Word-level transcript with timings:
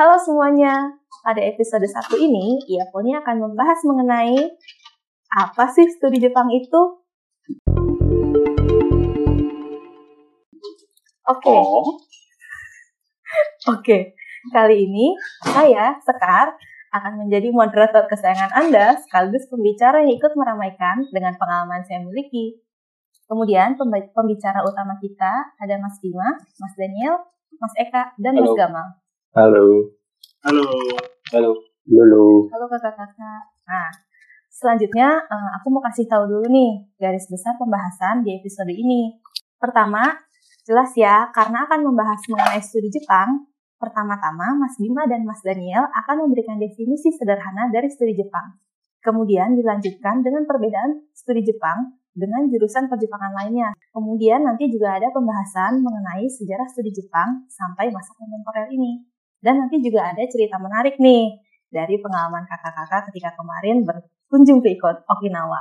Halo 0.00 0.16
semuanya, 0.16 0.96
pada 1.20 1.44
episode 1.44 1.84
satu 1.84 2.16
ini, 2.16 2.56
Iaponi 2.64 3.12
akan 3.20 3.36
membahas 3.36 3.84
mengenai 3.84 4.48
apa 5.36 5.68
sih 5.76 5.84
studi 5.92 6.16
Jepang 6.16 6.48
itu? 6.48 7.04
Oke, 11.28 11.52
Oh, 11.52 12.00
oke. 13.76 14.16
Kali 14.48 14.88
ini 14.88 15.12
saya, 15.44 16.00
Sekar, 16.00 16.56
akan 16.96 17.20
menjadi 17.20 17.52
moderator 17.52 18.08
kesayangan 18.08 18.56
Anda 18.56 18.96
sekaligus 19.04 19.52
pembicara 19.52 20.00
yang 20.00 20.16
ikut 20.16 20.32
meramaikan 20.32 21.12
dengan 21.12 21.36
pengalaman 21.36 21.84
saya 21.84 22.00
miliki. 22.00 22.56
Kemudian 23.28 23.76
pembicara 24.16 24.64
utama 24.64 24.96
kita 24.96 25.52
ada 25.60 25.76
Mas 25.76 26.00
Bima, 26.00 26.40
Mas 26.56 26.72
Daniel, 26.72 27.20
Mas 27.60 27.76
Eka, 27.76 28.16
dan 28.16 28.40
Mas 28.40 28.48
Halo. 28.48 28.56
Gamal. 28.56 28.88
Halo. 29.30 29.94
Halo. 30.40 30.64
Halo. 31.36 31.52
Halo. 31.84 32.24
Halo 32.48 32.64
kakak-kakak. 32.72 33.42
Nah, 33.68 33.88
selanjutnya 34.48 35.08
eh, 35.20 35.50
aku 35.60 35.68
mau 35.68 35.84
kasih 35.84 36.08
tahu 36.08 36.24
dulu 36.24 36.48
nih 36.48 36.80
garis 36.96 37.28
besar 37.28 37.60
pembahasan 37.60 38.24
di 38.24 38.40
episode 38.40 38.72
ini. 38.72 39.20
Pertama, 39.60 40.00
jelas 40.64 40.96
ya, 40.96 41.28
karena 41.36 41.68
akan 41.68 41.84
membahas 41.84 42.24
mengenai 42.32 42.62
studi 42.64 42.88
Jepang, 42.88 43.52
pertama-tama 43.76 44.56
Mas 44.56 44.80
Bima 44.80 45.04
dan 45.04 45.28
Mas 45.28 45.44
Daniel 45.44 45.84
akan 45.92 46.24
memberikan 46.24 46.56
definisi 46.56 47.12
sederhana 47.12 47.68
dari 47.68 47.92
studi 47.92 48.16
Jepang. 48.16 48.56
Kemudian 49.04 49.52
dilanjutkan 49.56 50.24
dengan 50.24 50.48
perbedaan 50.48 51.04
studi 51.12 51.44
Jepang 51.44 52.00
dengan 52.16 52.48
jurusan 52.48 52.88
perjepangan 52.88 53.36
lainnya. 53.36 53.76
Kemudian 53.92 54.40
nanti 54.48 54.72
juga 54.72 54.96
ada 54.96 55.12
pembahasan 55.12 55.84
mengenai 55.84 56.24
sejarah 56.32 56.64
studi 56.72 56.96
Jepang 56.96 57.44
sampai 57.52 57.92
masa 57.92 58.16
kontemporer 58.16 58.72
ini. 58.72 59.04
Dan 59.40 59.56
nanti 59.56 59.80
juga 59.80 60.12
ada 60.12 60.20
cerita 60.28 60.60
menarik 60.60 61.00
nih 61.00 61.40
dari 61.72 61.96
pengalaman 61.96 62.44
kakak-kakak 62.44 63.08
ketika 63.08 63.32
kemarin 63.40 63.88
berkunjung 63.88 64.60
ke 64.60 64.76
Okinawa. 65.08 65.60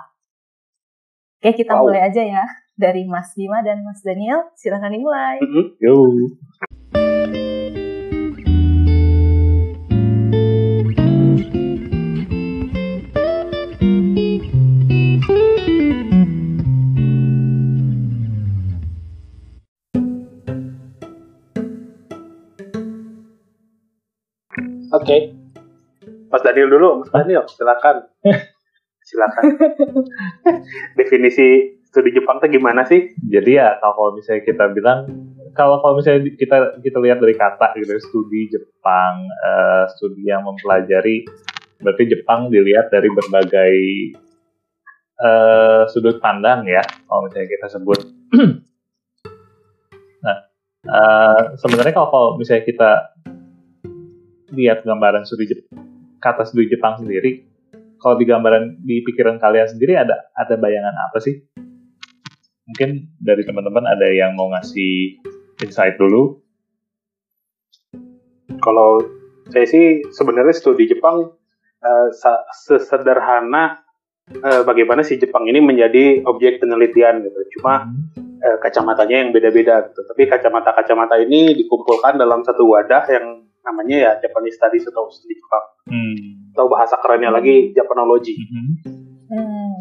Oke, 1.40 1.64
kita 1.64 1.80
Wow. 1.80 1.88
mulai 1.88 2.12
aja 2.12 2.20
ya. 2.20 2.44
Dari 2.76 3.08
Mas 3.08 3.32
Bima 3.36 3.64
dan 3.64 3.84
Mas 3.84 4.04
Daniel, 4.04 4.52
silakan 4.60 4.92
dimulai. 4.92 5.40
Mm-mm. 5.40 5.80
Yo. 5.80 5.96
Daniel 26.50 26.74
dulu, 26.74 27.06
Mas 27.06 27.14
Daniel, 27.14 27.46
silakan. 27.46 28.10
silakan. 29.10 29.44
Definisi 30.98 31.78
studi 31.90 32.14
Jepang 32.14 32.38
tuh 32.38 32.50
gimana 32.50 32.86
sih? 32.86 33.14
Jadi 33.18 33.58
ya 33.58 33.78
kalau 33.82 34.14
misalnya 34.14 34.46
kita 34.46 34.66
bilang 34.74 35.10
kalau 35.58 35.82
kalau 35.82 35.98
misalnya 35.98 36.30
kita 36.38 36.82
kita 36.82 36.98
lihat 37.02 37.18
dari 37.18 37.34
kata 37.34 37.74
gitu 37.78 37.98
studi 37.98 38.50
Jepang 38.54 39.26
eh, 39.26 39.86
studi 39.98 40.30
yang 40.30 40.46
mempelajari 40.46 41.26
berarti 41.82 42.04
Jepang 42.06 42.54
dilihat 42.54 42.94
dari 42.94 43.10
berbagai 43.10 43.76
eh, 45.18 45.82
sudut 45.90 46.22
pandang 46.22 46.70
ya 46.70 46.86
kalau 47.10 47.26
misalnya 47.26 47.50
kita 47.50 47.68
sebut. 47.74 48.00
nah 50.26 50.38
eh, 50.86 51.42
sebenarnya 51.58 51.94
kalau, 51.98 52.10
kalau 52.14 52.30
misalnya 52.38 52.64
kita 52.66 52.92
lihat 54.54 54.86
gambaran 54.86 55.26
studi 55.26 55.50
Jep- 55.50 55.89
kata 56.20 56.46
studi 56.46 56.70
Jepang 56.70 57.00
sendiri 57.00 57.50
kalau 58.00 58.16
di 58.16 58.26
gambaran 58.28 58.80
di 58.80 59.04
pikiran 59.04 59.44
kalian 59.44 59.68
sendiri 59.68 60.00
ada 60.00 60.32
ada 60.32 60.56
bayangan 60.56 60.96
apa 60.96 61.20
sih? 61.20 61.36
Mungkin 62.70 63.20
dari 63.20 63.44
teman-teman 63.44 63.84
ada 63.84 64.08
yang 64.08 64.40
mau 64.40 64.48
ngasih 64.56 65.20
insight 65.60 66.00
dulu. 66.00 66.40
Kalau 68.64 69.04
saya 69.52 69.66
sih 69.68 70.06
sebenarnya 70.16 70.56
studi 70.56 70.88
Jepang 70.88 71.36
sa- 72.16 72.46
sesederhana 72.54 73.84
eh, 74.32 74.62
bagaimana 74.64 75.04
sih 75.04 75.20
Jepang 75.20 75.48
ini 75.50 75.60
menjadi 75.60 76.24
objek 76.24 76.64
penelitian 76.64 77.26
gitu. 77.26 77.60
Cuma 77.60 77.90
eh, 78.16 78.58
kacamatanya 78.64 79.28
yang 79.28 79.30
beda-beda 79.36 79.92
gitu. 79.92 80.02
Tapi 80.08 80.24
kacamata-kacamata 80.30 81.20
ini 81.20 81.52
dikumpulkan 81.58 82.16
dalam 82.16 82.48
satu 82.48 82.64
wadah 82.64 83.04
yang 83.12 83.39
namanya 83.62 83.96
ya 83.98 84.12
Japanese 84.20 84.58
Studies 84.58 84.88
atau 84.88 85.08
studi 85.10 85.36
Jepang. 85.36 85.66
Hmm. 85.90 86.16
Atau 86.54 86.66
bahasa 86.68 86.96
kerennya 87.00 87.32
lagi 87.32 87.72
Japanology. 87.72 88.36
Mhm. 88.36 88.68
Hmm. 89.30 89.74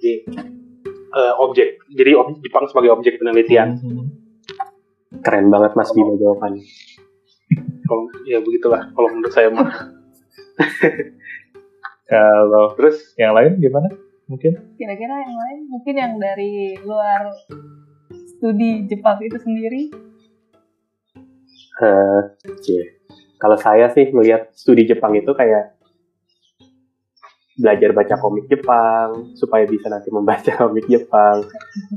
Jadi 0.00 0.12
eh, 1.14 1.34
objek. 1.38 1.82
Jadi 1.90 2.10
ob- 2.14 2.38
Jepang 2.40 2.64
sebagai 2.66 2.90
objek 2.92 3.18
penelitian. 3.18 3.78
Mhm. 3.78 4.04
Keren 5.22 5.46
banget 5.48 5.72
Mas 5.74 5.90
Bima 5.94 6.14
jawabannya. 6.14 6.64
Kalau 7.84 8.04
ya 8.24 8.40
begitulah 8.40 8.90
kalau 8.92 9.08
menurut 9.12 9.32
saya 9.32 9.48
mah. 9.52 9.68
Kalau 12.04 12.76
Terus 12.76 13.16
yang 13.16 13.32
lain 13.32 13.56
gimana? 13.58 13.88
Mungkin? 14.28 14.76
Kira-kira 14.76 15.14
yang 15.20 15.36
lain 15.36 15.58
mungkin 15.68 15.94
yang 15.96 16.12
dari 16.16 16.76
luar 16.80 17.32
studi 18.28 18.84
Jepang 18.88 19.20
itu 19.20 19.36
sendiri. 19.40 19.88
Eh, 21.74 22.20
oke. 22.46 22.78
Kalau 23.34 23.56
saya 23.58 23.90
sih 23.90 24.14
melihat 24.14 24.54
studi 24.54 24.86
Jepang 24.86 25.12
itu 25.18 25.34
kayak 25.34 25.74
belajar 27.54 27.90
baca 27.94 28.14
komik 28.18 28.50
Jepang 28.50 29.34
supaya 29.38 29.62
bisa 29.66 29.86
nanti 29.90 30.10
membaca 30.10 30.50
komik 30.66 30.86
Jepang. 30.86 31.46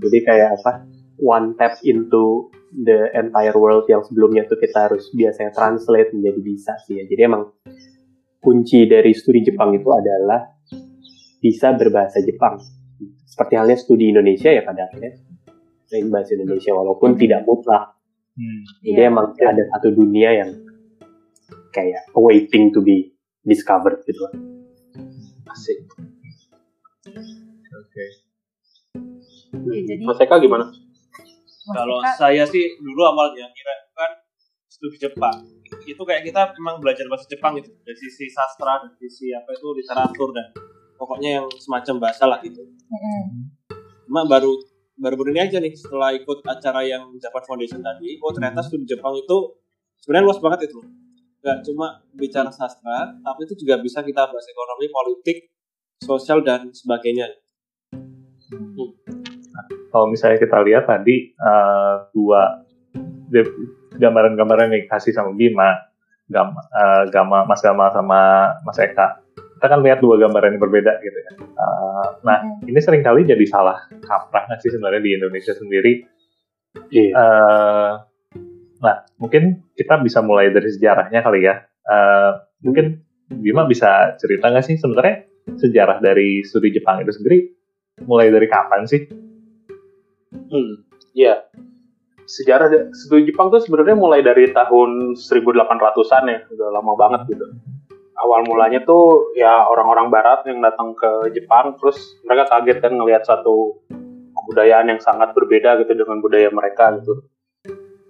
Jadi 0.02 0.18
kayak 0.26 0.62
apa? 0.62 0.86
One 1.18 1.58
tap 1.58 1.82
into 1.82 2.54
the 2.70 3.10
entire 3.18 3.58
world 3.58 3.90
yang 3.90 4.06
sebelumnya 4.06 4.46
tuh 4.46 4.62
kita 4.62 4.86
harus 4.90 5.10
biasanya 5.14 5.50
translate 5.50 6.14
menjadi 6.14 6.42
bisa 6.42 6.74
sih 6.86 7.02
ya. 7.02 7.06
Jadi 7.10 7.22
emang 7.26 7.54
kunci 8.38 8.86
dari 8.86 9.14
studi 9.18 9.42
Jepang 9.42 9.74
itu 9.74 9.90
adalah 9.90 10.46
bisa 11.42 11.74
berbahasa 11.74 12.22
Jepang. 12.22 12.62
Seperti 13.26 13.54
halnya 13.58 13.78
studi 13.78 14.14
Indonesia 14.14 14.50
ya 14.50 14.62
pada 14.62 14.90
akhirnya 14.90 15.22
bahasa 16.12 16.36
Indonesia 16.36 16.72
walaupun 16.76 17.18
tidak 17.18 17.48
mutlak. 17.48 17.97
Hmm. 18.38 18.62
Jadi 18.86 19.02
Iya. 19.02 19.10
emang 19.10 19.34
ada 19.34 19.64
satu 19.74 19.90
dunia 19.92 20.30
yang 20.32 20.52
kayak 21.74 22.06
waiting 22.14 22.70
to 22.70 22.80
be 22.80 23.18
discovered 23.42 23.98
gitu 24.06 24.22
lah. 24.22 24.34
asik. 25.48 25.80
Oke. 27.74 28.06
Ya, 29.68 29.80
jadi 29.90 30.02
Mas 30.06 30.22
Eka 30.22 30.38
gimana? 30.38 30.70
Mas 30.70 31.74
Kalau 31.74 31.98
Eka, 31.98 32.14
saya 32.14 32.44
sih 32.46 32.78
dulu 32.78 33.02
awalnya 33.02 33.50
kira 33.50 33.74
kan 33.92 34.12
studi 34.70 35.02
Jepang 35.02 35.34
itu 35.84 35.98
kayak 35.98 36.24
kita 36.24 36.54
memang 36.60 36.78
belajar 36.78 37.08
bahasa 37.10 37.26
Jepang 37.26 37.58
gitu 37.58 37.74
dari 37.82 37.98
sisi 37.98 38.30
sastra 38.30 38.86
dari 38.86 38.96
sisi 39.02 39.34
apa 39.34 39.50
itu 39.50 39.68
literatur 39.74 40.30
dan 40.30 40.52
pokoknya 40.94 41.42
yang 41.42 41.48
semacam 41.58 41.96
bahasa 42.06 42.24
lah 42.28 42.40
gitu. 42.44 42.62
Mm-mm. 42.62 43.24
Cuma 44.06 44.30
baru 44.30 44.52
baru 44.98 45.16
baru 45.16 45.30
ini 45.30 45.42
aja 45.46 45.58
nih 45.62 45.74
setelah 45.78 46.10
ikut 46.18 46.42
acara 46.42 46.82
yang 46.82 47.14
Japan 47.22 47.44
Foundation 47.46 47.80
tadi, 47.86 48.18
oh 48.18 48.34
ternyata 48.34 48.66
studi 48.66 48.90
Jepang 48.90 49.14
itu 49.14 49.62
sebenarnya 50.02 50.26
luas 50.26 50.42
banget 50.42 50.74
itu. 50.74 50.82
Gak 51.46 51.62
cuma 51.70 52.02
bicara 52.18 52.50
sastra, 52.50 53.14
tapi 53.22 53.46
itu 53.46 53.54
juga 53.62 53.78
bisa 53.80 54.02
kita 54.02 54.26
bahas 54.26 54.48
ekonomi, 54.50 54.90
politik, 54.90 55.54
sosial 56.02 56.42
dan 56.42 56.74
sebagainya. 56.74 57.30
Kalau 59.94 60.10
misalnya 60.10 60.42
kita 60.42 60.58
lihat 60.66 60.90
tadi 60.90 61.32
eh, 61.32 61.94
dua 62.12 62.66
gambaran-gambaran 63.96 64.74
yang 64.74 64.82
dikasih 64.90 65.14
sama 65.14 65.32
Bima, 65.38 65.78
Gama, 66.26 66.58
eh, 66.58 67.04
Gama, 67.14 67.46
Mas 67.46 67.62
Gama 67.62 67.86
sama 67.94 68.52
Mas 68.66 68.82
Eka, 68.82 69.27
kita 69.58 69.74
kan 69.74 69.82
lihat 69.82 70.06
dua 70.06 70.22
gambaran 70.22 70.54
yang 70.54 70.62
berbeda 70.62 71.02
gitu 71.02 71.18
ya. 71.18 71.32
Eh, 71.42 72.08
nah, 72.22 72.46
Mm-mm. 72.46 72.70
ini 72.70 72.78
sering 72.78 73.02
kali 73.02 73.26
jadi 73.26 73.42
salah 73.50 73.90
kaprah 74.06 74.46
nggak 74.46 74.62
sih 74.62 74.70
sebenarnya 74.70 75.02
di 75.02 75.12
Indonesia 75.18 75.54
sendiri. 75.58 76.06
Iya. 76.94 77.10
Eh, 77.10 77.92
nah, 78.86 78.98
mungkin 79.18 79.74
kita 79.74 79.98
bisa 80.06 80.22
mulai 80.22 80.54
dari 80.54 80.70
sejarahnya 80.70 81.26
kali 81.26 81.42
ya. 81.42 81.58
Eh, 81.90 82.32
mungkin 82.62 83.02
Bima 83.28 83.66
bisa 83.66 84.16
cerita 84.22 84.54
nggak 84.54 84.64
sih 84.64 84.78
sebenarnya 84.80 85.26
sejarah 85.58 86.00
dari 86.00 86.46
studi 86.46 86.72
Jepang 86.72 87.04
itu 87.04 87.12
sendiri 87.12 87.50
mulai 88.06 88.30
dari 88.30 88.46
kapan 88.46 88.86
sih? 88.86 89.02
Hmm, 90.32 90.86
ya. 91.18 91.50
Sejarah 92.30 92.94
studi 92.94 93.34
Jepang 93.34 93.50
tuh 93.50 93.60
sebenarnya 93.60 93.98
mulai 93.98 94.22
dari 94.22 94.54
tahun 94.54 95.18
1800-an 95.18 96.24
ya, 96.30 96.40
udah 96.46 96.70
lama 96.78 96.94
banget 96.94 97.34
gitu. 97.34 97.46
Awal 98.18 98.50
mulanya 98.50 98.82
tuh 98.82 99.34
ya 99.38 99.70
orang-orang 99.70 100.10
barat 100.10 100.42
yang 100.50 100.58
datang 100.62 100.98
ke 100.98 101.30
Jepang, 101.38 101.78
terus 101.78 102.18
mereka 102.26 102.50
kaget 102.50 102.82
kan 102.82 102.94
ngelihat 102.98 103.24
satu 103.24 103.86
kebudayaan 104.34 104.90
yang 104.90 105.02
sangat 105.02 105.38
berbeda 105.38 105.78
gitu 105.86 105.94
dengan 105.94 106.18
budaya 106.18 106.50
mereka 106.50 106.98
gitu. 106.98 107.30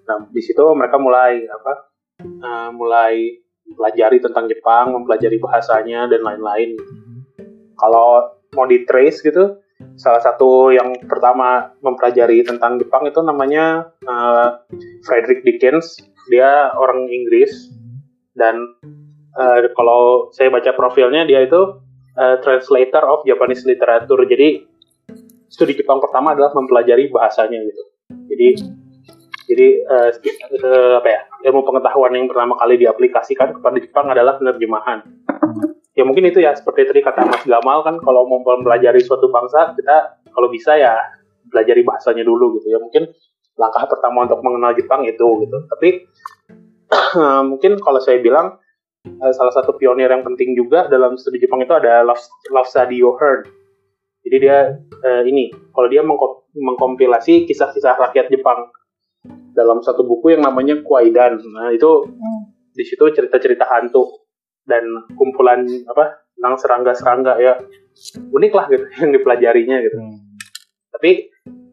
Nah, 0.07 0.24
di 0.31 0.39
situ 0.39 0.63
mereka 0.71 0.95
mulai 0.95 1.44
apa? 1.44 1.92
eh, 2.24 2.69
mulai 2.74 3.15
mempelajari 3.68 4.18
tentang 4.24 4.48
Jepang, 4.48 4.95
mempelajari 4.95 5.38
bahasanya 5.44 6.07
dan 6.07 6.24
lain-lain. 6.24 6.80
Kalau 7.75 8.39
mau 8.56 8.65
di 8.65 8.88
trace 8.88 9.21
gitu, 9.21 9.60
salah 10.00 10.24
satu 10.24 10.71
yang 10.74 10.95
pertama 11.06 11.75
mempelajari 11.83 12.42
tentang 12.48 12.80
Jepang 12.80 13.06
itu 13.06 13.19
namanya 13.21 13.92
uh, 14.07 14.63
Frederick 15.06 15.44
Dickens. 15.44 16.00
Dia 16.31 16.74
orang 16.74 17.06
Inggris 17.12 17.69
dan 18.33 18.57
uh, 19.38 19.60
kalau 19.78 20.34
saya 20.34 20.50
baca 20.50 20.74
profilnya 20.74 21.24
dia 21.24 21.45
itu 21.45 21.80
uh, 22.18 22.36
translator 22.42 23.06
of 23.06 23.22
Japanese 23.24 23.63
literature. 23.63 24.25
Jadi 24.25 24.66
studi 25.48 25.78
Jepang 25.78 26.01
pertama 26.01 26.34
adalah 26.34 26.51
mempelajari 26.57 27.07
bahasanya 27.13 27.62
gitu. 27.62 27.84
Jadi 28.34 28.48
jadi 29.48 29.68
uh, 29.88 30.10
uh, 30.12 30.94
apa 31.00 31.07
ya 31.07 31.22
ilmu 31.48 31.63
pengetahuan 31.63 32.12
yang 32.12 32.28
pertama 32.28 32.60
kali 32.60 32.75
diaplikasikan 32.84 33.56
kepada 33.56 33.78
Jepang 33.80 34.12
adalah 34.12 34.36
penerjemahan. 34.36 35.07
Ya 35.95 36.06
mungkin 36.06 36.30
itu 36.30 36.44
ya 36.44 36.54
seperti 36.54 36.94
tadi 36.94 37.01
kata 37.01 37.25
Mas 37.25 37.42
Gamal 37.48 37.81
kan 37.81 37.98
kalau 38.04 38.30
mau 38.30 38.44
mempelajari 38.44 39.01
suatu 39.01 39.34
bangsa 39.34 39.74
kita 39.74 40.22
kalau 40.30 40.51
bisa 40.51 40.78
ya 40.78 40.94
pelajari 41.50 41.81
bahasanya 41.81 42.22
dulu 42.28 42.60
gitu 42.60 42.75
ya 42.75 42.78
mungkin 42.78 43.10
langkah 43.57 43.89
pertama 43.89 44.30
untuk 44.30 44.44
mengenal 44.45 44.78
Jepang 44.78 45.07
itu 45.07 45.25
gitu. 45.48 45.57
Tapi 45.66 45.89
mungkin 47.50 47.81
kalau 47.81 47.98
saya 48.04 48.22
bilang 48.22 48.62
uh, 49.21 49.33
salah 49.33 49.54
satu 49.56 49.75
pionir 49.80 50.12
yang 50.12 50.24
penting 50.24 50.54
juga 50.54 50.92
dalam 50.92 51.15
studi 51.15 51.39
Jepang 51.39 51.63
itu 51.63 51.74
ada 51.74 52.04
Lafsadio 52.51 53.15
Hearn. 53.15 53.48
Jadi 54.27 54.38
dia 54.44 54.75
uh, 54.77 55.24
ini 55.24 55.51
kalau 55.71 55.88
dia 55.88 56.04
mengkompilasi 56.04 57.48
kisah-kisah 57.48 57.95
rakyat 57.95 58.27
Jepang 58.27 58.68
dalam 59.56 59.81
satu 59.81 60.06
buku 60.06 60.38
yang 60.38 60.44
namanya 60.45 60.83
Kwaidan. 60.83 61.39
Nah 61.42 61.74
itu 61.74 62.06
hmm. 62.06 62.42
di 62.75 62.83
situ 62.86 63.01
cerita-cerita 63.09 63.65
hantu 63.65 64.27
dan 64.68 64.83
kumpulan 65.15 65.63
apa 65.88 66.27
tentang 66.38 66.56
serangga-serangga 66.60 67.33
ya 67.42 67.53
unik 68.30 68.51
lah 68.53 68.65
gitu 68.69 68.86
yang 69.01 69.12
dipelajarinya 69.15 69.77
gitu. 69.81 69.98
Hmm. 69.98 70.18
Tapi 70.94 71.12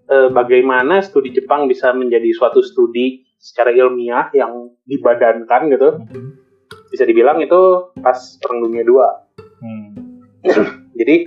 eh, 0.08 0.28
bagaimana 0.32 1.04
studi 1.04 1.34
Jepang 1.34 1.68
bisa 1.68 1.92
menjadi 1.92 2.30
suatu 2.32 2.64
studi 2.64 3.26
secara 3.36 3.74
ilmiah 3.76 4.32
yang 4.32 4.72
dibadankan 4.88 5.62
gitu? 5.68 5.90
Hmm. 6.00 6.43
Bisa 6.94 7.02
dibilang 7.02 7.42
itu 7.42 7.90
pas 7.98 8.38
Perang 8.38 8.62
Dunia 8.62 8.86
II. 8.86 9.02
Hmm. 9.58 9.86
Jadi 11.02 11.26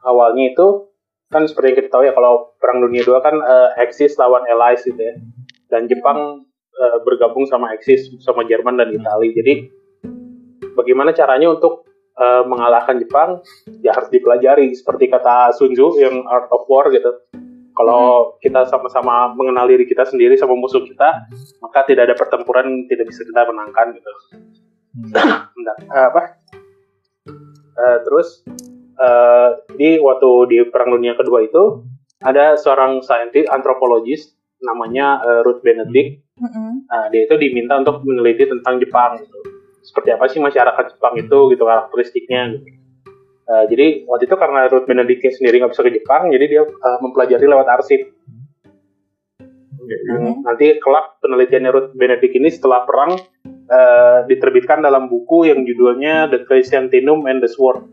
awalnya 0.00 0.56
itu 0.56 0.88
kan 1.28 1.44
seperti 1.44 1.66
yang 1.68 1.78
kita 1.84 1.90
tahu 1.92 2.02
ya 2.08 2.16
kalau 2.16 2.56
perang 2.56 2.80
dunia 2.80 3.02
II 3.02 3.18
kan 3.18 3.36
uh, 3.42 3.74
Axis 3.76 4.16
lawan 4.16 4.48
Allies 4.48 4.88
gitu 4.88 4.96
ya. 4.96 5.20
Dan 5.68 5.90
Jepang 5.90 6.48
uh, 6.80 6.98
bergabung 7.04 7.44
sama 7.44 7.74
Axis 7.76 8.08
sama 8.24 8.48
Jerman 8.48 8.80
dan 8.80 8.94
Italia 8.94 9.34
jadi 9.36 9.68
bagaimana 10.78 11.12
caranya 11.12 11.52
untuk 11.52 11.84
uh, 12.16 12.46
mengalahkan 12.48 13.02
Jepang? 13.02 13.42
Ya 13.82 13.92
harus 13.92 14.08
dipelajari. 14.08 14.72
Seperti 14.72 15.12
kata 15.12 15.52
Sun 15.52 15.74
Tzu 15.74 15.98
yang 16.00 16.24
Art 16.24 16.48
of 16.48 16.64
War 16.70 16.88
gitu 16.94 17.10
kalau 17.76 18.32
hmm. 18.32 18.40
kita 18.40 18.64
sama-sama 18.66 19.36
mengenal 19.36 19.68
diri 19.68 19.84
kita 19.84 20.08
sendiri 20.08 20.34
sama 20.40 20.56
musuh 20.56 20.80
kita 20.80 21.28
maka 21.60 21.84
tidak 21.84 22.08
ada 22.10 22.16
pertempuran 22.16 22.88
tidak 22.88 23.06
bisa 23.12 23.22
kita 23.22 23.44
menangkan 23.46 23.92
gitu 23.92 24.12
hmm. 24.96 25.12
uh, 25.92 26.06
apa 26.08 26.22
uh, 27.76 27.98
terus 28.02 28.42
uh, 28.96 29.60
jadi 29.76 30.00
waktu 30.00 30.30
di 30.48 30.58
Perang 30.72 30.96
Dunia 30.96 31.12
Kedua 31.14 31.44
itu 31.44 31.84
ada 32.24 32.56
seorang 32.56 33.04
saintis 33.04 33.44
antropologis 33.52 34.32
namanya 34.64 35.20
uh, 35.20 35.40
Ruth 35.44 35.60
Benedict. 35.60 36.24
Mm-hmm. 36.36 36.70
Nah, 36.88 37.04
dia 37.12 37.22
itu 37.28 37.34
diminta 37.36 37.76
untuk 37.80 38.04
meneliti 38.04 38.48
tentang 38.48 38.80
Jepang. 38.80 39.20
Gitu. 39.20 39.38
Seperti 39.84 40.08
apa 40.16 40.24
sih 40.28 40.40
masyarakat 40.40 40.96
Jepang 40.96 41.14
itu 41.20 41.38
gitu 41.52 41.62
karakteristiknya. 41.64 42.56
Gitu. 42.56 42.85
Uh, 43.46 43.64
jadi 43.70 44.02
waktu 44.10 44.26
itu 44.26 44.34
karena 44.34 44.66
Ruth 44.66 44.90
Benedict 44.90 45.22
sendiri 45.38 45.62
nggak 45.62 45.70
bisa 45.70 45.86
ke 45.86 45.94
Jepang, 45.94 46.34
jadi 46.34 46.44
dia 46.50 46.62
uh, 46.66 46.98
mempelajari 46.98 47.46
lewat 47.46 47.66
arsip. 47.78 48.10
Mm-hmm. 49.86 50.42
Nanti 50.42 50.82
kelak 50.82 51.22
penelitiannya 51.22 51.70
Ruth 51.70 51.90
Benedict 51.94 52.34
ini 52.34 52.50
setelah 52.50 52.82
perang 52.82 53.14
uh, 53.70 54.26
diterbitkan 54.26 54.82
dalam 54.82 55.06
buku 55.06 55.46
yang 55.46 55.62
judulnya 55.62 56.26
The 56.26 56.42
Chrysanthemum 56.42 57.30
and 57.30 57.38
the 57.38 57.46
Sword 57.46 57.86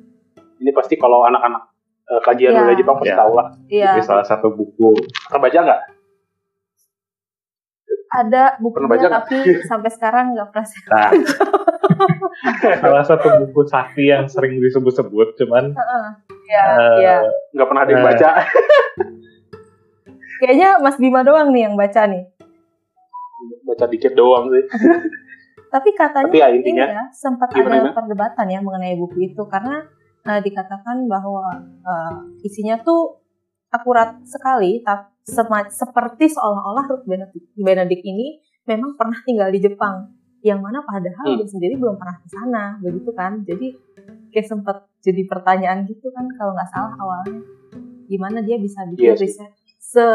ini 0.64 0.72
pasti 0.72 0.96
kalau 0.96 1.28
anak-anak 1.28 1.70
uh, 2.08 2.22
kajian 2.24 2.56
yeah. 2.56 2.76
Jepang 2.80 2.96
pasti 3.04 3.12
yeah. 3.12 3.20
tahu 3.20 3.32
lah. 3.36 3.48
Yeah. 3.68 4.00
salah 4.00 4.24
satu 4.24 4.56
buku. 4.56 4.96
Pernah 5.28 5.42
baca 5.44 5.60
nggak? 5.60 5.82
Ada 8.14 8.44
bukunya 8.62 9.10
tapi 9.10 9.38
sampai 9.66 9.90
sekarang 9.90 10.38
nggak 10.38 10.48
pernah 10.54 10.68
saya 10.70 10.86
nah. 10.94 11.12
Salah 12.82 13.04
satu 13.04 13.28
buku 13.44 13.62
sakti 13.68 14.10
yang 14.10 14.26
sering 14.28 14.60
disebut-sebut, 14.60 15.36
cuman 15.44 15.74
Iya, 16.44 16.64
uh, 16.76 16.98
ya. 17.00 17.18
nggak 17.56 17.68
pernah 17.68 17.82
ada 17.88 17.92
yang 17.92 18.06
baca. 18.06 18.30
Kayaknya 20.44 20.70
Mas 20.84 20.98
Bima 21.00 21.24
doang 21.24 21.56
nih 21.56 21.72
yang 21.72 21.76
baca 21.80 22.04
nih. 22.04 22.24
Baca 23.64 23.86
dikit 23.88 24.12
doang 24.12 24.52
sih. 24.52 24.64
Tapi 25.74 25.90
katanya 25.98 26.30
Tapi 26.30 26.38
ya, 26.44 26.48
intinya, 26.54 26.86
ya, 26.86 27.04
sempat 27.10 27.50
ada 27.50 27.96
perdebatan 27.96 28.46
ya 28.46 28.62
mengenai 28.62 28.94
buku 28.94 29.34
itu 29.34 29.42
karena 29.50 29.82
uh, 30.22 30.38
dikatakan 30.44 31.10
bahwa 31.10 31.50
uh, 31.82 32.14
isinya 32.46 32.78
tuh 32.86 33.18
akurat 33.74 34.22
sekali, 34.22 34.86
tapi 34.86 35.10
seperti 35.72 36.30
seolah-olah 36.30 36.86
Ruth 36.94 37.08
Benedict, 37.10 37.48
Benedict 37.58 38.04
ini 38.06 38.38
memang 38.70 38.94
pernah 38.94 39.18
tinggal 39.26 39.50
di 39.50 39.66
Jepang, 39.66 40.14
yang 40.44 40.60
mana 40.60 40.84
padahal 40.84 41.24
hmm. 41.34 41.40
dia 41.40 41.48
sendiri 41.48 41.80
belum 41.80 41.96
pernah 41.96 42.20
ke 42.20 42.28
sana, 42.28 42.76
begitu 42.84 43.16
kan? 43.16 43.48
Jadi 43.48 43.72
kayak 44.36 44.48
sempat 44.52 44.78
jadi 45.00 45.24
pertanyaan 45.24 45.88
gitu 45.88 46.12
kan 46.12 46.28
kalau 46.36 46.52
nggak 46.52 46.68
salah 46.68 46.94
awalnya, 47.00 47.40
gimana 48.12 48.44
dia 48.44 48.60
bisa 48.60 48.84
bikin 48.92 49.16
yes. 49.16 49.20
Iya 49.20 49.24
riset 49.24 49.52
se 49.80 50.08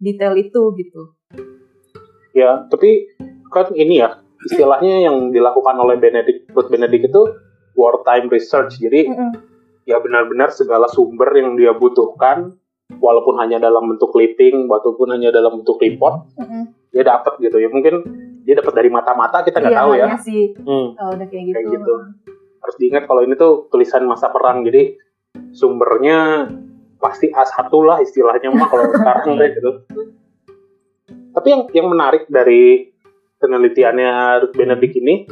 detail 0.00 0.32
itu 0.40 0.72
gitu? 0.80 1.02
Ya, 2.32 2.64
tapi 2.72 3.12
kan 3.52 3.76
ini 3.76 4.00
ya 4.00 4.24
istilahnya 4.48 5.04
yang 5.04 5.28
dilakukan 5.28 5.76
oleh 5.76 6.00
Benedict 6.00 6.48
Ruth 6.56 6.72
Benedict 6.72 7.12
itu 7.12 7.22
wartime 7.76 8.32
research. 8.32 8.80
Jadi 8.80 9.04
mm 9.04 9.12
-hmm. 9.12 9.30
ya 9.84 10.00
benar-benar 10.00 10.48
segala 10.48 10.88
sumber 10.88 11.28
yang 11.36 11.60
dia 11.60 11.76
butuhkan, 11.76 12.56
walaupun 12.96 13.36
hanya 13.36 13.60
dalam 13.60 13.84
bentuk 13.84 14.16
clipping, 14.16 14.64
walaupun 14.64 15.12
hanya 15.12 15.28
dalam 15.28 15.60
bentuk 15.60 15.76
report, 15.76 16.24
mm 16.40 16.46
-hmm. 16.48 16.62
dia 16.96 17.04
dapat 17.04 17.36
gitu 17.36 17.60
ya. 17.60 17.68
Mungkin 17.68 18.29
dia 18.50 18.58
dapat 18.58 18.74
dari 18.82 18.90
mata-mata 18.90 19.46
kita 19.46 19.62
nggak 19.62 19.70
iya, 19.70 19.82
tahu 19.86 19.90
ya. 19.94 20.06
sih. 20.18 20.42
Hmm. 20.58 20.98
Oh, 20.98 21.08
udah 21.14 21.26
kayak 21.30 21.44
gitu. 21.46 21.54
Kayak 21.54 21.70
gitu. 21.70 21.94
Harus 22.58 22.76
diingat 22.82 23.04
kalau 23.06 23.22
ini 23.22 23.38
tuh 23.38 23.70
tulisan 23.70 24.02
masa 24.10 24.26
perang, 24.34 24.66
jadi 24.66 24.98
sumbernya 25.54 26.50
pasti 26.98 27.30
A1 27.30 27.70
lah 27.86 28.02
istilahnya 28.02 28.50
mah 28.50 28.66
kalau 28.66 28.90
sekarang 28.98 29.38
gitu. 29.38 29.70
Tapi 31.30 31.46
yang 31.46 31.62
yang 31.70 31.86
menarik 31.94 32.26
dari 32.26 32.90
penelitiannya 33.38 34.42
Ruth 34.42 34.54
Benedict 34.58 34.98
ini, 34.98 35.30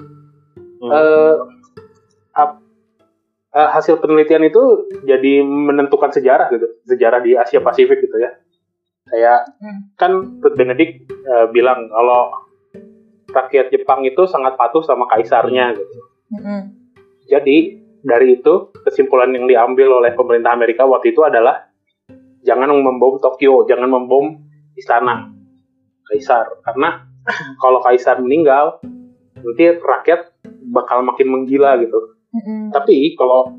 hmm. 0.78 0.86
uh, 0.94 1.34
uh, 2.38 3.70
hasil 3.74 3.98
penelitian 3.98 4.46
itu 4.46 4.86
jadi 5.02 5.42
menentukan 5.42 6.14
sejarah 6.14 6.54
gitu, 6.54 6.70
sejarah 6.86 7.18
di 7.18 7.34
Asia 7.34 7.58
Pasifik 7.58 7.98
gitu 7.98 8.14
ya. 8.14 8.30
Kayak 9.10 9.58
hmm. 9.58 9.80
kan 9.98 10.38
Ruth 10.38 10.54
Benedict 10.54 11.10
uh, 11.26 11.50
bilang 11.50 11.90
kalau 11.90 12.47
rakyat 13.28 13.72
Jepang 13.72 14.04
itu 14.04 14.24
sangat 14.24 14.56
patuh 14.56 14.80
sama 14.84 15.04
kaisarnya 15.08 15.76
gitu. 15.76 15.98
Hmm. 16.32 16.72
Jadi 17.28 17.80
dari 18.00 18.40
itu 18.40 18.72
kesimpulan 18.84 19.32
yang 19.34 19.44
diambil 19.44 20.00
oleh 20.00 20.16
pemerintah 20.16 20.54
Amerika 20.54 20.88
waktu 20.88 21.12
itu 21.12 21.24
adalah 21.24 21.68
jangan 22.46 22.72
membom 22.72 23.20
Tokyo, 23.20 23.68
jangan 23.68 23.90
membom 23.90 24.44
istana 24.78 25.28
kaisar 26.08 26.48
karena 26.64 27.04
kalau 27.62 27.84
kaisar 27.84 28.22
meninggal 28.22 28.80
nanti 29.38 29.76
rakyat 29.76 30.32
bakal 30.72 31.04
makin 31.04 31.28
menggila 31.28 31.76
gitu 31.78 32.18
Mm-hmm. 32.28 32.76
Tapi 32.76 33.16
kalau 33.16 33.56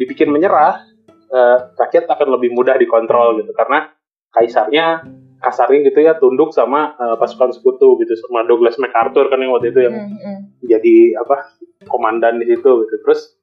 dibikin 0.00 0.32
menyerah, 0.32 0.80
uh, 1.28 1.58
rakyat 1.76 2.08
akan 2.08 2.28
lebih 2.40 2.56
mudah 2.56 2.80
dikontrol 2.80 3.36
gitu 3.44 3.52
karena 3.52 3.92
kaisarnya 4.32 5.04
kasarnya 5.42 5.90
gitu 5.90 6.00
ya 6.06 6.14
tunduk 6.16 6.54
sama 6.54 6.94
uh, 6.96 7.18
pasukan 7.18 7.50
sekutu 7.50 7.98
gitu 7.98 8.14
sama 8.22 8.46
Douglas 8.46 8.78
MacArthur 8.78 9.26
kan 9.26 9.42
yang 9.42 9.50
waktu 9.50 9.74
itu 9.74 9.80
yang 9.82 9.96
mm-hmm. 9.98 10.62
jadi 10.62 10.96
apa 11.18 11.58
komandan 11.90 12.38
di 12.38 12.46
situ 12.46 12.86
gitu. 12.86 12.96
Terus 13.02 13.34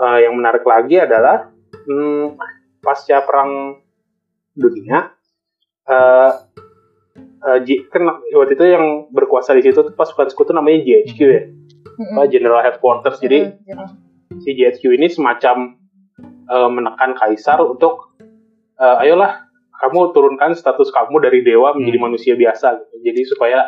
uh, 0.00 0.18
yang 0.18 0.32
menarik 0.34 0.64
lagi 0.64 0.96
adalah 0.96 1.52
hmm, 1.84 2.40
pasca 2.80 3.20
perang 3.22 3.84
dunia 4.56 5.12
uh, 5.84 6.32
uh, 7.44 7.58
kan 7.92 8.02
waktu 8.32 8.52
itu 8.56 8.64
yang 8.64 9.12
berkuasa 9.12 9.52
di 9.52 9.62
situ 9.62 9.92
pasukan 9.92 10.32
sekutu 10.32 10.56
namanya 10.56 10.80
GHQ 10.82 11.18
ya 11.20 11.42
mm-hmm. 11.52 12.26
General 12.32 12.64
Headquarters. 12.64 13.20
Jadi 13.20 13.52
mm-hmm. 13.52 14.40
si 14.40 14.56
GHQ 14.56 14.82
ini 14.96 15.06
semacam 15.12 15.76
uh, 16.48 16.70
menekan 16.72 17.12
kaisar 17.12 17.60
untuk 17.60 18.16
uh, 18.80 19.02
ayolah 19.04 19.45
kamu 19.82 20.16
turunkan 20.16 20.56
status 20.56 20.88
kamu 20.92 21.20
dari 21.20 21.44
dewa 21.44 21.76
menjadi 21.76 21.98
mm. 22.00 22.04
manusia 22.04 22.34
biasa 22.34 22.80
gitu. 22.80 22.94
Jadi 23.04 23.20
supaya 23.28 23.58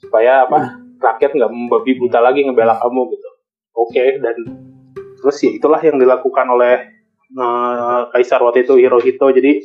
supaya 0.00 0.46
apa? 0.46 0.86
rakyat 1.00 1.36
nggak 1.36 1.52
membabi 1.52 1.92
buta 2.00 2.18
lagi 2.20 2.44
ngebela 2.44 2.76
kamu 2.80 3.12
gitu 3.12 3.28
oke 3.76 4.04
dan 4.20 4.36
terus 5.20 5.36
ya 5.44 5.50
itulah 5.52 5.80
yang 5.80 6.00
dilakukan 6.00 6.46
oleh 6.48 6.74
eh, 7.32 8.00
kaisar 8.16 8.40
waktu 8.40 8.64
itu 8.64 8.80
Hirohito 8.80 9.28
jadi 9.32 9.60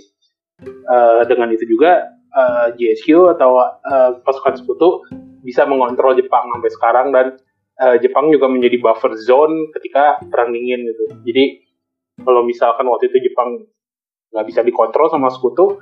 eh, 0.68 1.22
dengan 1.28 1.50
itu 1.52 1.66
juga 1.68 2.12
GSQ 2.72 3.36
atau 3.38 3.60
eh, 3.64 4.12
pasukan 4.24 4.56
sekutu 4.60 5.04
bisa 5.42 5.66
mengontrol 5.66 6.14
Jepang 6.16 6.48
sampai 6.52 6.72
sekarang 6.72 7.08
dan 7.12 7.26
eh, 7.80 7.96
Jepang 8.04 8.32
juga 8.32 8.48
menjadi 8.52 8.80
buffer 8.80 9.16
zone 9.20 9.72
ketika 9.80 10.20
perang 10.28 10.52
dingin 10.52 10.84
gitu 10.88 11.04
jadi 11.24 11.64
kalau 12.22 12.46
misalkan 12.46 12.86
waktu 12.86 13.10
itu 13.10 13.32
Jepang 13.32 13.66
nggak 14.32 14.46
bisa 14.48 14.62
dikontrol 14.64 15.12
sama 15.12 15.28
sekutu 15.28 15.80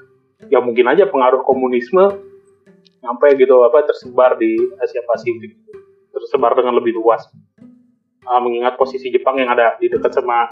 ya 0.50 0.58
mungkin 0.63 0.89
aja 0.89 1.06
pengaruh 1.06 1.46
komunisme 1.46 2.10
sampai 3.00 3.38
gitu 3.39 3.63
apa 3.63 3.86
tersebar 3.88 4.36
di 4.36 4.58
Asia 4.82 5.01
Pasifik 5.08 5.56
tersebar 6.13 6.58
dengan 6.58 6.75
lebih 6.75 6.98
luas. 7.00 7.24
Ah, 8.27 8.38
mengingat 8.44 8.75
posisi 8.77 9.10
Jepang 9.10 9.39
yang 9.39 9.50
ada 9.50 9.79
di 9.79 9.89
dekat 9.89 10.13
sama 10.13 10.46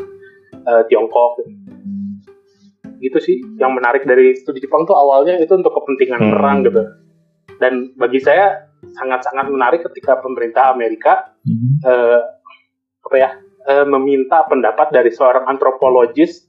eh, 0.53 0.83
Tiongkok. 0.89 1.43
Gitu 2.97 3.17
sih 3.21 3.37
yang 3.61 3.77
menarik 3.77 4.07
dari 4.09 4.33
studi 4.33 4.63
Jepang 4.63 4.87
tuh 4.89 4.97
awalnya 4.97 5.37
itu 5.37 5.53
untuk 5.53 5.75
kepentingan 5.75 6.21
Hmm. 6.23 6.31
perang 6.33 6.57
gitu. 6.65 6.81
Dan 7.61 7.93
bagi 7.93 8.21
saya 8.21 8.69
sangat-sangat 8.97 9.49
menarik 9.49 9.81
ketika 9.91 10.17
pemerintah 10.21 10.73
Amerika 10.73 11.37
eh, 11.85 12.19
apa 13.05 13.15
ya 13.17 13.29
eh, 13.69 13.85
meminta 13.85 14.47
pendapat 14.49 14.89
dari 14.89 15.13
seorang 15.13 15.45
antropologis 15.45 16.47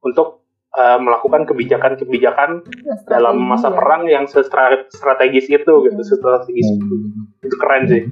untuk 0.00 0.45
eh, 0.76 0.98
melakukan 0.98 1.42
kebijakan-kebijakan 1.44 2.60
dalam 3.06 3.40
masa 3.40 3.68
ya. 3.68 3.74
perang 3.74 4.02
yang 4.04 4.24
strategis 4.26 5.48
itu 5.48 5.72
gitu 5.82 5.96
Hmm. 5.96 6.10
strategis 6.12 6.68
itu 6.70 6.96
itu 7.42 7.56
keren 7.56 7.82
sih 7.86 8.02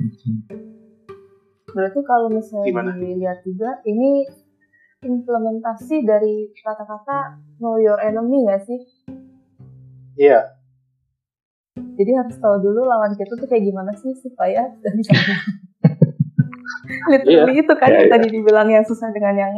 Berarti 1.67 2.01
kalau 2.03 2.31
misalnya 2.31 2.71
Gimana? 2.71 2.95
dilihat 2.95 3.43
juga, 3.43 3.83
ini 3.83 4.23
implementasi 5.03 6.07
dari 6.07 6.55
kata-kata 6.55 7.35
know 7.59 7.77
your 7.77 7.99
enemy 7.99 8.47
nggak 8.47 8.63
sih? 8.63 8.79
iya 10.15 10.55
Jadi 11.75 12.11
harus 12.15 12.39
tahu 12.39 12.63
dulu 12.63 12.87
lawan 12.87 13.13
kita 13.13 13.35
tuh 13.35 13.47
kayak 13.47 13.67
gimana 13.67 13.91
sih 13.93 14.15
supaya 14.15 14.71
bisa. 14.95 15.19
Literally 17.05 17.59
itu 17.59 17.75
kan 17.75 17.91
Iya, 17.91 17.97
yang 17.97 18.07
iya. 18.07 18.13
tadi 18.15 18.27
dibilang 18.31 18.69
yang 18.71 18.85
susah 18.87 19.11
dengan 19.11 19.35
yang 19.35 19.53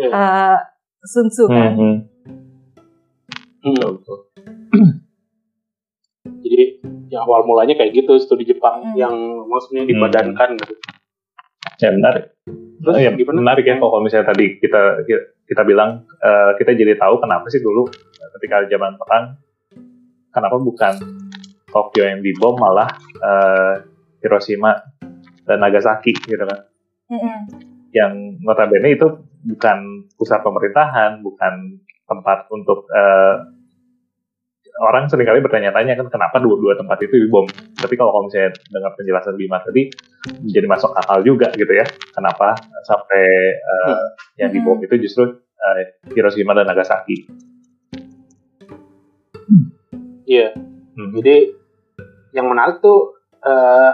Iya. 0.00 0.08
uh, 0.08 0.58
Sun 1.04 1.28
Tzu 1.28 1.44
kan. 1.46 1.72
Hmm, 1.72 1.78
hmm. 1.78 1.96
Hmm. 3.58 3.74
Betul, 3.74 3.90
betul. 3.98 4.18
jadi 6.44 6.60
ya 7.08 7.24
awal 7.24 7.42
mulanya 7.42 7.74
kayak 7.74 7.94
gitu 7.94 8.14
studi 8.16 8.44
Jepang 8.44 8.84
Hmm. 8.84 8.94
yang 8.94 9.14
maksudnya 9.44 9.84
dibadankan 9.84 10.54
gitu 10.56 10.74
Ya 11.78 11.94
menarik. 11.94 12.34
terus 12.78 12.94
Oh, 12.94 12.98
ya, 12.98 13.10
gimana 13.10 13.38
menarik 13.38 13.64
ya 13.64 13.78
kalau 13.78 14.02
misalnya 14.02 14.30
tadi 14.30 14.58
kita 14.58 15.02
kita 15.44 15.62
bilang 15.62 16.06
eh, 16.18 16.50
kita 16.56 16.74
jadi 16.74 16.94
tahu 16.94 17.18
kenapa 17.18 17.46
sih 17.48 17.58
dulu 17.58 17.86
ketika 18.38 18.66
zaman 18.66 18.94
perang 18.94 19.38
kenapa 20.28 20.56
bukan 20.58 20.94
Tokyo 21.68 22.06
yang 22.06 22.20
dibom 22.20 22.54
malah 22.54 22.86
eh, 23.18 23.74
Hiroshima 24.20 24.74
dan 25.42 25.58
Nagasaki 25.58 26.14
gitu 26.14 26.38
kan 26.38 26.60
Mm-mm. 27.08 27.38
yang 27.90 28.12
notabene 28.42 28.94
itu 28.94 29.06
bukan 29.44 29.78
pusat 30.14 30.42
pemerintahan 30.42 31.22
bukan 31.22 31.78
tempat 32.08 32.48
untuk 32.50 32.88
eh, 32.88 33.36
orang 34.78 35.10
sering 35.10 35.26
kali 35.26 35.42
bertanya-tanya 35.42 35.98
kan 35.98 36.06
kenapa 36.08 36.38
dua-dua 36.38 36.78
tempat 36.78 37.02
itu 37.02 37.18
dibom? 37.18 37.46
Tapi 37.74 37.94
kalau 37.98 38.14
kalau 38.14 38.24
misalnya 38.30 38.54
dengar 38.70 38.92
penjelasan 38.94 39.34
Bima 39.36 39.58
tadi 39.60 39.90
jadi 40.48 40.66
masuk 40.66 40.94
akal 40.94 41.20
juga 41.26 41.50
gitu 41.54 41.70
ya. 41.70 41.86
Kenapa 42.14 42.56
sampai 42.88 43.24
eh, 43.58 44.02
yang 44.40 44.50
dibom 44.54 44.78
itu 44.80 44.94
justru 45.02 45.38
eh, 45.38 46.00
Hiroshima 46.14 46.56
dan 46.56 46.66
Nagasaki? 46.70 47.28
Iya. 50.28 50.52
Hmm. 50.98 51.14
jadi 51.14 51.54
yang 52.34 52.50
menarik 52.50 52.82
tuh 52.82 53.16
eh, 53.38 53.92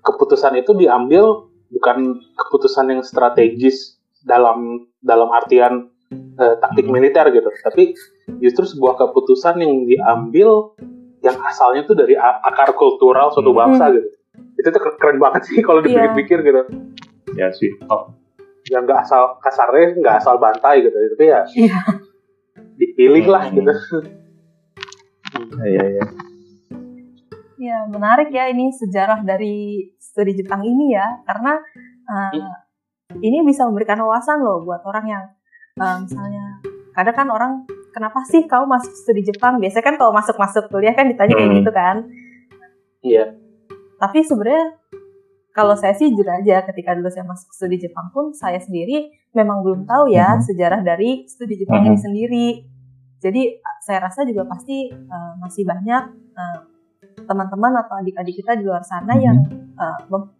keputusan 0.00 0.56
itu 0.56 0.72
diambil 0.72 1.48
bukan 1.68 2.24
keputusan 2.32 2.88
yang 2.88 3.02
strategis 3.04 4.00
dalam 4.24 4.88
dalam 5.04 5.28
artian 5.28 5.92
eh, 6.12 6.54
taktik 6.58 6.86
Hmm. 6.86 6.94
militer 6.94 7.24
gitu 7.30 7.48
tapi 7.60 7.92
justru 8.38 8.64
sebuah 8.64 8.94
keputusan 8.96 9.58
yang 9.58 9.84
diambil 9.84 10.72
yang 11.20 11.36
asalnya 11.42 11.82
tuh 11.82 11.94
dari 11.94 12.14
akar 12.16 12.72
kultural 12.72 13.28
suatu 13.28 13.50
Hmm. 13.50 13.60
bangsa 13.66 13.90
gitu 13.90 14.08
itu 14.58 14.68
tuh 14.68 14.80
keren 14.96 15.18
banget 15.18 15.42
sih 15.44 15.58
kalau 15.60 15.82
Iya. 15.82 16.08
dipikir-pikir 16.08 16.38
gitu 16.42 16.62
ya 17.34 17.50
sih 17.50 17.70
oh, 17.86 18.14
yang 18.68 18.84
nggak 18.84 19.02
asal 19.02 19.36
kasarnya 19.38 19.98
nggak 19.98 20.16
asal 20.18 20.36
bantai 20.36 20.82
gitu 20.82 20.94
tapi 20.94 21.24
ya 21.26 21.40
Iya. 21.48 21.78
dipilih 22.74 23.24
lah 23.26 23.42
Hmm. 23.48 23.56
gitu 23.58 23.72
iya 25.64 25.84
iya 25.88 26.06
Ya, 27.58 27.74
menarik 27.90 28.30
ya 28.30 28.46
ini 28.46 28.70
sejarah 28.70 29.26
dari 29.26 29.82
studi 29.98 30.30
Jepang 30.32 30.62
ini 30.62 30.94
ya, 30.94 31.18
karena 31.26 31.58
uh, 32.06 32.30
Hmm. 32.30 33.18
ini 33.18 33.42
bisa 33.42 33.66
memberikan 33.66 33.98
wawasan 33.98 34.38
loh 34.38 34.62
buat 34.62 34.78
orang 34.86 35.06
yang 35.10 35.24
uh, 35.78 35.96
misalnya 35.98 36.44
kadang 36.92 37.14
kan 37.14 37.28
orang 37.30 37.52
kenapa 37.88 38.20
sih 38.24 38.44
kamu 38.44 38.66
masuk 38.66 38.92
studi 38.92 39.22
Jepang? 39.24 39.58
Biasanya 39.58 39.84
kan 39.84 39.94
kalau 39.96 40.12
masuk-masuk 40.12 40.66
kuliah 40.68 40.92
kan 40.92 41.06
ditanya 41.06 41.34
kayak 41.34 41.50
Hmm. 41.50 41.58
gitu 41.62 41.72
kan. 41.72 41.96
iya 43.00 43.24
Tapi 43.96 44.22
sebenarnya 44.22 44.78
kalau 45.50 45.74
saya 45.74 45.90
sih 45.90 46.10
jujur 46.10 46.26
aja 46.28 46.62
ketika 46.64 46.94
dulu 46.94 47.10
saya 47.10 47.26
masuk 47.26 47.50
studi 47.50 47.78
Jepang 47.78 48.10
pun 48.10 48.30
saya 48.30 48.58
sendiri 48.58 49.10
memang 49.32 49.62
belum 49.62 49.82
tahu 49.84 50.10
ya 50.10 50.38
Mhm. 50.38 50.42
sejarah 50.44 50.80
dari 50.82 51.26
studi 51.26 51.58
Jepang 51.58 51.82
ini 51.82 51.98
Mhm. 51.98 52.02
sendiri. 52.02 52.48
Jadi 53.18 53.42
saya 53.82 53.98
rasa 54.00 54.22
juga 54.22 54.46
pasti 54.46 54.86
uh, 54.90 55.32
masih 55.38 55.66
banyak 55.66 56.02
uh, 56.38 56.58
teman-teman 57.26 57.74
atau 57.76 57.98
adik-adik 57.98 58.38
kita 58.38 58.54
di 58.54 58.62
luar 58.62 58.82
sana 58.82 59.18
Mhm. 59.18 59.22
yang 59.22 59.38
uh, 59.74 59.98
mem- 60.06 60.30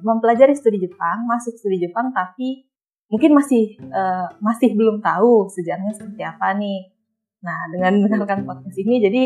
mempelajari 0.00 0.52
studi 0.52 0.76
Jepang, 0.78 1.24
masuk 1.24 1.56
studi 1.56 1.80
Jepang 1.80 2.12
tapi 2.12 2.68
mungkin 3.14 3.30
masih 3.30 3.78
uh, 3.94 4.26
masih 4.42 4.74
belum 4.74 4.98
tahu 4.98 5.46
sejarahnya 5.46 5.94
seperti 5.94 6.26
apa 6.26 6.58
nih. 6.58 6.90
Nah, 7.46 7.70
dengan 7.70 8.02
mendengarkan 8.02 8.42
podcast 8.42 8.74
ini 8.74 8.98
jadi 8.98 9.22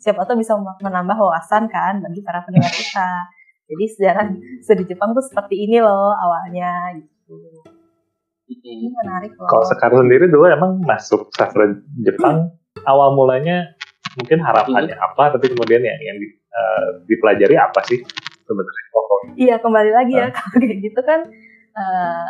siapa 0.00 0.24
tahu 0.24 0.40
bisa 0.40 0.56
menambah 0.56 1.20
wawasan 1.20 1.68
kan 1.68 2.00
bagi 2.00 2.24
para 2.24 2.40
pendengar 2.48 2.72
kita. 2.72 3.28
Jadi 3.68 3.84
sejarah 3.92 4.24
studi 4.64 4.88
Jepang 4.88 5.12
tuh 5.12 5.20
seperti 5.20 5.68
ini 5.68 5.84
loh 5.84 6.16
awalnya 6.16 6.96
gitu. 6.96 7.36
Ini 8.46 8.88
menarik 8.94 9.34
loh. 9.34 9.50
kalau 9.50 9.66
sekarang 9.66 10.06
sendiri 10.06 10.30
dulu 10.30 10.46
emang 10.46 10.78
masuk 10.80 11.34
sastra 11.34 11.66
Jepang 12.00 12.54
awal 12.86 13.10
mulanya 13.12 13.74
mungkin 14.14 14.38
harapannya 14.38 14.94
apa 14.94 15.34
tapi 15.34 15.50
kemudian 15.50 15.82
yang 15.82 15.98
yang 15.98 16.16
di- 16.16 16.30
eh, 16.30 16.88
dipelajari 17.10 17.58
apa 17.58 17.82
sih 17.90 17.98
sebenarnya 18.46 18.84
pokoknya 18.94 19.32
Iya 19.34 19.56
kembali 19.58 19.90
lagi 19.90 20.14
ya 20.14 20.28
kalau 20.30 20.62
kayak 20.62 20.78
gitu 20.78 21.00
kan 21.02 21.20
eh, 21.74 22.26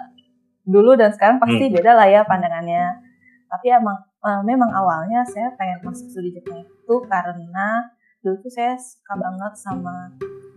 dulu 0.66 0.99
dan 0.99 1.14
sekarang 1.14 1.38
pasti 1.38 1.70
beda 1.70 1.94
lah 1.94 2.06
ya 2.11 2.20
pandangannya. 2.26 2.99
Tapi 3.46 3.66
emang 3.70 3.96
eh, 4.26 4.42
memang 4.42 4.70
awalnya 4.75 5.23
saya 5.23 5.54
pengen 5.54 5.80
masuk 5.87 6.11
studi 6.11 6.35
Jepang 6.35 6.66
itu 6.66 6.94
karena 7.06 7.87
dulu 8.20 8.37
tuh 8.42 8.50
saya 8.50 8.75
suka 8.75 9.14
banget 9.14 9.52
sama 9.54 10.11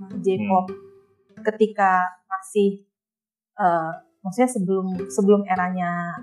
eh, 0.10 0.14
J-pop 0.26 0.66
ketika 1.46 2.02
masih 2.26 2.82
eh, 3.62 3.92
maksudnya 4.26 4.50
sebelum 4.50 4.88
sebelum 5.08 5.42
eranya 5.46 6.18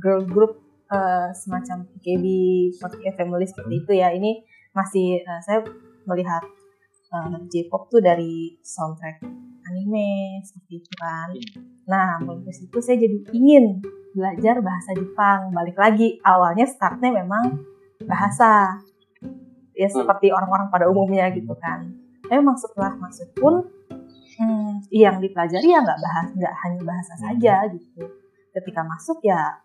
girl 0.00 0.24
group 0.24 0.58
eh, 0.88 1.28
semacam 1.36 1.84
48 2.00 2.80
Family 3.20 3.46
seperti 3.46 3.74
itu 3.84 3.92
ya. 3.92 4.08
Ini 4.10 4.40
masih 4.72 5.20
eh, 5.20 5.40
saya 5.44 5.60
melihat 6.08 6.42
uh, 7.12 7.38
J-pop 7.50 7.90
tuh 7.90 8.00
dari 8.00 8.56
soundtrack 8.62 9.49
anime 9.70 10.42
seperti 10.42 10.82
itu 10.82 10.92
kan. 10.98 11.28
Nah, 11.86 12.18
mulai 12.26 12.42
dari 12.42 12.56
situ 12.58 12.78
saya 12.82 12.98
jadi 12.98 13.16
ingin 13.30 13.78
belajar 14.10 14.58
bahasa 14.58 14.90
Jepang. 14.98 15.54
Balik 15.54 15.78
lagi, 15.78 16.18
awalnya 16.26 16.66
startnya 16.66 17.14
memang 17.14 17.62
bahasa. 18.02 18.82
Ya 19.78 19.88
seperti 19.88 20.28
orang-orang 20.34 20.68
pada 20.68 20.90
umumnya 20.90 21.30
gitu 21.32 21.54
kan. 21.56 21.88
Memang 22.28 22.58
setelah 22.58 22.98
masuk 23.00 23.32
pun 23.38 23.64
hmm, 24.36 24.90
yang 24.92 25.22
dipelajari 25.22 25.72
ya 25.72 25.80
nggak 25.80 26.00
bahas 26.02 26.26
nggak 26.36 26.54
hanya 26.66 26.80
bahasa 26.84 27.14
saja 27.16 27.54
gitu. 27.70 28.02
Ketika 28.50 28.84
masuk 28.84 29.22
ya 29.24 29.62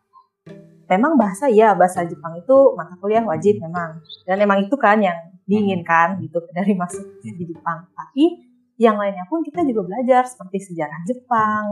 memang 0.85 1.17
bahasa 1.17 1.49
ya 1.49 1.73
bahasa 1.73 2.05
Jepang 2.05 2.37
itu 2.37 2.77
mata 2.77 2.93
kuliah 3.01 3.25
wajib 3.25 3.57
memang 3.57 4.01
dan 4.23 4.37
emang 4.37 4.69
itu 4.69 4.75
kan 4.77 5.01
yang 5.01 5.17
diinginkan 5.45 6.21
gitu 6.21 6.41
dari 6.57 6.73
masuk 6.77 7.05
di 7.21 7.45
Jepang 7.49 7.89
tapi 7.93 8.44
yang 8.75 8.99
lainnya 8.99 9.23
pun 9.31 9.39
kita 9.43 9.63
juga 9.63 9.87
belajar 9.87 10.27
seperti 10.27 10.71
sejarah 10.71 10.99
Jepang 11.07 11.65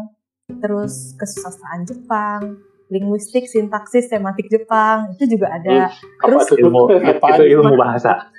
terus 0.60 1.15
kesusastraan 1.19 1.83
Jepang 1.88 2.60
linguistik 2.93 3.50
sintaksis 3.50 4.13
semantik 4.13 4.45
Jepang 4.53 5.17
itu 5.17 5.38
juga 5.38 5.57
ada. 5.57 5.89
Apa 6.22 6.29
Terus 6.29 6.43
tuh? 6.45 6.57
ilmu 6.62 6.81
Apa 6.93 7.27
itu 7.41 7.43
ilmu 7.57 7.74
bahasa. 7.74 8.29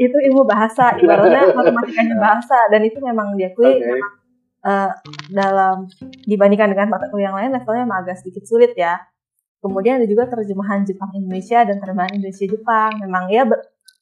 Itu 0.00 0.16
ilmu 0.16 0.42
bahasa 0.48 0.96
ibaratnya 0.96 1.52
matematikanya 1.58 2.16
bahasa 2.16 2.58
dan 2.72 2.80
itu 2.80 2.98
memang 3.04 3.36
diakui 3.36 3.76
Oke. 3.76 3.84
memang 3.84 4.12
eh, 4.64 4.90
dalam 5.28 5.76
dibandingkan 6.24 6.72
dengan 6.72 6.96
mata 6.96 7.12
kuliah 7.12 7.30
yang 7.30 7.36
lain 7.36 7.50
levelnya 7.52 7.84
memang 7.84 8.00
agak 8.08 8.16
sedikit 8.24 8.48
sulit 8.48 8.72
ya. 8.72 8.96
Kemudian 9.62 10.02
ada 10.02 10.08
juga 10.10 10.26
terjemahan 10.26 10.82
Jepang 10.82 11.14
Indonesia 11.14 11.62
dan 11.62 11.78
terjemahan 11.78 12.18
Indonesia 12.18 12.46
Jepang. 12.50 12.98
Memang 12.98 13.30
ya 13.30 13.46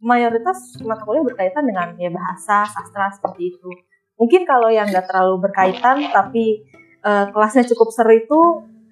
mayoritas 0.00 0.80
mata 0.82 1.04
kuliah 1.04 1.24
berkaitan 1.24 1.64
dengan 1.64 1.92
ya 2.00 2.08
bahasa 2.08 2.64
sastra 2.64 3.12
seperti 3.12 3.56
itu 3.56 3.70
mungkin 4.16 4.44
kalau 4.44 4.68
yang 4.68 4.88
nggak 4.88 5.08
terlalu 5.08 5.48
berkaitan 5.48 6.08
tapi 6.12 6.64
eh, 7.04 7.24
kelasnya 7.32 7.64
cukup 7.68 7.88
seru 7.92 8.12
itu 8.16 8.40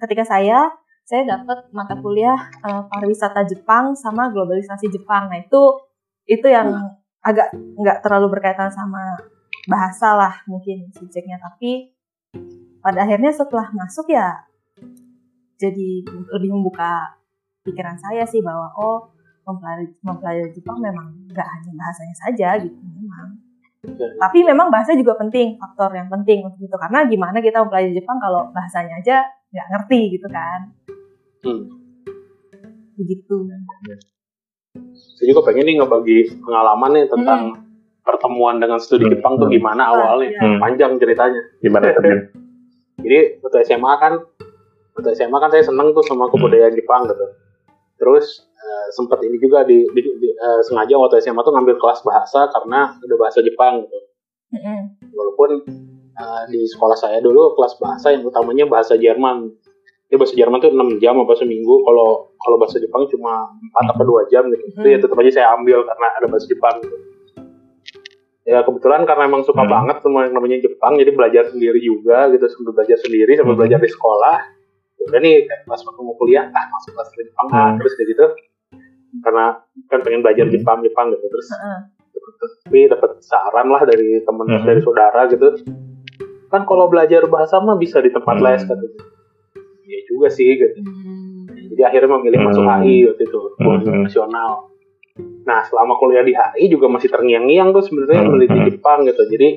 ketika 0.01 0.25
saya 0.25 0.69
saya 1.09 1.25
dapat 1.25 1.69
mata 1.73 1.97
kuliah 1.97 2.37
eh, 2.61 2.83
pariwisata 2.85 3.41
Jepang 3.49 3.97
sama 3.97 4.29
globalisasi 4.29 4.93
Jepang. 4.93 5.25
Nah 5.33 5.41
itu 5.41 5.61
itu 6.29 6.45
yang 6.45 6.69
agak 7.25 7.49
nggak 7.53 8.05
terlalu 8.05 8.37
berkaitan 8.37 8.69
sama 8.69 9.17
bahasa 9.65 10.13
lah 10.13 10.33
mungkin 10.45 10.93
subjeknya. 10.93 11.41
Tapi 11.41 11.97
pada 12.77 13.09
akhirnya 13.09 13.33
setelah 13.33 13.73
masuk 13.73 14.13
ya 14.13 14.37
jadi 15.59 16.05
lebih 16.07 16.55
membuka 16.55 17.19
pikiran 17.65 17.97
saya 17.99 18.23
sih 18.23 18.39
bahwa 18.39 18.71
oh 18.77 19.11
mempelajari, 19.49 19.85
mempelajari 19.99 20.49
Jepang 20.53 20.77
memang 20.77 21.07
nggak 21.27 21.47
hanya 21.47 21.71
bahasanya 21.73 22.15
saja 22.15 22.49
gitu 22.61 22.77
memang. 22.77 23.29
Tapi 24.19 24.43
memang 24.43 24.67
bahasa 24.67 24.91
juga 24.91 25.15
penting, 25.15 25.55
faktor 25.55 25.95
yang 25.95 26.11
penting 26.11 26.43
untuk 26.43 26.59
itu. 26.59 26.75
Karena 26.75 27.07
gimana 27.07 27.39
kita 27.39 27.63
mempelajari 27.63 27.95
Jepang 27.95 28.19
kalau 28.19 28.51
bahasanya 28.51 28.99
aja 28.99 29.23
nggak 29.49 29.67
ngerti 29.71 29.99
gitu 30.19 30.27
kan. 30.29 30.59
Hmm. 31.41 31.63
Begitu. 32.95 33.35
Saya 35.15 35.25
juga 35.25 35.41
pengen 35.47 35.65
nih 35.65 35.75
ngebagi 35.79 36.19
pengalaman 36.43 36.91
nih 36.93 37.05
tentang 37.07 37.41
pertemuan 38.03 38.59
dengan 38.59 38.77
studi 38.77 39.07
Hmm. 39.07 39.13
Jepang 39.15 39.33
tuh 39.37 39.47
Hmm. 39.47 39.55
gimana 39.55 39.83
awalnya. 39.87 40.27
iya. 40.29 40.39
Hmm. 40.41 40.59
Panjang 40.59 40.91
ceritanya. 40.99 41.41
Gimana? 41.59 41.85
Jadi 43.03 43.17
waktu 43.39 43.57
SMA 43.63 43.93
kan, 43.95 44.13
waktu 44.91 45.09
SMA 45.15 45.37
kan 45.39 45.49
saya 45.49 45.63
seneng 45.63 45.95
tuh 45.95 46.03
sama 46.03 46.27
kebudayaan 46.27 46.75
Jepang 46.75 47.07
gitu. 47.07 47.25
Terus 47.95 48.48
eh, 48.69 48.87
sempat 48.91 49.17
ini 49.19 49.35
juga 49.35 49.65
di, 49.65 49.81
di- 49.89 50.15
di- 50.15 50.35
eh, 50.35 50.61
sengaja 50.61 50.93
waktu 50.95 51.17
SMA 51.19 51.41
tuh 51.41 51.51
ngambil 51.51 51.75
kelas 51.75 51.99
bahasa 52.01 52.45
karena 52.49 52.93
ada 52.93 53.15
bahasa 53.17 53.41
Jepang 53.41 53.81
gitu. 53.81 53.97
Mm-mm. 54.51 54.79
Walaupun 55.09 55.49
eh, 56.13 56.43
di 56.47 56.61
sekolah 56.63 56.93
saya 56.95 57.17
dulu 57.17 57.53
kelas 57.53 57.73
bahasa 57.77 58.13
yang 58.13 58.21
utamanya 58.23 58.65
bahasa 58.65 58.93
Jerman. 58.93 59.49
Ya 60.09 60.17
bahasa 60.17 60.33
Jerman 60.33 60.57
tuh 60.57 60.69
6 60.69 60.97
jam 60.97 61.17
apa 61.17 61.33
seminggu. 61.33 61.81
Kalau 61.81 62.33
kalau 62.35 62.57
bahasa 62.57 62.77
Jepang 62.77 63.05
cuma 63.07 63.45
4 63.77 63.93
atau 63.93 64.05
2 64.05 64.25
jam 64.27 64.45
gitu. 64.47 64.63
Itu 64.71 64.87
ya 64.87 64.97
tetap 64.97 65.17
aja 65.17 65.31
saya 65.31 65.47
ambil 65.53 65.81
karena 65.81 66.07
ada 66.13 66.25
bahasa 66.25 66.45
Jepang 66.45 66.81
gitu. 66.81 66.97
Ya 68.43 68.65
kebetulan 68.65 69.05
karena 69.05 69.29
emang 69.29 69.45
suka 69.45 69.61
Hmm. 69.61 69.69
banget 69.69 70.01
sama 70.01 70.25
yang 70.25 70.33
namanya 70.33 70.57
Jepang, 70.57 70.97
jadi 70.97 71.13
belajar 71.13 71.53
sendiri 71.53 71.77
juga 71.77 72.25
gitu, 72.33 72.49
sambil 72.49 72.73
belajar 72.73 72.97
sendiri, 72.97 73.37
sambil 73.37 73.53
Hmm. 73.53 73.61
belajar 73.61 73.77
di 73.77 73.89
sekolah. 73.91 74.37
Ya 74.97 75.03
Udah 75.05 75.19
nih, 75.21 75.35
kayak 75.45 75.61
pas 75.69 75.77
waktu 75.79 76.01
mau 76.01 76.17
kuliah, 76.17 76.49
ah 76.49 76.65
masuk 76.65 76.97
kelas 76.97 77.09
Jepang, 77.13 77.47
ah 77.53 77.69
Hmm. 77.69 77.77
terus 77.77 77.93
kayak 77.93 78.09
gitu. 78.09 78.25
Karena 79.19 79.45
kan 79.85 79.99
pengen 80.01 80.21
belajar 80.21 80.45
Hmm. 80.45 80.53
Jepang, 80.53 80.77
Jepang 80.81 81.07
gitu. 81.09 81.25
Terus 81.25 81.49
Heeh. 81.51 81.79
tapi 82.39 82.85
dapat 82.85 83.11
saran 83.19 83.67
lah 83.67 83.81
dari 83.83 84.21
temen 84.21 84.45
Mhm. 84.45 84.63
dari 84.63 84.79
saudara 84.79 85.25
gitu 85.25 85.49
kan 86.47 86.61
kalau 86.63 86.85
belajar 86.85 87.25
bahasa 87.25 87.57
mah 87.57 87.75
bisa 87.75 87.99
di 87.99 88.09
tempat 88.09 88.37
Hmm. 88.37 88.45
les 88.45 88.61
katanya 88.61 89.01
iya 89.83 89.99
juga 90.05 90.29
sih 90.29 90.49
gitu 90.51 90.77
Hmm. 90.77 91.49
jadi 91.73 91.89
akhirnya 91.89 92.09
memilih 92.15 92.39
masuk 92.43 92.63
Hmm. 92.63 92.73
HI 92.79 92.95
waktu 93.07 93.23
itu 93.23 93.39
Hmm. 93.57 94.03
nasional 94.03 94.51
nah 95.41 95.59
selama 95.63 95.97
kuliah 95.97 96.21
di 96.21 96.33
HI 96.33 96.69
juga 96.69 96.85
masih 96.87 97.09
terngiang-ngiang 97.09 97.73
tuh 97.73 97.81
sebenarnya 97.81 98.21
Hmm. 98.21 98.29
meneliti 98.29 98.59
Jepang 98.71 98.99
gitu 99.03 99.21
jadi 99.25 99.47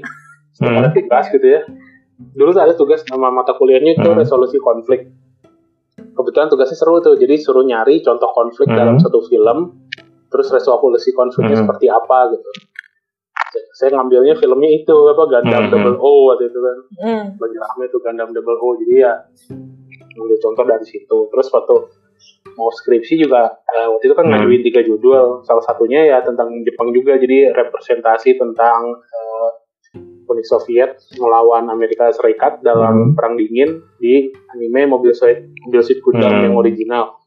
setiap 0.50 0.72
Hmm. 0.72 0.80
ada 0.80 0.90
tugas 0.90 1.24
gitu 1.28 1.46
ya 1.46 1.60
dulu 2.32 2.48
tuh 2.50 2.62
ada 2.62 2.74
tugas 2.74 3.00
nama 3.06 3.28
mata 3.28 3.52
kuliahnya 3.52 3.96
itu 3.96 4.08
Hmm. 4.08 4.16
resolusi 4.16 4.56
konflik 4.56 5.12
kebetulan 6.22 6.48
tugasnya 6.48 6.78
seru 6.78 7.02
tuh 7.02 7.18
jadi 7.18 7.34
suruh 7.36 7.62
nyari 7.62 7.98
contoh 8.00 8.30
konflik 8.30 8.70
Hmm. 8.70 8.78
dalam 8.78 8.96
satu 8.96 9.18
film 9.26 9.74
terus 10.30 10.48
resolusi 10.48 11.10
konfliknya 11.12 11.58
Hmm. 11.58 11.66
seperti 11.66 11.86
apa 11.86 12.30
gitu 12.30 12.50
saya, 13.52 13.64
saya 13.74 13.90
ngambilnya 13.92 14.38
filmnya 14.38 14.70
itu 14.72 14.96
apa 15.10 15.22
Gundam 15.28 15.62
Hmm. 15.66 15.70
Double 15.70 15.98
O 16.00 16.32
waktu 16.32 16.48
itu 16.48 16.58
kan 16.58 16.76
Hmm. 16.98 17.24
lagi 17.36 17.56
rame 17.58 17.84
tuh 17.90 18.00
Gundam 18.00 18.30
Double 18.32 18.56
O 18.56 18.68
jadi 18.78 18.94
ya 19.02 19.12
ngambil 20.16 20.38
contoh 20.40 20.64
dari 20.64 20.86
situ 20.86 21.18
terus 21.28 21.48
waktu 21.50 21.74
mau 22.52 22.68
skripsi 22.68 23.16
juga 23.18 23.48
eh, 23.66 23.88
waktu 23.88 24.04
itu 24.06 24.14
kan 24.14 24.24
Hmm. 24.28 24.32
ngajuin 24.38 24.62
tiga 24.62 24.80
judul 24.80 25.40
salah 25.42 25.60
satunya 25.60 26.04
ya 26.06 26.20
tentang 26.20 26.52
Jepang 26.62 26.92
juga 26.92 27.16
jadi 27.16 27.50
representasi 27.50 28.36
tentang 28.36 29.02
Uni 30.32 30.42
Soviet 30.42 30.90
melawan 31.14 31.68
Amerika 31.68 32.08
Serikat 32.10 32.60
dalam 32.60 33.12
Hmm. 33.12 33.14
perang 33.14 33.36
dingin 33.36 33.68
di 33.96 34.28
anime 34.50 34.88
Mobil 34.88 35.12
Suit 35.12 35.36
Mobil 35.62 35.80
Suit 35.80 36.00
Gundam 36.00 36.30
Hmm. 36.30 36.42
yang 36.42 36.54
original 36.54 37.20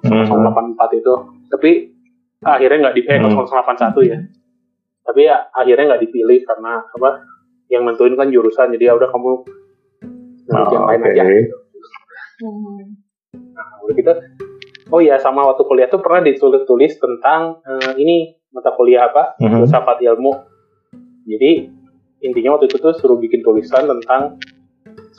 Hmm. 0.00 0.24
084 0.24 0.90
itu 0.94 1.14
tapi 1.46 1.70
akhirnya 2.40 2.78
nggak 2.82 2.94
di 2.94 3.02
eh, 3.04 3.16
Hmm. 3.16 3.36
081 3.36 4.00
ya 4.02 4.18
tapi 5.02 5.20
ya 5.22 5.48
akhirnya 5.50 5.84
nggak 5.88 6.02
dipilih 6.02 6.38
karena 6.42 6.80
apa 6.82 7.24
yang 7.66 7.84
nentuin 7.84 8.14
kan 8.14 8.26
jurusan 8.26 8.72
jadi 8.72 8.90
ya 8.90 8.94
udah 8.94 9.08
kamu 9.08 9.30
neliti 10.44 10.74
yang 10.74 10.82
Oh, 10.82 10.88
lain 10.88 11.00
oke. 11.00 11.10
aja. 11.10 11.22
Hmm. 12.40 12.82
nah 13.52 13.66
udah 13.80 13.94
gitu 13.94 14.12
oh 14.88 14.98
iya 14.98 15.16
sama 15.16 15.44
waktu 15.44 15.62
kuliah 15.62 15.86
tuh 15.86 16.00
pernah 16.00 16.24
ditulis-tulis 16.24 16.96
tentang 16.96 17.60
eh, 17.62 17.92
ini 17.96 18.16
mata 18.50 18.72
kuliah 18.72 19.06
apa 19.06 19.36
Mhm. 19.38 19.62
filsafat 19.62 20.00
ilmu 20.02 20.32
jadi 21.30 21.70
intinya 22.20 22.54
waktu 22.54 22.66
itu 22.66 22.76
tuh 22.76 22.92
suruh 22.92 23.16
bikin 23.16 23.40
tulisan 23.40 23.86
tentang 23.86 24.36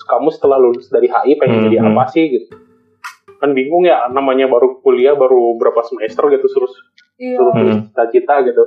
kamu 0.02 0.28
setelah 0.30 0.58
lulus 0.58 0.88
dari 0.88 1.08
HI 1.08 1.34
pengen 1.36 1.65
jadi 1.65 1.80
Mhm. 1.80 1.88
apa 1.89 2.04
sih 2.10 2.28
gitu 2.28 2.52
kan 3.38 3.52
bingung 3.52 3.82
ya 3.82 4.06
namanya 4.08 4.45
baru 4.45 4.78
kuliah 4.80 5.15
baru 5.15 5.56
berapa 5.56 5.82
semester 5.82 6.30
gitu 6.30 6.45
suruh 6.47 6.69
Iya. 7.17 7.36
suruh 7.36 7.54
tulis 7.56 7.76
Hmm. 7.76 7.86
cita-cita 7.88 8.36
gitu 8.43 8.63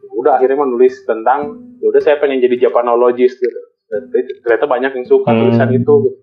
Ya 0.00 0.12
udah 0.18 0.32
akhirnya 0.36 0.58
menulis 0.58 1.00
tentang 1.02 1.40
ya 1.76 1.88
udah 1.88 1.98
saya 1.98 2.16
pengen 2.16 2.40
jadi 2.40 2.68
Japanologist 2.68 3.36
gitu 3.36 3.60
Dan 3.90 4.06
ternyata 4.40 4.64
banyak 4.64 4.92
yang 4.94 5.02
suka 5.04 5.28
Hmm. 5.28 5.40
tulisan 5.42 5.68
itu 5.72 5.94
gitu. 6.00 6.18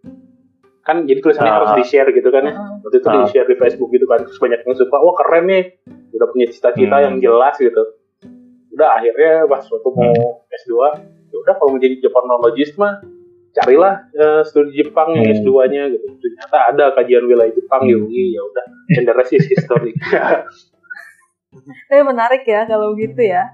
kan 0.81 1.03
jadi 1.03 1.19
tulisannya 1.19 1.51
Ah. 1.51 1.57
harus 1.59 1.71
di 1.75 1.83
share 1.83 2.09
gitu 2.09 2.29
kan 2.29 2.41
ya 2.41 2.53
Heeh. 2.53 2.79
waktu 2.79 2.97
itu 2.97 3.07
Ah. 3.07 3.13
di 3.13 3.25
share 3.27 3.43
di 3.45 3.55
Facebook 3.55 3.89
gitu 3.91 4.05
kan 4.05 4.23
terus 4.23 4.39
banyak 4.39 4.63
yang 4.63 4.71
suka 4.73 4.95
wah 4.95 5.15
keren 5.15 5.43
nih 5.45 5.63
udah 6.15 6.27
punya 6.27 6.47
cita-cita 6.47 6.95
Hmm. 6.95 7.03
yang 7.03 7.15
jelas 7.19 7.59
gitu 7.59 7.83
udah 8.77 8.89
akhirnya 8.93 9.33
pas 9.43 9.65
waktu 9.65 9.89
mau 9.89 10.13
S2 10.47 10.71
ya 11.27 11.35
udah 11.35 11.53
kalau 11.55 11.73
mau 11.73 11.81
jadi 11.81 11.97
Japanologist 11.99 12.77
mah 12.77 13.01
carilah 13.51 14.05
eh, 14.11 14.41
studi 14.43 14.77
Jepang 14.77 15.11
yang 15.11 15.25
Hmm. 15.25 15.35
S2-nya 15.35 15.83
gitu 15.89 16.05
ternyata 16.15 16.57
ada 16.69 16.85
kajian 16.93 17.25
wilayah 17.25 17.49
Jepang 17.49 17.81
di 17.83 17.91
Hmm. 17.91 18.05
UI 18.05 18.25
ya 18.31 18.41
udah 18.43 18.65
and 18.93 19.03
the 19.03 19.13
rest 19.13 19.33
is 19.33 19.45
history 19.45 19.97
Tapi 21.87 22.01
menarik 22.01 22.43
ya 22.43 22.63
kalau 22.63 22.93
gitu 22.93 23.17
ya. 23.19 23.49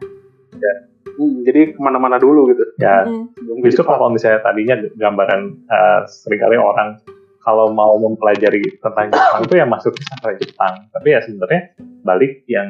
Hmm, 1.14 1.40
jadi 1.42 1.72
ke 1.72 1.80
mana-mana 1.80 2.18
dulu 2.18 2.50
gitu 2.50 2.66
Ya, 2.76 3.06
Hmm. 3.06 3.30
justru 3.62 3.80
Jepang. 3.80 3.96
kalau 3.96 4.10
misalnya 4.10 4.42
tadinya 4.42 4.76
gambaran 4.94 5.42
eh, 5.64 6.00
sering 6.06 6.42
kali 6.42 6.58
orang 6.58 7.00
kalau 7.40 7.70
mau 7.70 7.96
mempelajari 7.96 8.60
tentang 8.78 9.08
Jepang 9.10 9.42
itu 9.42 9.56
ya 9.56 9.66
masuk 9.66 9.94
ke 9.94 10.02
sastra 10.04 10.34
Jepang. 10.36 10.74
Tapi 10.90 11.08
ya 11.10 11.20
sebenarnya 11.22 11.62
balik 12.02 12.44
yang 12.46 12.70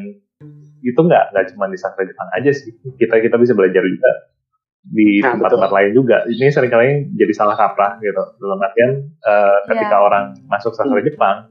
itu 0.84 1.00
nggak 1.00 1.32
nggak 1.32 1.46
cuma 1.56 1.72
di 1.72 1.78
sastra 1.80 2.04
Jepang 2.04 2.30
aja 2.36 2.52
sih. 2.52 2.72
Kita 3.00 3.18
kita 3.24 3.36
bisa 3.40 3.56
belajar 3.56 3.82
juga 3.84 4.12
di 4.84 5.24
Nah, 5.24 5.40
tempat-tempat 5.40 5.72
lain 5.72 5.92
juga. 5.96 6.28
Ini 6.28 6.52
sering 6.52 6.68
kali 6.68 7.08
jadi 7.16 7.34
salah 7.34 7.56
kaprah 7.56 8.04
gitu. 8.04 8.24
Dalam 8.44 8.60
artian 8.60 8.92
eh, 9.08 9.58
ketika 9.72 9.96
Iya. 9.96 10.04
orang 10.04 10.26
masuk 10.52 10.76
sastra 10.76 11.00
Jepang, 11.00 11.48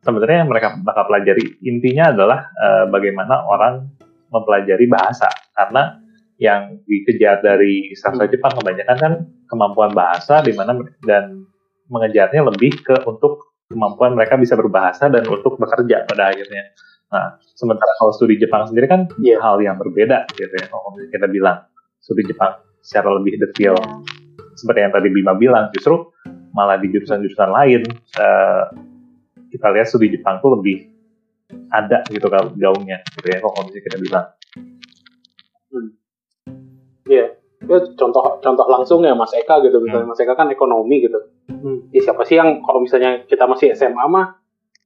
sebenarnya 0.00 0.42
yang 0.44 0.50
mereka 0.50 0.80
bakal 0.80 1.04
pelajari 1.06 1.60
intinya 1.62 2.10
adalah 2.16 2.48
eh, 2.48 2.84
bagaimana 2.88 3.44
orang 3.44 3.92
mempelajari 4.32 4.88
bahasa 4.88 5.28
karena 5.52 6.00
yang 6.40 6.80
dikejar 6.88 7.44
dari 7.44 7.92
sastra 7.94 8.24
Hmm. 8.26 8.32
Jepang 8.32 8.56
kebanyakan 8.56 8.96
kan 8.98 9.12
kemampuan 9.46 9.92
bahasa 9.92 10.40
di 10.40 10.56
mana 10.56 10.74
dan 11.04 11.44
mengejarnya 11.92 12.40
lebih 12.48 12.80
ke 12.80 13.04
untuk 13.04 13.52
kemampuan 13.68 14.16
mereka 14.16 14.40
bisa 14.40 14.56
berbahasa 14.56 15.12
dan 15.12 15.28
untuk 15.28 15.60
bekerja 15.60 16.08
pada 16.08 16.32
akhirnya. 16.32 16.72
Nah, 17.12 17.26
sementara 17.52 17.92
kalau 17.94 18.10
studi 18.10 18.40
Jepang 18.40 18.64
sendiri 18.64 18.88
kan 18.88 19.04
Iya. 19.20 19.36
hal 19.38 19.60
yang 19.60 19.76
berbeda 19.76 20.24
gitu 20.32 20.48
ya. 20.48 20.66
Kalau 20.66 20.96
kita 20.96 21.28
bilang 21.28 21.68
studi 22.00 22.24
Jepang 22.24 22.56
secara 22.80 23.12
lebih 23.12 23.36
detail 23.38 23.76
Iya. 23.76 24.00
seperti 24.56 24.80
yang 24.80 24.92
tadi 24.92 25.08
Bima 25.08 25.36
bilang, 25.36 25.68
justru 25.70 26.08
malah 26.52 26.76
di 26.76 26.88
jurusan-jurusan 26.88 27.50
lain 27.52 27.80
eh, 28.16 28.64
kita 29.48 29.68
lihat 29.70 29.86
studi 29.86 30.08
Jepang 30.08 30.40
tuh 30.40 30.56
lebih 30.56 30.88
ada 31.68 32.00
gitu 32.08 32.26
kalau 32.26 32.48
gaungnya 32.56 33.04
gitu 33.12 33.28
ya 33.28 33.38
kalau 33.38 33.60
misalnya 33.60 33.84
kita 33.84 33.98
bilang. 34.00 34.26
Iya. 37.04 37.26
Ya, 37.62 37.78
contoh 37.94 38.42
contoh 38.42 38.66
langsung 38.66 39.06
ya 39.06 39.14
Mas 39.14 39.30
Eka 39.32 39.62
gitu 39.62 39.78
misalnya 39.78 40.02
Hmm. 40.02 40.10
Mas 40.10 40.18
Eka 40.18 40.34
kan 40.34 40.50
ekonomi 40.50 40.98
gitu. 40.98 41.18
Ya 41.94 42.00
siapa 42.02 42.26
sih 42.26 42.34
yang 42.34 42.58
kalau 42.58 42.82
misalnya 42.82 43.22
kita 43.22 43.46
masih 43.46 43.70
SMA 43.72 44.02
mah 44.10 44.41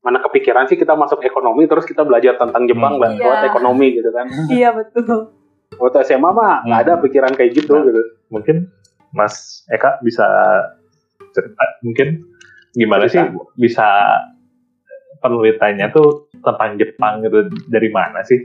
mana 0.07 0.23
kepikiran 0.23 0.65
sih 0.65 0.79
kita 0.79 0.95
masuk 0.95 1.19
ekonomi 1.21 1.67
terus 1.67 1.83
kita 1.83 2.01
belajar 2.01 2.39
tentang 2.39 2.63
Jepang 2.65 2.95
Hmm. 2.95 3.03
dan 3.03 3.11
Iya. 3.13 3.21
buat 3.21 3.41
ekonomi 3.45 3.87
gitu 3.93 4.11
kan. 4.11 4.27
Iya 4.55 4.71
betul. 4.71 5.35
Waktu 5.75 5.99
SMA 6.05 6.31
mah 6.31 6.63
nggak 6.63 6.81
ada 6.81 6.93
pikiran 7.03 7.35
kayak 7.35 7.53
gitu 7.53 7.75
Nah. 7.75 7.85
gitu. 7.85 8.03
Mungkin 8.31 8.57
Mas 9.11 9.35
Eka 9.67 9.99
bisa 10.01 10.23
cerita 11.33 11.65
mungkin 11.81 12.23
gimana 12.73 13.05
sih 13.07 13.19
Cerita. 13.19 13.43
bisa 13.57 13.89
penelitiannya 15.19 15.91
tuh 15.91 16.31
tentang 16.37 16.77
Jepang 16.77 17.19
gitu 17.21 17.39
dari 17.67 17.89
mana 17.89 18.23
sih? 18.23 18.41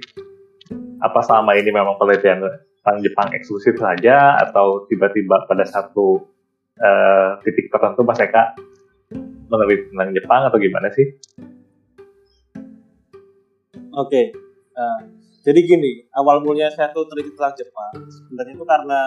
Apa 0.97 1.21
selama 1.21 1.53
ini 1.53 1.69
memang 1.69 1.95
penelitian 1.95 2.41
tentang 2.41 2.97
Jepang 2.99 3.27
eksklusif 3.31 3.75
saja 3.75 4.39
atau 4.39 4.85
tiba-tiba 4.87 5.45
pada 5.45 5.61
satu 5.63 6.25
eh, 6.73 7.29
titik 7.43 7.69
tertentu 7.69 8.01
Mas 8.01 8.17
Eka 8.17 8.57
meneliti 9.45 9.91
tentang 9.91 10.09
Jepang 10.11 10.41
atau 10.47 10.57
gimana 10.57 10.89
sih? 10.89 11.05
Oke. 13.91 14.31
Nah, 14.71 15.03
jadi 15.43 15.59
gini, 15.67 16.07
awal 16.15 16.39
mulanya 16.39 16.71
saya 16.71 16.95
tuh 16.95 17.03
teliti 17.11 17.35
tentang 17.35 17.55
Jepang. 17.57 17.91
Sebenarnya 18.07 18.53
itu 18.55 18.65
karena 18.65 19.01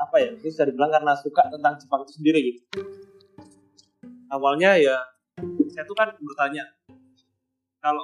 apa 0.00 0.16
ya? 0.22 0.28
Mungkin 0.32 0.48
bisa 0.48 0.64
dibilang 0.64 0.92
karena 0.92 1.12
suka 1.12 1.42
tentang 1.52 1.76
Jepang 1.76 2.00
itu 2.08 2.12
sendiri 2.16 2.38
gitu. 2.40 2.60
Awalnya 4.32 4.80
ya 4.80 4.96
saya 5.70 5.84
tuh 5.84 5.92
kan 5.92 6.08
bertanya 6.16 6.64
kalau 7.84 8.02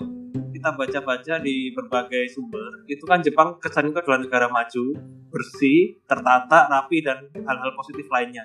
kita 0.53 0.77
baca-baca 0.77 1.35
di 1.41 1.73
berbagai 1.73 2.29
sumber 2.31 2.85
itu 2.87 3.03
kan 3.09 3.25
Jepang 3.25 3.57
kesannya 3.59 3.97
itu 3.97 4.01
adalah 4.05 4.21
negara 4.21 4.47
maju, 4.53 4.95
bersih, 5.33 5.97
tertata, 6.05 6.69
rapi 6.69 7.01
dan 7.01 7.27
hal-hal 7.33 7.73
positif 7.75 8.07
lainnya. 8.13 8.45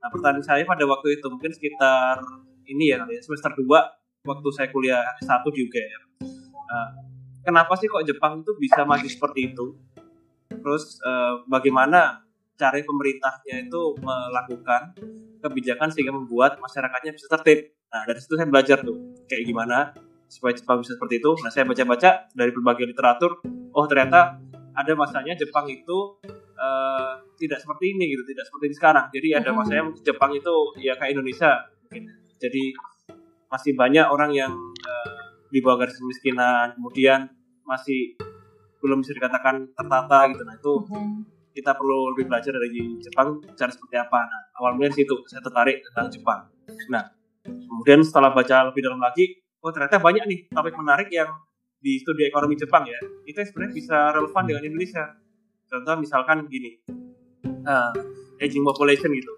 Nah 0.00 0.08
pertanyaan 0.08 0.42
saya 0.42 0.64
pada 0.64 0.88
waktu 0.88 1.20
itu 1.20 1.26
mungkin 1.28 1.52
sekitar 1.52 2.18
ini 2.66 2.96
ya 2.96 3.04
ya, 3.04 3.20
semester 3.20 3.52
2 3.52 3.99
waktu 4.24 4.48
saya 4.52 4.68
kuliah 4.68 5.00
S1 5.20 5.44
di 5.52 5.60
UGM. 5.64 6.02
Nah, 6.68 6.88
kenapa 7.42 7.72
sih 7.76 7.88
kok 7.88 8.04
Jepang 8.04 8.44
itu 8.44 8.52
bisa 8.60 8.84
maju 8.84 9.06
seperti 9.08 9.52
itu? 9.54 9.66
Terus 10.50 11.00
eh, 11.00 11.34
bagaimana 11.48 12.20
cara 12.60 12.76
pemerintahnya 12.76 13.64
itu 13.64 13.82
melakukan 14.04 14.92
kebijakan 15.40 15.88
sehingga 15.88 16.12
membuat 16.12 16.60
masyarakatnya 16.60 17.16
bisa 17.16 17.32
tertib. 17.32 17.72
Nah 17.88 18.04
dari 18.04 18.20
situ 18.20 18.36
saya 18.36 18.44
belajar 18.44 18.84
tuh 18.84 19.16
kayak 19.24 19.48
gimana 19.48 19.96
supaya 20.28 20.52
Jepang 20.52 20.84
bisa 20.84 21.00
seperti 21.00 21.24
itu. 21.24 21.32
Nah 21.40 21.48
saya 21.48 21.64
baca-baca 21.64 22.28
dari 22.36 22.52
berbagai 22.52 22.92
literatur, 22.92 23.40
oh 23.72 23.84
ternyata 23.88 24.36
ada 24.76 24.92
masanya 24.92 25.32
Jepang 25.32 25.64
itu 25.72 26.20
eh, 26.60 27.12
tidak 27.40 27.56
seperti 27.64 27.96
ini 27.96 28.12
gitu, 28.12 28.20
tidak 28.28 28.44
seperti 28.44 28.64
ini 28.68 28.76
sekarang. 28.76 29.06
Jadi 29.08 29.28
ada 29.32 29.48
Mhm. 29.48 29.56
masanya 29.56 29.82
Jepang 30.04 30.30
itu 30.36 30.52
ya 30.76 30.92
kayak 31.00 31.16
Indonesia 31.16 31.56
mungkin. 31.88 32.04
Jadi 32.36 32.76
masih 33.50 33.74
banyak 33.74 34.06
orang 34.06 34.30
yang 34.30 34.52
eh, 34.80 35.10
di 35.50 35.58
bawah 35.58 35.82
garis 35.82 35.98
kemiskinan, 35.98 36.78
kemudian 36.78 37.26
masih 37.66 38.14
belum 38.80 39.02
bisa 39.02 39.12
dikatakan 39.12 39.74
tertata 39.74 40.30
gitu. 40.30 40.42
Nah 40.46 40.54
itu 40.56 40.72
Mhm. 40.86 41.12
kita 41.50 41.74
perlu 41.74 42.14
lebih 42.14 42.30
belajar 42.30 42.54
dari 42.54 42.96
Jepang 43.02 43.42
cara 43.58 43.68
seperti 43.68 43.98
apa. 43.98 44.22
Nah, 44.22 44.42
awal 44.56 44.78
mulanya 44.78 44.94
di 44.94 45.02
situ 45.02 45.14
saya 45.26 45.42
tertarik 45.42 45.82
tentang 45.82 46.06
Jepang. 46.08 46.40
Nah, 46.88 47.04
kemudian 47.42 48.00
setelah 48.06 48.30
baca 48.30 48.70
lebih 48.70 48.86
dalam 48.86 49.02
lagi, 49.02 49.34
oh 49.60 49.74
ternyata 49.74 49.98
banyak 49.98 50.24
nih 50.30 50.40
topik 50.48 50.78
menarik 50.78 51.10
yang 51.10 51.28
di 51.76 51.98
studi 51.98 52.30
ekonomi 52.30 52.54
Jepang 52.54 52.86
ya. 52.86 52.96
Itu 53.26 53.42
sebenarnya 53.42 53.74
bisa 53.74 53.96
relevan 54.14 54.42
dengan 54.46 54.62
Indonesia. 54.62 55.04
Contoh 55.66 55.94
misalkan 55.98 56.46
gini, 56.46 56.78
eh, 57.44 57.92
aging 58.40 58.62
population 58.62 59.10
gitu. 59.10 59.34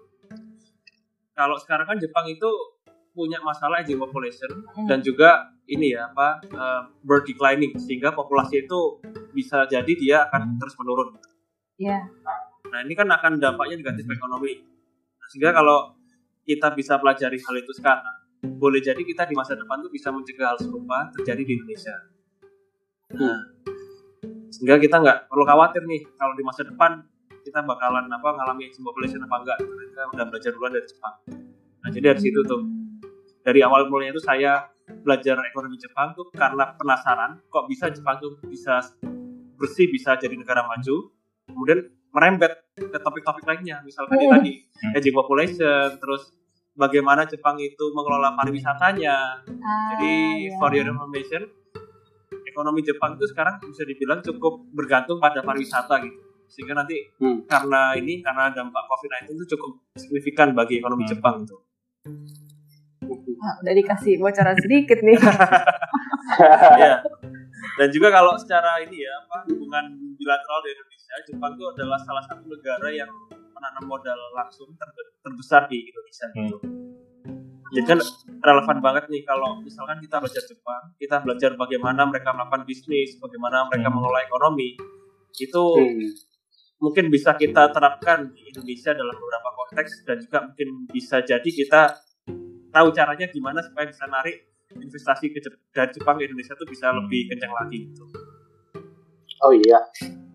Kalau 1.33 1.57
sekarang 1.57 1.89
kan 1.89 1.97
Jepang 1.97 2.29
itu 2.29 2.49
punya 3.13 3.37
masalah 3.45 3.85
aging 3.85 4.01
population 4.01 4.49
Hmm. 4.73 4.89
dan 4.89 4.99
juga 5.05 5.53
ini 5.69 5.93
ya 5.95 6.09
apa 6.11 6.43
eh, 6.43 6.81
birth 7.05 7.29
declining 7.29 7.77
sehingga 7.79 8.11
populasi 8.11 8.65
itu 8.65 8.99
bisa 9.31 9.63
jadi 9.69 9.93
dia 9.95 10.17
akan 10.27 10.57
terus 10.59 10.75
menurun. 10.81 11.15
Iya. 11.79 12.03
Nah 12.67 12.79
ini 12.83 12.93
kan 12.97 13.07
akan 13.07 13.37
dampaknya 13.37 13.79
negatif 13.79 14.03
ke 14.09 14.13
ekonomi. 14.17 14.53
Nah, 15.17 15.27
sehingga 15.31 15.53
kalau 15.53 15.93
kita 16.43 16.75
bisa 16.75 16.99
pelajari 16.99 17.39
hal 17.39 17.55
itu 17.55 17.71
sekarang, 17.71 18.03
boleh 18.59 18.83
jadi 18.83 18.99
kita 18.99 19.23
di 19.23 19.37
masa 19.37 19.55
depan 19.55 19.79
tuh 19.79 19.93
bisa 19.93 20.11
mencegah 20.11 20.51
hal 20.51 20.59
serupa 20.59 21.07
terjadi 21.15 21.41
di 21.47 21.53
Indonesia. 21.55 21.95
Nah, 23.13 23.39
sehingga 24.51 24.75
kita 24.81 24.99
nggak 24.99 25.17
perlu 25.31 25.45
khawatir 25.47 25.85
nih 25.87 26.01
kalau 26.19 26.33
di 26.35 26.43
masa 26.43 26.67
depan 26.67 26.99
kita 27.43 27.59
bakalan 27.63 28.07
apa 28.07 28.29
ngalami 28.35 28.67
aging 28.67 28.83
population 28.83 29.21
apa 29.23 29.35
enggak. 29.39 29.59
Kita 29.63 30.01
udah 30.11 30.25
belajar 30.27 30.49
duluan 30.51 30.71
dari 30.75 30.87
Jepang. 30.87 31.15
Nah 31.83 31.89
jadi 31.91 32.15
dari 32.15 32.21
situ 32.23 32.39
tuh 32.47 32.61
dari 33.43 33.59
awal 33.59 33.85
mulanya 33.85 34.11
itu 34.11 34.23
saya 34.23 34.67
belajar 34.83 35.39
ekonomi 35.45 35.75
Jepang 35.75 36.11
tuh 36.11 36.27
karena 36.29 36.73
penasaran 36.73 37.39
kok 37.45 37.67
bisa 37.67 37.87
Jepang 37.87 38.17
tuh 38.17 38.35
bisa 38.43 38.79
bersih 39.55 39.87
bisa 39.87 40.15
jadi 40.15 40.33
negara 40.33 40.63
maju 40.63 41.11
kemudian 41.45 41.79
merembet 42.09 42.51
ke 42.73 42.97
topik-topik 42.97 43.43
lainnya 43.43 43.79
misalkan 43.81 44.15
Mm. 44.17 44.31
tadi 44.33 44.53
aging 44.93 45.13
population 45.13 45.95
terus 45.97 46.31
bagaimana 46.73 47.23
Jepang 47.23 47.55
itu 47.57 47.91
mengelola 47.91 48.33
pariwisatanya 48.33 49.15
Ah, 49.45 49.87
jadi 49.91 50.13
iya. 50.45 50.57
for 50.57 50.71
your 50.71 50.83
information 50.85 51.47
ekonomi 52.43 52.81
Jepang 52.81 53.15
itu 53.15 53.25
sekarang 53.25 53.61
bisa 53.61 53.83
dibilang 53.83 54.19
cukup 54.19 54.67
bergantung 54.69 55.17
pada 55.17 55.39
pariwisata 55.39 56.01
gitu 56.01 56.19
sehingga 56.45 56.75
nanti 56.75 57.01
Hmm. 57.17 57.45
karena 57.45 57.95
ini 57.95 58.19
karena 58.19 58.51
dampak 58.51 58.83
COVID-19 58.83 59.33
itu 59.33 59.45
cukup 59.55 59.71
signifikan 59.95 60.51
bagi 60.51 60.77
ekonomi 60.77 61.03
Hmm. 61.03 61.11
Jepang 61.11 61.35
itu 61.41 61.57
Wah, 63.11 63.53
udah 63.59 63.73
dikasih 63.75 64.19
bocoran 64.19 64.55
sedikit 64.55 64.99
nih. 65.03 65.19
ya. 66.83 67.03
Dan 67.73 67.87
juga 67.89 68.13
kalau 68.13 68.37
secara 68.37 68.79
ini 68.85 69.01
ya, 69.01 69.13
apa 69.25 69.49
hubungan 69.49 70.15
bilateral 70.15 70.59
di 70.63 70.69
Indonesia, 70.77 71.15
Jepang 71.25 71.51
itu 71.57 71.65
adalah 71.73 71.99
salah 72.05 72.23
satu 72.29 72.45
negara 72.45 72.87
yang 72.93 73.09
menanam 73.53 73.85
modal 73.87 74.19
langsung 74.35 74.69
ter- 74.77 75.15
terbesar 75.23 75.65
di 75.67 75.89
Indonesia 75.89 76.27
gitu. 76.35 76.57
Jadi 77.73 77.85
kan 77.89 77.99
relevan 78.45 78.77
banget 78.85 79.09
nih 79.09 79.25
kalau 79.25 79.57
misalkan 79.57 79.97
kita 79.97 80.21
belajar 80.21 80.43
Jepang, 80.45 80.93
kita 81.01 81.17
belajar 81.25 81.57
bagaimana 81.57 82.05
mereka 82.05 82.29
melakukan 82.29 82.69
bisnis, 82.69 83.17
bagaimana 83.17 83.65
mereka 83.65 83.89
Hmm. 83.89 83.97
mengelola 83.97 84.21
ekonomi, 84.21 84.77
itu 85.41 85.63
Hmm. 85.73 86.05
mungkin 86.77 87.09
bisa 87.09 87.33
kita 87.33 87.73
terapkan 87.73 88.29
di 88.29 88.53
Indonesia 88.53 88.93
dalam 88.93 89.17
beberapa 89.17 89.49
konteks 89.57 90.05
dan 90.05 90.21
juga 90.21 90.37
mungkin 90.45 90.85
bisa 90.85 91.25
jadi 91.25 91.49
kita 91.49 91.97
tahu 92.73 92.87
caranya 92.89 93.29
gimana 93.29 93.61
supaya 93.61 93.85
bisa 93.85 94.03
narik 94.05 94.49
investasi 94.73 95.29
ke 95.29 95.39
dari 95.69 95.91
Jepang 95.91 96.17
ke 96.17 96.25
Indonesia 96.25 96.53
tuh 96.53 96.65
bisa 96.65 96.89
Hmm. 96.89 97.05
lebih 97.05 97.29
kencang 97.29 97.53
lagi 97.53 97.77
gitu. 97.85 98.03
Oh 99.39 99.53
iya. 99.53 99.79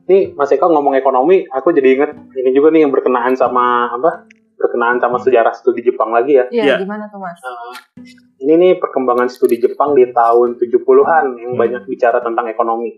Nih 0.07 0.33
Mas 0.33 0.49
Eko 0.49 0.69
ngomong 0.69 0.95
ekonomi, 0.95 1.45
aku 1.45 1.69
jadi 1.71 1.89
inget 1.93 2.11
ini 2.33 2.51
juga 2.51 2.71
nih 2.71 2.87
yang 2.87 2.93
berkenaan 2.93 3.35
sama 3.35 3.91
apa? 3.91 4.25
Berkenaan 4.55 4.99
sama 4.99 5.19
sejarah 5.19 5.53
studi 5.53 5.83
Jepang 5.83 6.11
lagi 6.11 6.35
ya. 6.35 6.47
Iya, 6.49 6.63
Iya. 6.65 6.77
gimana 6.81 7.07
tuh 7.07 7.19
Mas? 7.19 7.39
Eh, 7.39 8.07
ini 8.41 8.53
nih 8.57 8.73
perkembangan 8.77 9.27
studi 9.27 9.59
Jepang 9.59 9.93
di 9.93 10.09
tahun 10.09 10.57
70-an 10.57 11.25
yang 11.37 11.53
Hmm. 11.53 11.61
banyak 11.61 11.83
bicara 11.85 12.19
tentang 12.19 12.47
ekonomi. 12.47 12.95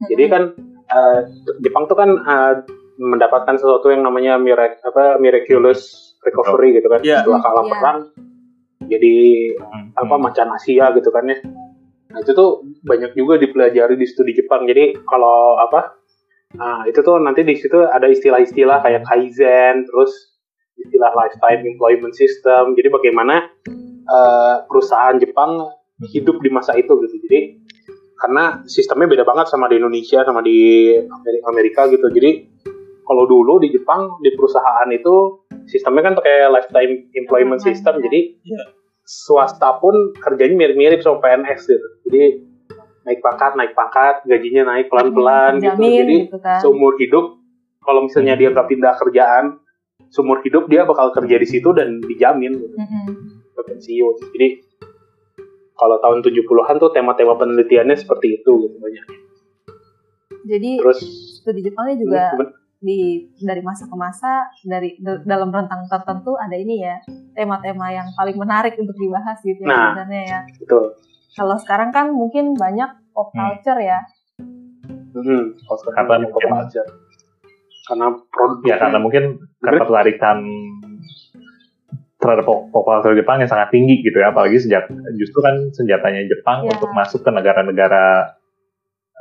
Jadi 0.00 0.24
kan 0.28 0.42
eh, 0.84 1.20
Jepang 1.58 1.86
tuh 1.86 1.96
kan 1.96 2.10
eh, 2.12 2.54
mendapatkan 2.94 3.56
sesuatu 3.56 3.88
yang 3.88 4.02
namanya 4.02 4.36
mirac 4.36 4.78
apa 4.82 5.16
miraculous 5.16 5.80
recovery 6.20 6.76
gitu 6.76 6.86
kan 6.86 7.00
Iya. 7.00 7.24
setelah 7.24 7.40
kalah 7.40 7.64
Iya. 7.64 7.72
perang 7.72 7.98
jadi 8.88 9.14
apa 9.98 10.14
macan 10.16 10.54
Asia 10.54 10.90
gitu 10.96 11.08
kan 11.12 11.28
ya. 11.28 11.38
Nah 12.12 12.18
itu 12.20 12.32
tuh 12.36 12.64
banyak 12.84 13.16
juga 13.16 13.40
dipelajari 13.40 13.96
di 13.96 14.06
studi 14.08 14.36
Jepang. 14.36 14.68
Jadi 14.68 15.00
kalau 15.04 15.56
apa 15.56 15.96
nah, 16.56 16.84
itu 16.84 17.00
tuh 17.00 17.16
nanti 17.20 17.42
di 17.42 17.56
situ 17.56 17.80
ada 17.80 18.04
istilah-istilah 18.08 18.84
kayak 18.84 19.02
kaizen, 19.08 19.88
terus 19.88 20.12
istilah 20.76 21.12
lifetime 21.16 21.64
employment 21.64 22.12
system. 22.12 22.76
Jadi 22.76 22.88
bagaimana 22.92 23.48
eh, 24.06 24.56
perusahaan 24.68 25.16
Jepang 25.16 25.72
hidup 26.12 26.42
di 26.42 26.50
masa 26.50 26.76
itu 26.76 26.92
gitu. 27.06 27.16
Jadi 27.28 27.62
karena 28.22 28.62
sistemnya 28.70 29.10
beda 29.10 29.24
banget 29.26 29.50
sama 29.50 29.66
di 29.66 29.82
Indonesia 29.82 30.22
sama 30.22 30.46
di 30.46 30.92
Ameri- 30.94 31.42
Amerika 31.42 31.90
gitu. 31.90 32.06
Jadi 32.06 32.30
kalau 33.02 33.26
dulu 33.26 33.58
di 33.58 33.74
Jepang 33.74 34.22
di 34.22 34.30
perusahaan 34.30 34.86
itu 34.94 35.41
sistemnya 35.64 36.02
kan 36.04 36.14
pakai 36.14 36.48
lifetime 36.48 36.92
employment 37.14 37.60
Hmm, 37.60 37.68
system. 37.68 37.94
iya. 37.96 38.02
Jadi 38.02 38.20
Iya. 38.42 38.60
swasta 39.02 39.76
pun 39.76 39.94
kerjanya 40.14 40.54
mirip-mirip 40.56 41.00
sama 41.00 41.18
PNS 41.18 41.60
gitu. 41.64 41.88
Jadi 42.06 42.22
naik 43.02 43.18
pangkat, 43.18 43.52
naik 43.54 43.72
pangkat, 43.72 44.22
gajinya 44.24 44.62
naik 44.68 44.86
pelan-pelan 44.86 45.58
gitu. 45.58 45.74
Jadi 45.76 46.16
gitu 46.24 46.38
kan. 46.38 46.58
seumur 46.58 46.94
hidup 46.96 47.38
kalau 47.80 48.06
misalnya 48.06 48.34
dia 48.34 48.48
nggak 48.48 48.68
pindah 48.68 48.94
kerjaan, 48.96 49.58
seumur 50.08 50.38
hidup 50.40 50.66
dia 50.66 50.82
bakal 50.82 51.10
kerja 51.10 51.34
di 51.34 51.44
situ 51.44 51.72
dan 51.72 51.98
dijamin 52.00 52.54
gitu, 52.54 52.76
Mm-mm. 52.78 53.06
ke 53.50 53.62
pensiun. 53.64 54.14
Jadi 54.30 54.48
kalau 55.74 55.98
tahun 55.98 56.22
70-an 56.22 56.76
tuh 56.78 56.90
tema-tema 56.90 57.34
penelitiannya 57.34 57.96
seperti 57.96 58.38
itu 58.38 58.50
gitu 58.60 58.76
banyak. 58.78 59.06
Jadi 60.42 60.70
Terus 60.78 60.98
studi 61.36 61.60
Jepangnya 61.60 61.96
juga 61.96 62.22
Hmm, 62.32 62.50
di 62.82 62.98
dari 63.38 63.62
masa 63.62 63.86
ke 63.86 63.94
masa 63.94 64.32
dari 64.60 64.98
dalam 65.22 65.48
rentang 65.48 65.86
tertentu 65.86 66.34
ada 66.34 66.52
ini 66.52 66.82
ya 66.82 66.98
tema-tema 67.32 67.88
yang 67.88 68.10
paling 68.12 68.34
menarik 68.34 68.74
untuk 68.74 68.92
dibahas 68.92 69.38
gitu 69.40 69.62
ya 69.62 69.70
Nah. 69.70 69.82
sebenarnya 69.94 70.22
ya. 70.26 70.40
Betul. 70.58 70.84
Kalau 71.32 71.56
sekarang 71.56 71.88
kan 71.88 72.10
mungkin 72.10 72.52
banyak 72.52 72.90
pop 73.14 73.30
Hmm. 73.30 73.38
culture 73.54 73.80
ya. 73.80 74.02
Hmm, 75.14 75.54
kalau 75.56 75.78
sekarang 75.78 75.96
Karena 75.96 76.16
mungkin- 76.20 76.34
pop 76.34 76.58
culture. 76.58 76.88
Karena 77.82 78.06
produk 78.28 78.58
Ya 78.62 78.76
karena 78.78 78.98
mungkin 78.98 79.24
ketertarikan 79.58 80.36
terhadap 82.16 82.44
pop 82.44 82.70
pop 82.70 82.84
culture 82.84 83.14
Jepang 83.14 83.38
yang 83.38 83.50
sangat 83.50 83.70
tinggi 83.70 83.98
gitu 84.00 84.14
ya, 84.14 84.30
apalagi 84.30 84.54
sejak 84.56 84.86
justru 85.14 85.38
kan 85.38 85.54
senjatanya 85.70 86.22
Jepang 86.24 86.62
Ya. 86.62 86.70
untuk 86.70 86.90
masuk 86.92 87.20
ke 87.20 87.30
negara-negara 87.30 88.38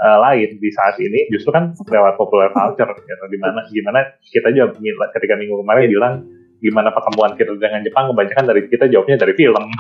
eh, 0.02 0.18
lain 0.20 0.50
di 0.58 0.70
saat 0.74 0.98
ini 0.98 1.30
justru 1.30 1.54
kan 1.54 1.72
lewat 1.78 2.18
popular 2.18 2.50
culture 2.50 2.90
gitu. 2.98 3.24
Di 3.30 3.38
mana 3.38 3.62
gimana 3.70 4.00
kita 4.20 4.50
juga 4.50 4.74
ketika 5.14 5.38
minggu 5.38 5.62
kemarin 5.62 5.86
bilang 5.88 6.14
gimana 6.58 6.90
pertemuan 6.90 7.34
kita 7.34 7.54
dengan 7.54 7.82
Jepang 7.82 8.10
kebanyakan 8.10 8.46
dari 8.46 8.62
kita 8.66 8.86
jawabnya 8.86 9.18
dari 9.18 9.34
film. 9.34 9.66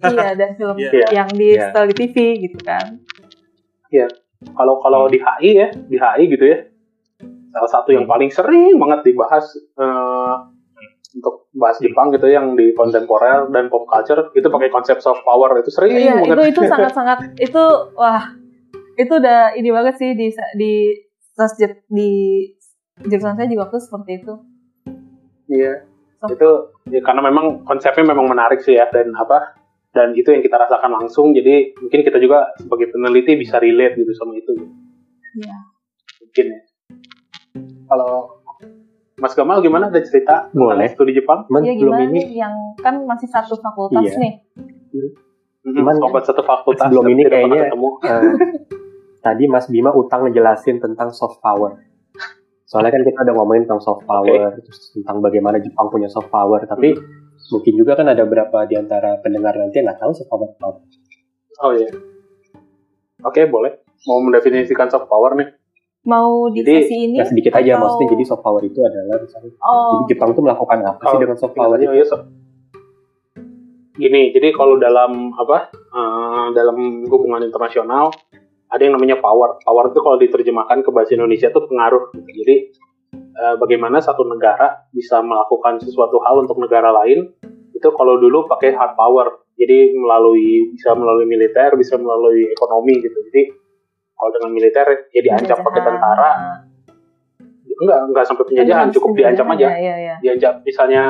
iya, 0.00 0.32
dan 0.32 0.50
film 0.56 0.76
Iya. 0.78 1.12
yang 1.12 1.28
di 1.28 1.54
Iya. 1.54 1.70
setel 1.70 1.84
di 1.90 1.94
TV 1.96 2.16
gitu 2.48 2.58
kan. 2.62 2.98
kalau 4.56 4.80
kalau 4.80 5.04
di 5.10 5.20
HI 5.20 5.50
ya, 5.52 5.68
di 5.68 6.00
HI 6.00 6.24
gitu 6.30 6.44
ya. 6.48 6.64
Salah 7.50 7.68
satu 7.68 7.90
yang 7.92 8.06
Hmm. 8.06 8.14
paling 8.14 8.30
sering 8.32 8.78
banget 8.78 9.10
dibahas 9.12 9.44
eh, 9.76 10.34
untuk 11.12 11.50
bahas 11.52 11.76
Jepang 11.78 12.10
gitu 12.10 12.26
yang 12.26 12.54
di 12.54 12.70
kontemporer 12.70 13.50
dan 13.50 13.66
pop 13.66 13.84
culture 13.84 14.30
itu 14.30 14.46
pakai 14.46 14.68
konsep 14.68 14.98
soft 14.98 15.22
power 15.22 15.58
itu 15.58 15.66
sering 15.68 15.90
Iya, 15.90 16.22
itu 16.22 16.30
banget. 16.30 16.54
itu 16.54 16.60
sangat-sangat 16.72 17.18
itu 17.36 17.62
wah 17.94 18.30
itu 18.94 19.12
udah 19.12 19.54
ini 19.54 19.70
banget 19.70 19.94
sih 19.96 20.10
di 20.12 20.28
di 20.54 20.72
Jep- 21.56 21.88
di 21.88 22.10
jurusan 23.00 23.32
saya 23.32 23.48
juga 23.48 23.72
tuh 23.72 23.80
seperti 23.80 24.20
itu. 24.20 24.34
Iya. 25.48 25.88
So- 26.20 26.28
Itu 26.30 26.50
ya, 26.86 27.00
karena 27.00 27.24
memang 27.24 27.64
konsepnya 27.64 28.04
memang 28.04 28.28
menarik 28.28 28.60
sih 28.60 28.76
ya 28.76 28.86
dan 28.86 29.08
apa 29.14 29.56
dan 29.90 30.12
itu 30.12 30.30
yang 30.30 30.38
kita 30.38 30.54
rasakan 30.54 30.92
langsung 30.92 31.32
jadi 31.32 31.74
mungkin 31.74 32.04
kita 32.04 32.20
juga 32.20 32.52
sebagai 32.54 32.92
peneliti 32.92 33.34
bisa 33.34 33.56
relate 33.56 33.96
gitu 33.96 34.12
sama 34.12 34.36
itu. 34.36 34.52
Iya. 35.34 35.56
Mungkin 36.20 36.46
ya. 36.46 36.60
Kalau 37.88 38.39
Mas 39.20 39.36
Gamal 39.36 39.60
gimana 39.60 39.86
ada 39.86 40.00
cerita 40.00 40.48
Boleh. 40.50 40.88
studi 40.88 41.12
Jepang? 41.12 41.44
Cuman 41.44 41.60
Iya 41.60 41.76
belum 41.76 41.92
gimana 41.92 42.02
ini 42.02 42.12
nih 42.14 42.26
yang 42.38 42.54
kan 42.76 43.04
masih 43.04 43.28
satu 43.28 43.54
fakultas 43.54 44.00
Iya. 44.02 44.16
nih. 44.18 44.32
Hmm, 45.60 45.76
Cuman- 45.76 46.00
sobat 46.00 46.24
satu 46.24 46.42
fakultas 46.42 46.88
tapi 46.88 47.12
ini 47.12 47.22
kayaknya- 47.22 47.68
ketemu. 47.68 47.88
eh, 48.00 48.22
tadi 49.20 49.44
Mas 49.44 49.68
Bima 49.68 49.92
utang 49.92 50.24
ngejelasin 50.24 50.80
tentang 50.80 51.12
soft 51.12 51.36
power. 51.38 51.76
Soalnya 52.64 52.90
kan 52.90 53.02
kita 53.02 53.18
udah 53.20 53.34
ngomongin 53.34 53.66
tentang 53.66 53.82
soft 53.82 54.02
power, 54.04 54.56
terus 54.56 54.94
tentang 54.94 55.20
bagaimana 55.20 55.58
Jepang 55.58 55.90
punya 55.90 56.06
soft 56.06 56.30
power, 56.30 56.64
tapi 56.64 56.94
mungkin 57.50 57.72
juga 57.74 57.92
kan 57.92 58.06
ada 58.06 58.22
beberapa 58.22 58.64
di 58.64 58.74
antara 58.74 59.18
pendengar 59.18 59.52
nanti 59.52 59.76
yang 59.76 59.90
nggak 59.90 60.00
tahu 60.00 60.12
soft 60.14 60.30
power 60.30 60.48
apa. 60.56 60.80
Oh 61.60 61.72
iya. 61.74 61.90
Oke, 63.20 63.44
boleh. 63.44 63.84
Mau 64.06 64.22
mendefinisikan 64.22 64.88
soft 64.88 65.04
power 65.06 65.34
nih. 65.34 65.50
Mau 66.00 66.48
di 66.48 66.64
Jadi, 66.64 66.72
sesi 66.80 66.96
ini 67.04 67.16
Ya 67.20 67.28
sedikit 67.28 67.52
aja, 67.52 67.76
atau- 67.76 67.80
maksudnya 67.84 68.08
jadi 68.16 68.24
soft 68.24 68.40
power 68.40 68.62
itu 68.64 68.80
adalah 68.80 69.20
misalnya, 69.20 69.52
oh 69.60 70.00
jadi 70.00 70.16
Jepang 70.16 70.32
tuh 70.32 70.42
melakukan 70.42 70.78
apa 70.80 71.02
sih 71.04 71.16
Oh, 71.16 71.20
dengan 71.20 71.36
soft 71.36 71.52
power 71.52 71.76
itu? 71.76 71.92
ya, 71.92 72.04
so- 72.04 72.24
Gini, 73.92 74.32
jadi 74.32 74.48
kalau 74.50 74.80
dalam 74.80 75.28
apa 75.34 75.68
eh, 75.68 76.46
dalam 76.50 76.76
hubungan 77.04 77.44
internasional 77.44 78.08
ada 78.66 78.80
yang 78.80 78.96
namanya 78.96 79.20
power. 79.20 79.60
Power 79.60 79.92
itu 79.92 80.00
kalau 80.00 80.16
diterjemahkan 80.16 80.80
ke 80.80 80.88
bahasa 80.88 81.12
Indonesia 81.12 81.52
itu 81.52 81.60
pengaruh. 81.60 82.08
Jadi 82.16 82.72
eh, 83.12 83.54
bagaimana 83.60 84.00
satu 84.00 84.24
negara 84.24 84.88
bisa 84.88 85.20
melakukan 85.20 85.76
sesuatu 85.78 86.16
hal 86.24 86.40
untuk 86.40 86.56
negara 86.56 86.88
lain 86.94 87.28
itu 87.70 87.88
kalau 87.92 88.16
dulu 88.16 88.48
pakai 88.48 88.72
hard 88.72 88.96
power. 88.96 89.44
Jadi 89.54 89.92
melalui 89.92 90.72
bisa 90.72 90.96
melalui 90.96 91.28
militer, 91.28 91.76
bisa 91.76 92.00
melalui 92.00 92.48
ekonomi 92.48 92.96
gitu. 92.96 93.20
Jadi 93.28 93.42
kalau 94.20 94.30
dengan 94.30 94.50
militer 94.52 94.86
ya 95.08 95.20
diancam 95.24 95.64
pakai 95.64 95.80
tentara. 95.80 96.30
Enggak, 97.80 97.98
enggak 98.12 98.24
sampai 98.28 98.44
penjajahan, 98.44 98.92
cukup 98.92 99.16
diancam 99.16 99.46
aja 99.48 99.72
penjajahan, 99.72 99.80
Iya, 99.80 99.94
iya. 99.96 100.14
diajak 100.20 100.52
misalnya 100.60 101.02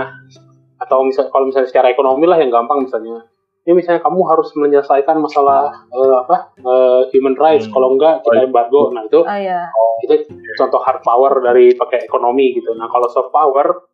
atau 0.79 1.03
misal 1.03 1.27
kalau 1.27 1.51
misalnya 1.51 1.67
secara 1.67 1.91
ekonomi 1.91 2.25
lah 2.25 2.39
yang 2.39 2.49
gampang 2.49 2.87
misalnya 2.87 3.27
ini 3.61 3.77
misalnya 3.77 4.01
kamu 4.01 4.23
harus 4.25 4.55
menyelesaikan 4.55 5.19
masalah 5.19 5.67
eh, 5.91 6.15
apa 6.17 6.55
eh, 6.57 7.01
human 7.11 7.35
rights 7.35 7.67
Hmm. 7.67 7.75
kalau 7.75 7.99
enggak 7.99 8.23
kita 8.23 8.47
embargo 8.47 8.95
nah 8.95 9.03
itu 9.03 9.19
Oh 9.19 9.35
iya. 9.35 9.67
itu 10.01 10.31
contoh 10.55 10.79
hard 10.79 11.03
power 11.03 11.43
dari 11.43 11.75
pakai 11.75 12.07
ekonomi 12.07 12.55
gitu 12.55 12.73
nah 12.73 12.87
kalau 12.87 13.11
soft 13.11 13.29
power 13.29 13.91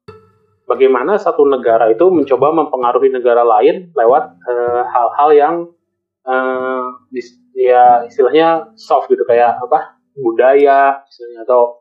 bagaimana 0.65 1.17
satu 1.17 1.43
negara 1.43 1.89
itu 1.89 2.07
mencoba 2.07 2.53
mempengaruhi 2.53 3.09
negara 3.09 3.41
lain 3.41 3.89
lewat 3.97 4.25
eh, 4.45 4.83
hal-hal 4.85 5.31
yang 5.33 5.55
eh, 6.23 6.85
dis- 7.09 7.41
ya 7.57 8.05
istilahnya 8.05 8.77
soft 8.77 9.09
gitu 9.09 9.25
kayak 9.25 9.57
apa 9.57 9.97
budaya 10.13 11.01
misalnya 11.03 11.41
atau 11.49 11.81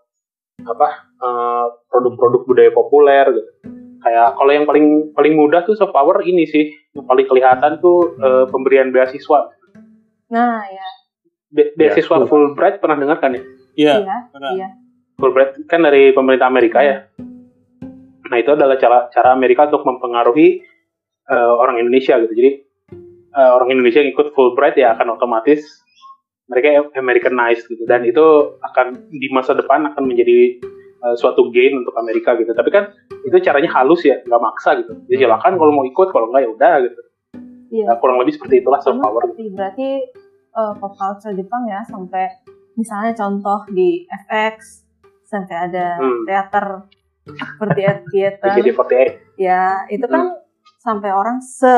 apa 0.63 0.87
eh, 1.19 1.65
produk-produk 1.91 2.41
budaya 2.47 2.71
populer 2.71 3.25
gitu 3.35 3.51
kayak 3.99 4.39
kalau 4.39 4.51
yang 4.55 4.63
paling 4.63 5.11
paling 5.11 5.33
mudah 5.35 5.67
tuh 5.67 5.75
soft 5.75 5.91
power 5.91 6.23
ini 6.23 6.47
sih 6.47 6.71
yang 6.95 7.03
paling 7.03 7.27
kelihatan 7.27 7.83
tuh 7.83 8.15
eh, 8.17 8.45
pemberian 8.47 8.95
beasiswa 8.95 9.51
Nah, 10.25 10.57
ya. 10.65 10.87
Be- 11.53 11.77
beasiswa 11.77 12.17
Ya. 12.17 12.25
Fulbright 12.25 12.81
pernah 12.81 12.97
dengar 12.97 13.21
kan 13.21 13.35
ya 13.37 13.43
Iya. 13.77 13.93
Iya. 14.01 14.17
Iya. 14.57 14.67
Fulbright 15.21 15.67
kan 15.69 15.83
dari 15.83 16.15
pemerintah 16.15 16.47
Amerika 16.47 16.79
ya 16.81 17.05
nah 18.25 18.41
itu 18.41 18.57
adalah 18.57 18.73
cara 18.81 19.05
cara 19.13 19.37
Amerika 19.37 19.69
untuk 19.69 19.85
mempengaruhi 19.85 20.63
eh, 21.29 21.51
orang 21.61 21.77
Indonesia 21.77 22.17
gitu 22.23 22.33
jadi 22.33 22.64
eh, 23.35 23.51
orang 23.51 23.69
Indonesia 23.71 23.99
yang 23.99 24.11
ikut 24.15 24.31
Fulbright 24.31 24.79
ya 24.79 24.95
akan 24.95 25.19
otomatis 25.19 25.61
mereka 26.45 26.87
Americanized 26.95 27.65
gitu. 27.67 27.83
Dan 27.83 28.05
itu 28.05 28.23
akan 28.61 29.09
di 29.09 29.27
masa 29.33 29.53
depan 29.53 29.85
akan 29.91 30.03
menjadi 30.05 30.61
eh, 31.05 31.15
suatu 31.19 31.51
gain 31.51 31.75
untuk 31.83 31.93
Amerika 31.99 32.33
gitu. 32.39 32.55
Tapi 32.55 32.69
kan 32.71 32.95
itu 33.27 33.35
caranya 33.43 33.69
halus 33.75 34.05
ya 34.05 34.21
nggak 34.23 34.41
maksa 34.41 34.77
gitu. 34.79 34.93
Jadi 35.09 35.25
silakan 35.25 35.57
kalau 35.57 35.71
mau 35.73 35.85
ikut 35.85 36.07
kalau 36.09 36.31
nggak 36.31 36.41
ya 36.45 36.49
udah 36.49 36.75
gitu. 36.85 37.01
Iya. 37.75 37.85
Nah, 37.91 37.97
kurang 37.99 38.21
lebih 38.21 38.37
seperti 38.37 38.61
itulah 38.61 38.79
soft 38.79 39.01
power. 39.01 39.21
seperti 39.25 39.45
berarti 39.51 39.89
eh, 40.55 40.73
pop 40.79 40.93
culture 40.95 41.33
Jepang 41.35 41.67
ya 41.67 41.81
sampai 41.83 42.29
misalnya 42.75 43.11
contoh 43.15 43.65
di 43.71 44.03
FX 44.07 44.85
sampai 45.25 45.55
ada 45.71 45.97
Hmm. 45.97 46.23
teater 46.29 46.65
seperti 47.25 47.81
theater 48.13 48.53
48 48.53 49.41
ya 49.41 49.89
itu 49.89 50.05
kan 50.05 50.44
sampai 50.85 51.09
orang 51.09 51.41
se 51.41 51.73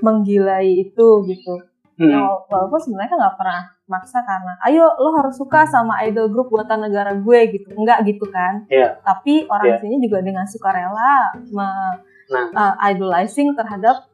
menggilai 0.00 0.66
itu 0.82 1.08
gitu 1.24 1.54
Hmm. 1.94 2.08
Ya, 2.08 2.24
walaupun 2.48 2.80
sebenarnya 2.80 3.12
kan 3.12 3.18
nggak 3.20 3.36
pernah 3.36 3.60
maksa 3.84 4.24
karena 4.24 4.56
ayo 4.64 4.88
lo 4.96 5.12
harus 5.12 5.36
suka 5.36 5.68
sama 5.68 6.00
idol 6.00 6.32
grup 6.32 6.48
buatan 6.48 6.80
negara 6.80 7.12
gue 7.12 7.40
gitu 7.52 7.76
enggak 7.76 8.08
gitu 8.08 8.24
kan 8.24 8.64
Iya. 8.66 8.96
tapi 9.04 9.44
orang 9.44 9.76
Iya. 9.76 9.84
sini 9.84 10.00
juga 10.00 10.24
dengan 10.24 10.48
sukarela 10.48 11.28
me- 11.52 12.00
Nah. 12.32 12.46
uh, 12.56 12.74
idolizing 12.88 13.52
terhadap 13.52 14.08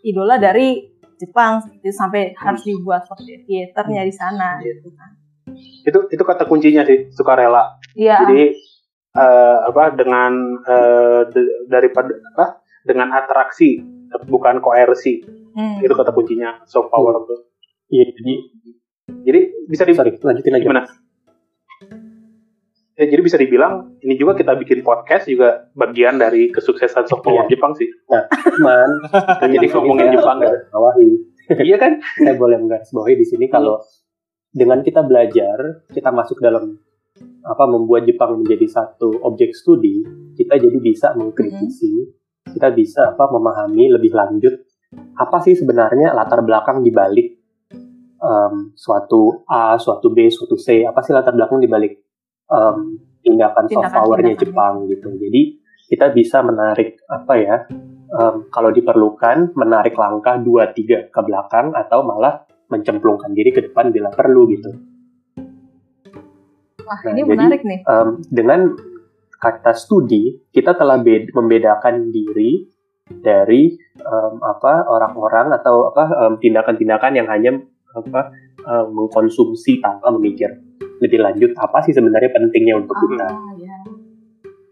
idola 0.00 0.40
dari 0.40 0.88
Jepang 1.16 1.60
gitu, 1.76 1.92
sampai 1.92 2.32
harus 2.32 2.64
dibuat 2.64 3.04
seperti 3.04 3.44
theaternya 3.44 4.00
di 4.00 4.14
sana 4.14 4.56
Iya. 4.56 4.80
gitu 4.80 4.96
kan 4.96 5.12
itu 5.84 5.98
itu 6.08 6.22
kata 6.24 6.48
kuncinya 6.48 6.88
sih 6.88 7.12
sukarela 7.12 7.76
Iya, 7.92 8.24
Jadi 8.24 8.56
eh, 9.12 9.58
apa 9.60 9.92
dengan 9.92 10.32
de- 11.28 11.68
daripada 11.68 12.16
apa 12.32 12.64
dengan 12.86 13.10
atraksi 13.12 13.82
bukan 14.24 14.58
koersi 14.58 15.20
Hmm. 15.52 15.80
itu 15.80 15.88
kata 15.90 16.12
kuncinya 16.12 16.60
soft 16.64 16.88
power 16.88 17.16
tuh. 17.24 17.48
Iya, 17.88 18.12
jadi 18.12 18.34
Jadi 19.06 19.40
bisa 19.66 19.82
di 19.82 19.94
sorry, 19.94 20.12
lanjutin 20.16 20.52
aja. 20.52 20.62
gimana? 20.62 20.82
Ya, 22.92 23.04
jadi 23.04 23.20
bisa 23.20 23.36
dibilang 23.36 23.92
ini 24.00 24.16
juga 24.16 24.32
kita 24.34 24.52
bikin 24.52 24.80
podcast 24.80 25.24
juga 25.26 25.68
bagian 25.72 26.16
dari 26.16 26.48
kesuksesan 26.48 27.04
soft 27.04 27.20
power 27.20 27.44
Iya. 27.44 27.52
Jepang 27.52 27.72
sih. 27.72 27.88
Cuman, 28.52 28.90
Jadi 29.52 29.66
ngomongin 29.70 30.12
Jepang 30.12 30.40
kan. 30.40 30.52
bawahi. 30.68 31.08
iya 31.62 31.76
kan? 31.76 32.00
saya 32.18 32.34
boleh 32.34 32.56
menggarisbawahi 32.58 33.14
di 33.14 33.24
sini 33.24 33.46
kalau 33.46 33.80
dengan 34.50 34.80
kita 34.80 35.00
belajar, 35.00 35.84
kita 35.88 36.08
masuk 36.08 36.36
dalam 36.38 36.76
apa 37.42 37.64
membuat 37.64 38.04
Jepang 38.04 38.40
menjadi 38.40 38.64
satu 38.66 39.12
objek 39.22 39.52
studi, 39.52 40.00
kita 40.32 40.56
jadi 40.56 40.76
bisa 40.76 41.12
mengkritisi, 41.12 42.12
kita 42.50 42.68
bisa 42.72 43.14
apa 43.14 43.26
memahami 43.30 43.90
lebih 43.98 44.12
lanjut 44.14 44.54
apa 45.16 45.36
sih 45.42 45.56
sebenarnya 45.56 46.12
latar 46.14 46.44
belakang 46.44 46.84
di 46.84 46.92
balik 46.94 47.28
em, 48.20 48.72
suatu 48.76 49.44
A, 49.48 49.76
suatu 49.76 50.12
B, 50.12 50.28
suatu 50.28 50.56
C, 50.56 50.84
apa 50.84 51.00
sih 51.02 51.12
latar 51.12 51.32
belakang 51.36 51.60
di 51.60 51.68
balik 51.68 51.92
em, 52.48 53.00
tindakan 53.24 53.66
soft 53.66 53.92
powernya. 53.92 54.38
Jepang 54.38 54.86
gitu. 54.86 55.10
Jadi 55.16 55.58
kita 55.86 56.10
bisa 56.14 56.42
menarik 56.44 57.00
apa 57.08 57.34
ya 57.36 57.56
em, 58.12 58.36
kalau 58.52 58.70
diperlukan 58.70 59.56
menarik 59.56 59.96
langkah 59.96 60.38
2-3 60.38 61.10
ke 61.10 61.20
belakang 61.24 61.72
atau 61.74 62.04
malah 62.06 62.46
mencemplungkan 62.66 63.30
diri 63.30 63.54
ke 63.54 63.70
depan 63.70 63.94
bila 63.94 64.10
perlu 64.10 64.42
gitu. 64.50 64.70
Wah, 66.86 67.02
Nah, 67.02 67.10
ini 67.18 67.22
jadi, 67.26 67.30
menarik 67.34 67.62
nih. 67.66 67.80
Em, 67.82 68.08
dengan 68.30 68.60
kata 69.36 69.72
studi 69.76 70.48
kita 70.50 70.72
telah 70.76 71.00
bed- 71.00 71.32
membedakan 71.32 72.08
diri 72.08 72.64
dari 73.06 73.70
em, 74.00 74.34
apa 74.42 74.88
orang-orang 74.88 75.54
atau 75.54 75.92
apa 75.92 76.04
em, 76.26 76.34
tindakan-tindakan 76.42 77.12
yang 77.14 77.28
hanya 77.30 77.50
apa 77.94 78.32
em, 78.64 78.86
mengkonsumsi 78.90 79.78
tanpa 79.78 80.10
memikir 80.10 80.50
lebih 80.98 81.20
lanjut 81.20 81.52
apa 81.60 81.84
sih 81.84 81.92
sebenarnya 81.92 82.32
pentingnya 82.32 82.74
untuk 82.80 82.96
kita. 82.96 83.28
Ah, 83.28 83.52
ya. 83.60 83.76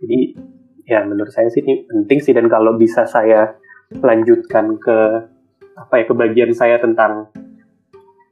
Jadi 0.01 0.19
ya 0.89 1.05
menurut 1.05 1.33
saya 1.33 1.49
sih 1.53 1.61
ini 1.65 1.85
penting 1.85 2.19
sih 2.21 2.33
dan 2.33 2.49
kalau 2.49 2.77
bisa 2.77 3.05
saya 3.05 3.57
lanjutkan 4.01 4.81
ke 4.81 4.99
apa 5.75 5.95
ya 6.01 6.05
ke 6.09 6.15
bagian 6.17 6.51
saya 6.57 6.81
tentang 6.81 7.29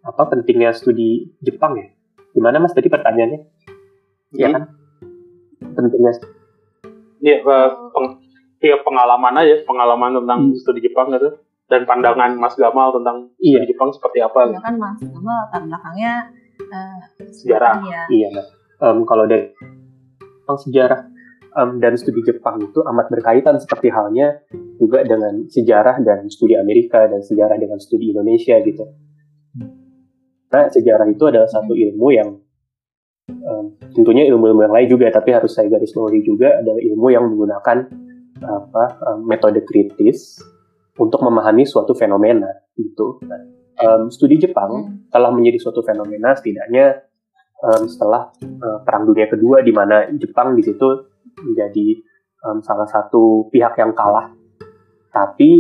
apa 0.03 0.23
pentingnya 0.27 0.73
studi 0.75 1.31
Jepang 1.39 1.79
ya. 1.79 1.87
Gimana 2.33 2.59
Mas 2.59 2.73
tadi 2.73 2.89
pertanyaannya? 2.89 3.41
Iya 4.35 4.49
kan? 4.57 4.63
Pentingnya 5.73 6.13
Iya, 7.23 7.37
eh, 7.39 7.69
peng- 7.95 8.19
iya, 8.59 8.77
pengalaman 8.83 9.35
aja, 9.39 9.63
pengalaman 9.63 10.11
tentang 10.19 10.41
Hmm. 10.51 10.59
studi 10.59 10.83
Jepang 10.83 11.07
gitu. 11.09 11.39
Dan 11.67 11.87
pandangan 11.87 12.35
Mas 12.35 12.59
Gamal 12.59 12.91
tentang 12.93 13.31
Iya. 13.39 13.63
studi 13.63 13.71
Jepang 13.73 13.91
seperti 13.95 14.19
apa. 14.21 14.51
Ya 14.51 14.61
kan 14.61 14.75
Mas, 14.77 14.99
sama 14.99 15.33
latar 15.47 15.63
belakangnya 15.63 16.13
eh, 16.63 16.99
Sejarah. 17.31 17.79
Ya. 17.85 18.03
Iya. 18.09 18.29
Em, 18.79 18.99
kalau 19.03 19.25
dari 19.25 19.51
tentang 20.43 20.59
sejarah 20.59 21.01
em, 21.53 21.71
dan 21.79 21.95
studi 21.95 22.21
Jepang 22.23 22.59
itu 22.59 22.83
amat 22.83 23.07
berkaitan 23.09 23.55
seperti 23.57 23.89
halnya 23.89 24.43
juga 24.77 25.03
dengan 25.03 25.47
sejarah 25.47 26.01
dan 26.01 26.27
studi 26.27 26.55
Amerika 26.55 27.07
dan 27.07 27.21
sejarah 27.21 27.55
dengan 27.55 27.79
studi 27.79 28.11
Indonesia 28.11 28.59
gitu. 28.59 28.85
Nah, 30.49 30.69
sejarah 30.69 31.09
itu 31.09 31.25
adalah 31.25 31.49
satu 31.49 31.73
ilmu 31.73 32.09
yang 32.13 32.37
em, 33.33 33.65
tentunya 33.97 34.29
ilmu-ilmu 34.29 34.61
yang 34.69 34.75
lain 34.75 34.89
juga, 34.89 35.09
tapi 35.09 35.33
harus 35.33 35.53
saya 35.57 35.73
garis 35.73 35.93
bawahi 35.97 36.21
juga 36.21 36.61
adalah 36.61 36.81
ilmu 36.81 37.07
yang 37.09 37.25
menggunakan 37.33 37.79
apa 38.43 38.85
em, 39.01 39.19
metode 39.25 39.61
kritis 39.65 40.43
untuk 41.01 41.25
memahami 41.25 41.65
suatu 41.65 41.97
fenomena 41.97 42.49
gitu. 42.77 43.23
Nah, 43.25 43.41
em, 43.81 44.03
studi 44.13 44.37
Jepang 44.37 44.73
Hmm. 44.73 45.09
telah 45.09 45.31
menjadi 45.33 45.59
suatu 45.63 45.81
fenomena 45.81 46.37
setidaknya 46.37 47.07
em, 47.63 47.83
setelah 47.89 48.35
eh, 48.43 48.79
Perang 48.85 49.09
Dunia 49.09 49.27
Kedua 49.31 49.63
di 49.65 49.73
mana 49.73 50.11
Jepang 50.13 50.53
di 50.59 50.63
situ 50.67 50.89
menjadi 51.41 51.89
em, 52.45 52.59
salah 52.61 52.89
satu 52.91 53.49
pihak 53.49 53.79
yang 53.79 53.95
kalah. 53.97 54.35
Tapi 55.13 55.51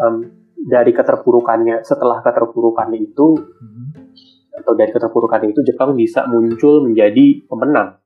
em, 0.00 0.16
dari 0.64 0.96
keterpurukannya 0.96 1.84
setelah 1.84 2.24
keterpurukannya 2.24 2.96
itu 2.96 3.36
atau 4.54 4.72
dari 4.78 4.90
keterpurukannya 4.94 5.50
itu 5.50 5.66
Jepang 5.66 5.98
bisa 5.98 6.24
muncul 6.30 6.86
menjadi 6.86 7.42
pemenang 7.50 7.98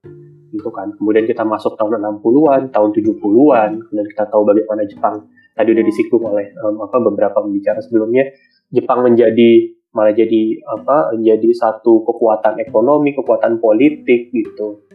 gitu 0.52 0.72
kan. 0.72 0.88
Kemudian 0.96 1.28
kita 1.28 1.44
masuk 1.44 1.76
tahun 1.76 2.00
60-an, 2.00 2.72
tahun 2.72 2.90
70-an, 2.96 3.70
kemudian 3.84 4.08
kita 4.08 4.24
tahu 4.32 4.42
bagaimana 4.48 4.82
Jepang 4.88 5.28
tadi 5.52 5.68
udah 5.74 5.84
disinggung 5.84 6.24
oleh 6.24 6.46
em, 6.54 6.74
apa 6.80 6.96
beberapa 7.02 7.42
pembicara 7.42 7.82
sebelumnya 7.82 8.30
Jepang 8.72 9.04
menjadi 9.04 9.74
malah 9.92 10.12
jadi 10.12 10.62
apa 10.68 11.16
menjadi 11.16 11.48
satu 11.52 12.04
kekuatan 12.06 12.60
ekonomi, 12.62 13.12
kekuatan 13.16 13.60
politik 13.60 14.32
gitu. 14.32 14.88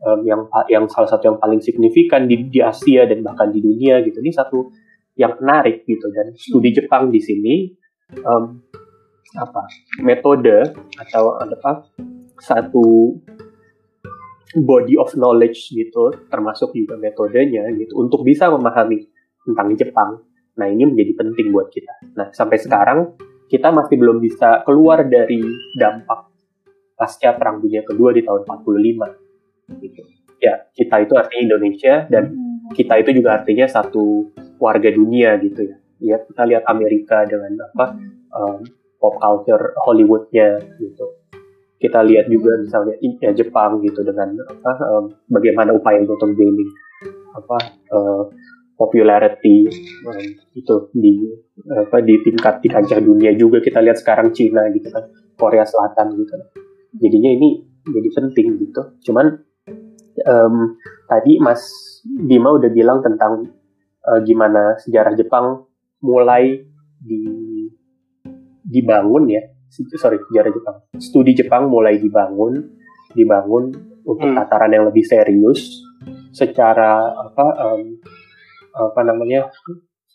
Em, 0.00 0.20
yang 0.28 0.46
yang 0.70 0.84
salah 0.86 1.10
satu 1.10 1.34
yang 1.34 1.38
paling 1.42 1.58
signifikan 1.58 2.30
di, 2.30 2.46
di 2.46 2.60
Asia 2.62 3.08
dan 3.08 3.24
bahkan 3.26 3.50
di 3.50 3.58
dunia 3.58 3.98
gitu. 4.06 4.22
Ini 4.22 4.30
satu 4.30 4.70
yang 5.18 5.36
menarik 5.42 5.82
gitu 5.84 6.06
dan 6.14 6.32
studi 6.38 6.70
Jepang 6.70 7.10
di 7.10 7.18
sini 7.18 7.54
em, 8.14 8.42
apa 9.38 9.62
metode 10.02 10.74
atau 10.98 11.38
apa 11.38 11.86
satu 12.40 13.14
body 14.58 14.98
of 14.98 15.14
knowledge 15.14 15.70
gitu 15.70 16.10
termasuk 16.26 16.74
juga 16.74 16.98
metodenya 16.98 17.70
gitu 17.78 18.02
untuk 18.02 18.26
bisa 18.26 18.50
memahami 18.50 19.06
tentang 19.46 19.68
Jepang. 19.78 20.10
Nah 20.58 20.66
ini 20.66 20.90
menjadi 20.90 21.14
penting 21.14 21.54
buat 21.54 21.70
kita. 21.70 22.18
Nah 22.18 22.34
sampai 22.34 22.58
sekarang 22.58 23.14
kita 23.46 23.70
masih 23.70 23.98
belum 23.98 24.18
bisa 24.18 24.66
keluar 24.66 25.06
dari 25.06 25.42
dampak 25.78 26.30
pasca 26.98 27.34
Perang 27.38 27.62
Dunia 27.62 27.86
Kedua 27.86 28.10
di 28.10 28.22
tahun 28.26 28.42
45. 28.44 29.78
Gitu. 29.78 30.02
Ya 30.42 30.66
kita 30.74 30.96
itu 31.06 31.14
artinya 31.14 31.42
Indonesia 31.54 32.06
dan 32.10 32.24
Hmm. 32.70 32.78
kita 32.78 33.02
itu 33.02 33.10
juga 33.18 33.42
artinya 33.42 33.66
satu 33.66 34.30
warga 34.62 34.94
dunia 34.94 35.34
gitu 35.42 35.66
ya. 35.66 35.76
Ya 36.00 36.16
kita 36.22 36.42
lihat 36.46 36.64
Amerika 36.70 37.26
dengan 37.26 37.66
apa 37.66 37.98
um, 38.30 38.62
pop 39.00 39.16
culture 39.16 39.74
Hollywoodnya 39.88 40.60
gitu. 40.76 41.18
Kita 41.80 42.04
lihat 42.04 42.28
juga 42.28 42.60
misalnya 42.60 42.94
ya 43.00 43.32
Jepang 43.32 43.80
gitu 43.80 44.04
dengan 44.04 44.36
apa 44.44 44.72
um, 44.84 45.04
bagaimana 45.32 45.72
upaya 45.72 46.04
untuk 46.04 46.36
gaining 46.36 46.68
apa 47.32 47.58
uh, 47.88 48.28
popularity 48.76 49.64
um, 50.04 50.24
itu 50.52 50.74
di 50.92 51.24
apa 51.72 52.04
di 52.04 52.20
tingkat 52.20 52.60
di 52.60 52.68
kancah 52.68 53.00
dunia 53.00 53.32
juga 53.32 53.64
kita 53.64 53.80
lihat 53.80 53.96
sekarang 53.96 54.36
Cina 54.36 54.68
gitu 54.76 54.92
kan 54.92 55.08
Korea 55.40 55.64
Selatan 55.64 56.20
gitu. 56.20 56.36
Jadinya 57.00 57.32
ini 57.32 57.64
jadi 57.80 58.08
penting 58.12 58.60
gitu. 58.60 58.82
Cuman 59.08 59.40
em, 60.20 60.54
tadi 61.08 61.40
Mas 61.40 61.64
Bima 62.04 62.52
udah 62.52 62.68
bilang 62.68 63.00
tentang 63.00 63.48
eh, 64.04 64.20
gimana 64.24 64.76
sejarah 64.80 65.16
Jepang 65.16 65.64
mulai 66.04 66.64
di 67.00 67.49
dibangun 68.70 69.26
ya. 69.26 69.42
Sorry 69.70 70.18
sejarah 70.30 70.50
Jepang. 70.50 70.76
Studi 70.98 71.34
Jepang 71.34 71.66
mulai 71.66 71.98
dibangun 71.98 72.54
dibangun 73.14 73.74
untuk 74.06 74.26
Hmm. 74.26 74.38
tataran 74.38 74.70
yang 74.70 74.86
lebih 74.86 75.02
serius 75.02 75.82
secara 76.30 77.10
apa 77.10 77.46
em, 77.70 77.98
apa 78.70 79.00
namanya 79.02 79.50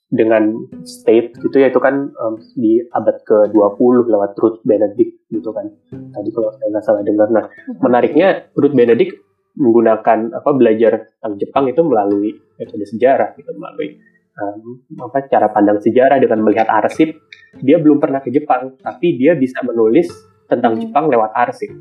dengan 0.07 0.55
state 0.83 1.35
gitu 1.39 1.59
ya. 1.59 1.71
Itu 1.71 1.79
kan 1.83 2.11
em, 2.11 2.33
di 2.55 2.79
abad 2.87 3.19
ke-20 3.23 4.07
lewat 4.11 4.31
Ruth 4.39 4.59
Benedict 4.63 5.27
gitu 5.27 5.51
kan. 5.51 5.67
Tadi 5.91 6.29
kalau 6.31 6.51
saya 6.55 6.67
nggak 6.71 6.83
salah 6.83 7.03
dengar. 7.03 7.27
Nah 7.31 7.45
menariknya 7.83 8.51
Ruth 8.55 8.75
Benedict 8.75 9.15
menggunakan 9.55 10.35
apa 10.35 10.49
belajar 10.51 11.15
tentang 11.15 11.39
Jepang 11.39 11.65
itu 11.71 11.79
melalui 11.79 12.35
metode 12.59 12.83
sejarah 12.91 13.39
gitu 13.39 13.55
melalui 13.55 13.95
em, 14.35 14.59
apa 14.99 15.27
cara 15.31 15.47
pandang 15.51 15.79
sejarah 15.79 16.19
dengan 16.19 16.43
melihat 16.43 16.67
arsip 16.67 17.15
dia 17.63 17.79
belum 17.79 18.03
pernah 18.03 18.19
ke 18.19 18.29
Jepang 18.31 18.75
tapi 18.79 19.15
dia 19.15 19.35
bisa 19.35 19.63
menulis 19.63 20.11
tentang 20.45 20.77
Hmm. 20.77 20.81
Jepang 20.83 21.05
lewat 21.07 21.31
arsip 21.33 21.71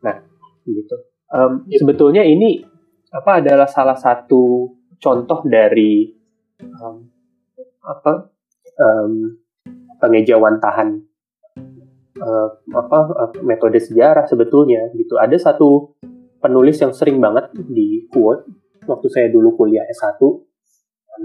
nah 0.00 0.16
gitu 0.64 0.96
Yep. 1.30 1.86
sebetulnya 1.86 2.26
ini 2.26 2.58
apa 3.14 3.38
adalah 3.38 3.70
salah 3.70 3.94
satu 3.94 4.74
contoh 4.98 5.46
dari 5.46 6.10
em, 6.58 6.96
apa 7.86 8.34
em, 8.74 9.38
pengejawantahan 10.02 10.88
eh, 12.20 12.48
apa 12.74 12.98
eh, 13.14 13.30
metode 13.44 13.78
sejarah 13.78 14.26
sebetulnya 14.26 14.90
gitu 14.96 15.16
ada 15.20 15.36
satu 15.36 15.94
penulis 16.40 16.80
yang 16.80 16.92
sering 16.96 17.20
banget 17.20 17.52
di 17.68 18.08
quote 18.08 18.48
waktu 18.88 19.06
saya 19.12 19.26
dulu 19.28 19.54
kuliah 19.54 19.84
S1 19.86 20.18
um, 20.24 20.49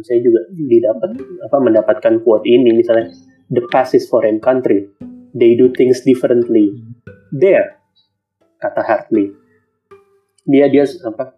saya 0.03 0.19
juga 0.19 0.43
didapat 0.51 1.15
apa 1.45 1.57
mendapatkan 1.61 2.13
quote 2.25 2.43
ini 2.43 2.75
misalnya 2.75 3.13
the 3.53 3.63
past 3.71 3.95
is 3.95 4.09
foreign 4.09 4.41
country. 4.41 4.89
They 5.35 5.55
do 5.59 5.71
things 5.75 6.03
differently. 6.03 6.75
There 7.31 7.79
kata 8.59 8.81
Hartley. 8.81 9.31
Dia 10.47 10.67
dia 10.67 10.83
apa 11.05 11.35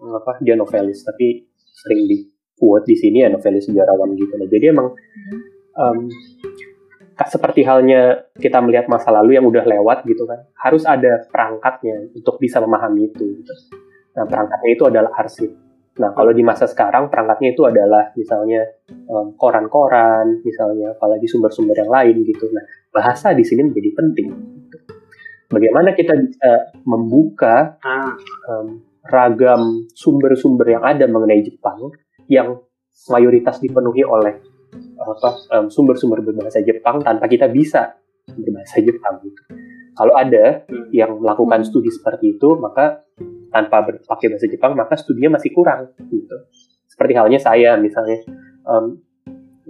apa 0.00 0.32
dia 0.42 0.54
novelis 0.58 1.02
tapi 1.06 1.46
sering 1.60 2.06
di 2.08 2.16
quote 2.54 2.86
di 2.86 2.96
sini 2.96 3.22
ya 3.22 3.28
novelis 3.30 3.66
sejarawan 3.66 4.14
gitu. 4.18 4.34
Nah 4.38 4.48
jadi 4.48 4.74
emang 4.74 4.94
um, 5.78 6.08
seperti 7.22 7.62
halnya 7.62 8.26
kita 8.34 8.58
melihat 8.58 8.90
masa 8.90 9.14
lalu 9.14 9.38
yang 9.38 9.46
udah 9.46 9.62
lewat 9.62 10.02
gitu 10.02 10.26
kan 10.26 10.50
harus 10.58 10.82
ada 10.82 11.22
perangkatnya 11.30 12.10
untuk 12.10 12.42
bisa 12.42 12.58
memahami 12.58 13.06
itu 13.06 13.38
gitu. 13.38 13.54
nah 14.18 14.26
perangkatnya 14.26 14.70
itu 14.74 14.84
adalah 14.90 15.14
arsip 15.14 15.50
nah 15.94 16.10
kalau 16.10 16.34
di 16.34 16.42
masa 16.42 16.66
sekarang 16.66 17.06
perangkatnya 17.06 17.54
itu 17.54 17.62
adalah 17.62 18.10
misalnya 18.18 18.66
um, 19.06 19.38
koran-koran 19.38 20.42
misalnya 20.42 20.94
apalagi 20.98 21.30
sumber-sumber 21.30 21.76
yang 21.78 21.90
lain 21.90 22.26
gitu 22.26 22.50
nah 22.50 22.64
bahasa 22.90 23.30
di 23.30 23.46
sini 23.46 23.70
menjadi 23.70 23.90
penting 23.94 24.28
gitu. 24.66 24.78
bagaimana 25.54 25.94
kita 25.94 26.18
bisa 26.18 26.74
membuka 26.82 27.78
Nah, 27.78 28.10
um, 28.50 28.82
ragam 29.04 29.86
sumber-sumber 29.92 30.66
yang 30.66 30.82
ada 30.82 31.04
mengenai 31.04 31.44
Jepang 31.44 31.92
yang 32.26 32.58
mayoritas 33.12 33.60
dipenuhi 33.60 34.02
oleh 34.02 34.40
apa 34.98 35.30
um, 35.58 35.66
sumber-sumber 35.68 36.24
berbahasa 36.24 36.64
Jepang 36.64 37.04
tanpa 37.04 37.28
kita 37.28 37.46
bisa 37.52 38.00
berbahasa 38.26 38.80
Jepang 38.80 39.20
gitu. 39.22 39.42
Kalau 39.94 40.14
ada 40.18 40.66
Hmm. 40.66 40.90
yang 40.90 41.22
melakukan 41.22 41.62
studi 41.62 41.92
seperti 41.92 42.34
itu, 42.34 42.58
maka 42.58 43.06
tanpa 43.54 43.86
berpakai 43.86 44.34
bahasa 44.34 44.50
Jepang, 44.50 44.74
maka 44.74 44.98
studinya 44.98 45.38
masih 45.38 45.54
kurang 45.54 45.94
gitu. 46.10 46.36
Seperti 46.90 47.14
halnya 47.14 47.38
saya 47.38 47.78
misalnya 47.78 48.26
um, 48.66 48.98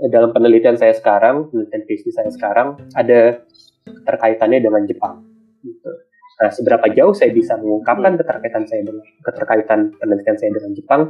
dalam 0.08 0.32
penelitian 0.32 0.80
saya 0.80 0.96
sekarang, 0.96 1.52
penelitian 1.52 1.82
PhD 1.84 2.08
saya 2.08 2.30
sekarang 2.32 2.80
ada 2.96 3.44
terkaitannya 3.84 4.64
dengan 4.64 4.88
Jepang 4.88 5.20
gitu. 5.60 5.92
Nah, 6.34 6.50
seberapa 6.50 6.86
jauh 6.90 7.14
saya 7.14 7.30
bisa 7.30 7.54
mengungkapkan 7.60 8.16
keterkaitan 8.18 8.64
saya 8.66 8.82
dengan 8.82 9.04
keterkaitan 9.22 9.80
penelitian 10.00 10.36
saya 10.40 10.50
dengan 10.50 10.72
Jepang 10.72 11.02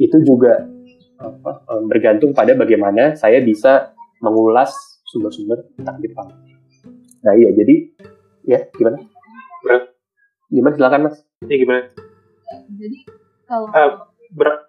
itu 0.00 0.16
juga 0.26 0.64
apa, 1.20 1.52
eh, 1.62 1.82
bergantung 1.86 2.34
pada 2.34 2.56
bagaimana 2.58 3.14
saya 3.14 3.38
bisa 3.44 3.94
mengulas 4.18 4.72
sumber-sumber 5.06 5.62
tentang 5.78 6.00
Jepang. 6.02 6.28
Nah, 7.22 7.32
iya 7.36 7.54
jadi 7.54 7.74
ya 8.48 8.60
gimana? 8.74 8.98
Gimana 10.54 10.74
silakan 10.76 11.00
Mas? 11.10 11.16
Ya 11.48 11.56
gimana? 11.58 12.03
Jadi 12.68 12.98
kalau 13.44 13.66
Eh, 13.70 13.90
ber- 14.30 14.62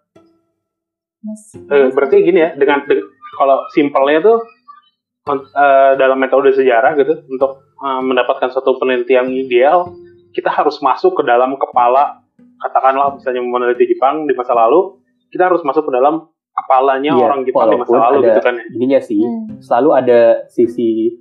Mas, 1.22 1.42
eh, 1.56 1.90
berarti 1.90 2.22
gini 2.22 2.38
ya, 2.38 2.54
dengan, 2.54 2.86
dengan- 2.86 3.10
kalau 3.34 3.66
simpelnya 3.70 4.22
tuh 4.22 4.38
eh, 5.28 5.92
dalam 5.96 6.16
metode 6.16 6.54
sejarah 6.54 6.94
gitu 6.96 7.26
untuk 7.28 7.52
eh, 7.76 8.02
mendapatkan 8.02 8.48
satu 8.48 8.78
penelitian 8.78 9.26
ideal, 9.30 9.90
kita 10.32 10.48
harus 10.48 10.78
masuk 10.80 11.16
ke 11.16 11.24
dalam 11.24 11.56
kepala 11.56 12.22
katakanlah 12.58 13.14
misalnya 13.14 13.42
meneliti 13.42 13.90
Jepang 13.90 14.24
di 14.24 14.34
masa 14.34 14.54
lalu, 14.54 15.02
kita 15.28 15.50
harus 15.50 15.60
masuk 15.62 15.86
ke 15.86 15.94
dalam 15.94 16.24
kepalanya 16.52 17.12
Iya, 17.12 17.20
orang 17.22 17.42
Jepang 17.44 17.68
di 17.68 17.78
masa 17.78 17.96
lalu 18.00 18.18
ada- 18.18 18.28
gitu 18.28 18.40
kan 18.42 18.54
ya. 18.56 18.66
Ininya 18.72 19.00
sih 19.00 19.20
Hmm. 19.20 19.60
selalu 19.60 19.90
ada 19.94 20.20
sisi 20.48 21.20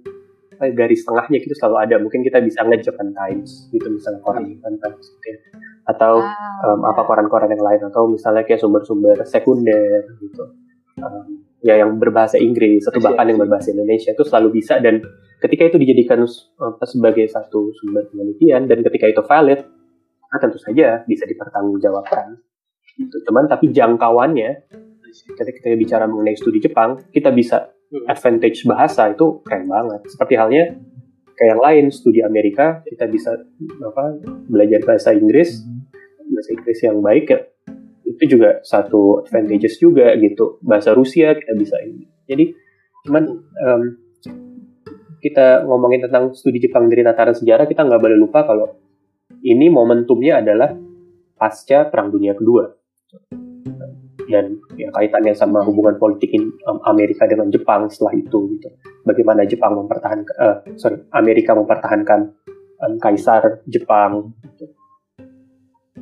garis 0.72 1.04
tengahnya 1.04 1.38
gitu 1.42 1.54
selalu 1.58 1.76
ada. 1.84 1.96
Mungkin 2.00 2.24
kita 2.24 2.40
bisa 2.40 2.64
ngeliat 2.64 2.82
Japan 2.86 3.12
Times 3.12 3.68
gitu 3.68 3.88
misalnya 3.92 4.20
koran 4.24 4.48
Japan 4.48 4.74
Times 4.80 5.04
gitu 5.04 5.26
ya. 5.28 5.38
Atau 5.84 6.24
Ah, 6.24 6.72
um, 6.72 6.80
apa 6.88 7.04
koran-koran 7.04 7.52
yang 7.52 7.60
lain 7.60 7.82
atau 7.92 8.08
misalnya 8.08 8.46
kayak 8.48 8.62
sumber-sumber 8.62 9.20
sekunder 9.28 10.08
gitu 10.22 10.64
Um, 10.94 11.42
ya 11.58 11.74
yang 11.82 11.98
berbahasa 11.98 12.38
Inggris 12.38 12.86
atau 12.86 13.02
Iya, 13.02 13.06
bahkan 13.10 13.26
yang 13.26 13.42
iya. 13.42 13.44
berbahasa 13.50 13.74
Indonesia 13.74 14.14
itu 14.14 14.22
selalu 14.22 14.62
bisa 14.62 14.78
dan 14.78 15.02
ketika 15.42 15.74
itu 15.74 15.76
dijadikan 15.82 16.22
apa, 16.62 16.84
sebagai 16.86 17.26
satu 17.26 17.74
sumber 17.74 18.06
penelitian 18.14 18.70
dan 18.70 18.78
ketika 18.86 19.10
itu 19.10 19.22
valid 19.26 19.66
nah 20.30 20.38
tentu 20.38 20.62
saja 20.62 21.02
bisa 21.02 21.26
dipertanggungjawabkan 21.26 22.38
gitu. 22.94 23.16
cuman 23.26 23.50
tapi 23.50 23.74
jangkauannya 23.74 24.70
ketika 25.34 25.58
kita 25.66 25.74
bicara 25.74 26.06
mengenai 26.06 26.38
studi 26.38 26.62
Jepang 26.62 27.10
kita 27.10 27.34
bisa 27.34 27.73
Hmm. 27.92 28.10
advantage 28.10 28.64
bahasa 28.66 29.12
itu 29.12 29.44
keren 29.44 29.68
banget. 29.68 30.00
Seperti 30.08 30.34
halnya 30.34 30.64
kayak 31.34 31.50
yang 31.58 31.62
lain 31.62 31.84
studi 31.90 32.22
Amerika 32.22 32.80
kita 32.86 33.10
bisa 33.10 33.34
apa 33.82 34.04
belajar 34.46 34.80
bahasa 34.86 35.10
Inggris 35.14 35.62
bahasa 36.24 36.50
Inggris 36.54 36.78
yang 36.82 36.98
baik 37.02 37.26
ya 37.30 37.40
itu 38.04 38.38
juga 38.38 38.62
satu 38.62 39.26
advantages 39.26 39.76
juga 39.82 40.14
gitu. 40.16 40.62
Bahasa 40.62 40.94
Rusia 40.94 41.34
kita 41.34 41.52
bisa 41.58 41.76
ini. 41.82 42.06
Jadi 42.24 42.44
cuman 43.04 43.24
em, 43.36 43.82
kita 45.20 45.64
ngomongin 45.64 46.04
tentang 46.04 46.32
studi 46.36 46.60
Jepang 46.60 46.88
dari 46.88 47.00
tataran 47.00 47.36
sejarah 47.36 47.64
kita 47.64 47.84
nggak 47.84 48.00
boleh 48.00 48.16
lupa 48.20 48.44
kalau 48.44 48.76
ini 49.44 49.72
momentumnya 49.72 50.40
adalah 50.40 50.72
pasca 51.36 51.88
Perang 51.88 52.12
Dunia 52.12 52.36
Kedua 52.36 52.68
dan 54.28 54.56
ya 54.78 54.88
kaitannya 54.94 55.34
sama 55.36 55.60
hubungan 55.64 55.96
politik 56.00 56.32
em, 56.34 56.48
Amerika 56.88 57.28
dengan 57.28 57.48
Jepang 57.52 57.88
setelah 57.92 58.14
itu 58.16 58.38
gitu. 58.56 58.68
Bagaimana 59.04 59.44
Jepang 59.44 59.76
mempertahankan 59.76 60.34
eh, 60.40 60.56
sorry 60.80 61.00
Amerika 61.12 61.52
mempertahankan 61.52 62.20
em, 62.84 62.94
kaisar 63.00 63.64
Jepang 63.68 64.32
gitu. 64.44 64.66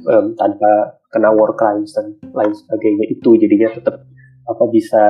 Em, 0.03 0.35
tanpa 0.39 1.03
kena 1.13 1.31
war 1.35 1.53
crimes 1.59 1.95
dan 1.95 2.17
lain 2.33 2.53
sebagainya. 2.55 3.05
Itu 3.11 3.37
jadinya 3.37 3.69
tetap 3.75 4.07
apa 4.43 4.65
bisa 4.71 5.03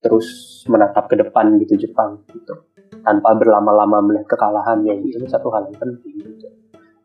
terus 0.00 0.60
menatap 0.68 1.08
ke 1.08 1.16
depan 1.16 1.56
gitu 1.64 1.80
Jepang 1.88 2.22
gitu. 2.30 2.68
Tanpa 3.04 3.36
berlama-lama 3.36 4.00
melihat 4.04 4.36
kekalahannya 4.36 5.00
gitu. 5.04 5.24
Itu 5.24 5.28
satu 5.28 5.48
hal 5.52 5.72
yang 5.72 5.78
penting 5.80 6.14
gitu. 6.20 6.48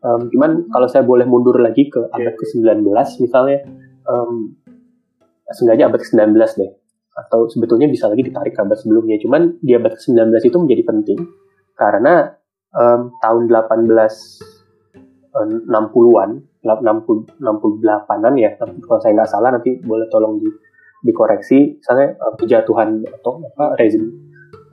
Em, 0.00 0.20
cuman 0.32 0.68
kalau 0.72 0.88
saya 0.88 1.04
boleh 1.04 1.28
mundur 1.28 1.60
lagi 1.60 1.92
ke 1.92 2.00
abad 2.08 2.32
ke-19 2.32 2.88
misalnya 3.20 3.68
em, 4.08 4.56
seenggaknya 5.54 5.86
abad 5.90 6.00
ke-19 6.00 6.36
deh. 6.36 6.70
Atau 7.10 7.50
sebetulnya 7.50 7.90
bisa 7.90 8.06
lagi 8.06 8.22
ditarik 8.22 8.54
ke 8.54 8.62
abad 8.62 8.78
sebelumnya. 8.78 9.18
Cuman 9.20 9.58
di 9.60 9.74
abad 9.74 9.92
ke-19 9.98 10.46
itu 10.46 10.58
menjadi 10.58 10.82
penting 10.86 11.18
karena 11.74 12.38
em, 12.76 13.10
tahun 13.18 13.48
1860-an 13.48 16.30
60 16.60 17.40
68-an 17.40 18.36
ya 18.36 18.52
tapi 18.60 18.84
kalau 18.84 19.00
saya 19.00 19.16
nggak 19.16 19.32
salah 19.32 19.48
nanti 19.56 19.80
boleh 19.80 20.04
tolong 20.12 20.36
di, 20.38 20.46
dikoreksi. 21.04 21.80
Misalnya 21.80 22.08
eh, 22.14 22.34
kejatuhan 22.36 23.04
atau 23.20 23.40
apa 23.56 23.74
rezim 23.80 24.12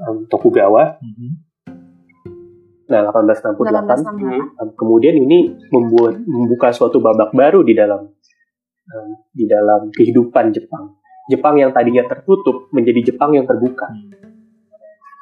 em, 0.04 0.28
Tokugawa. 0.30 1.00
Nah 2.88 3.12
1868 3.12 4.08
1868. 4.14 4.62
em, 4.62 4.70
kemudian 4.78 5.16
ini 5.16 5.58
membuat 5.74 6.22
membuka 6.28 6.72
suatu 6.76 7.02
babak 7.02 7.34
baru 7.34 7.64
di 7.66 7.74
dalam 7.74 8.12
em, 8.92 9.10
di 9.34 9.46
dalam 9.48 9.92
kehidupan 9.92 10.56
Jepang. 10.56 10.96
Jepang 11.28 11.60
yang 11.60 11.76
tadinya 11.76 12.08
tertutup 12.08 12.72
menjadi 12.72 13.12
Jepang 13.12 13.36
yang 13.36 13.44
terbuka. 13.44 13.92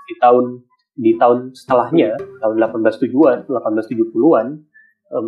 Di 0.05 0.15
tahun 0.21 0.61
di 0.95 1.11
tahun 1.19 1.51
setelahnya 1.51 2.15
tahun 2.39 2.55
1870-an 2.55 3.51
1870-an 3.51 4.47
em, 5.11 5.25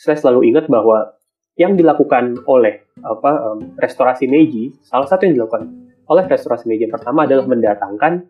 saya 0.00 0.16
selalu 0.16 0.48
ingat 0.48 0.72
bahwa 0.72 1.12
yang 1.60 1.76
dilakukan 1.76 2.40
oleh 2.48 2.88
apa 3.04 3.30
em, 3.52 3.76
restorasi 3.76 4.24
Meiji 4.30 4.72
salah 4.80 5.04
satu 5.04 5.28
yang 5.28 5.36
dilakukan 5.36 5.68
oleh 6.08 6.24
restorasi 6.24 6.70
Meiji 6.72 6.88
pertama 6.88 7.28
adalah 7.28 7.44
mendatangkan 7.44 8.24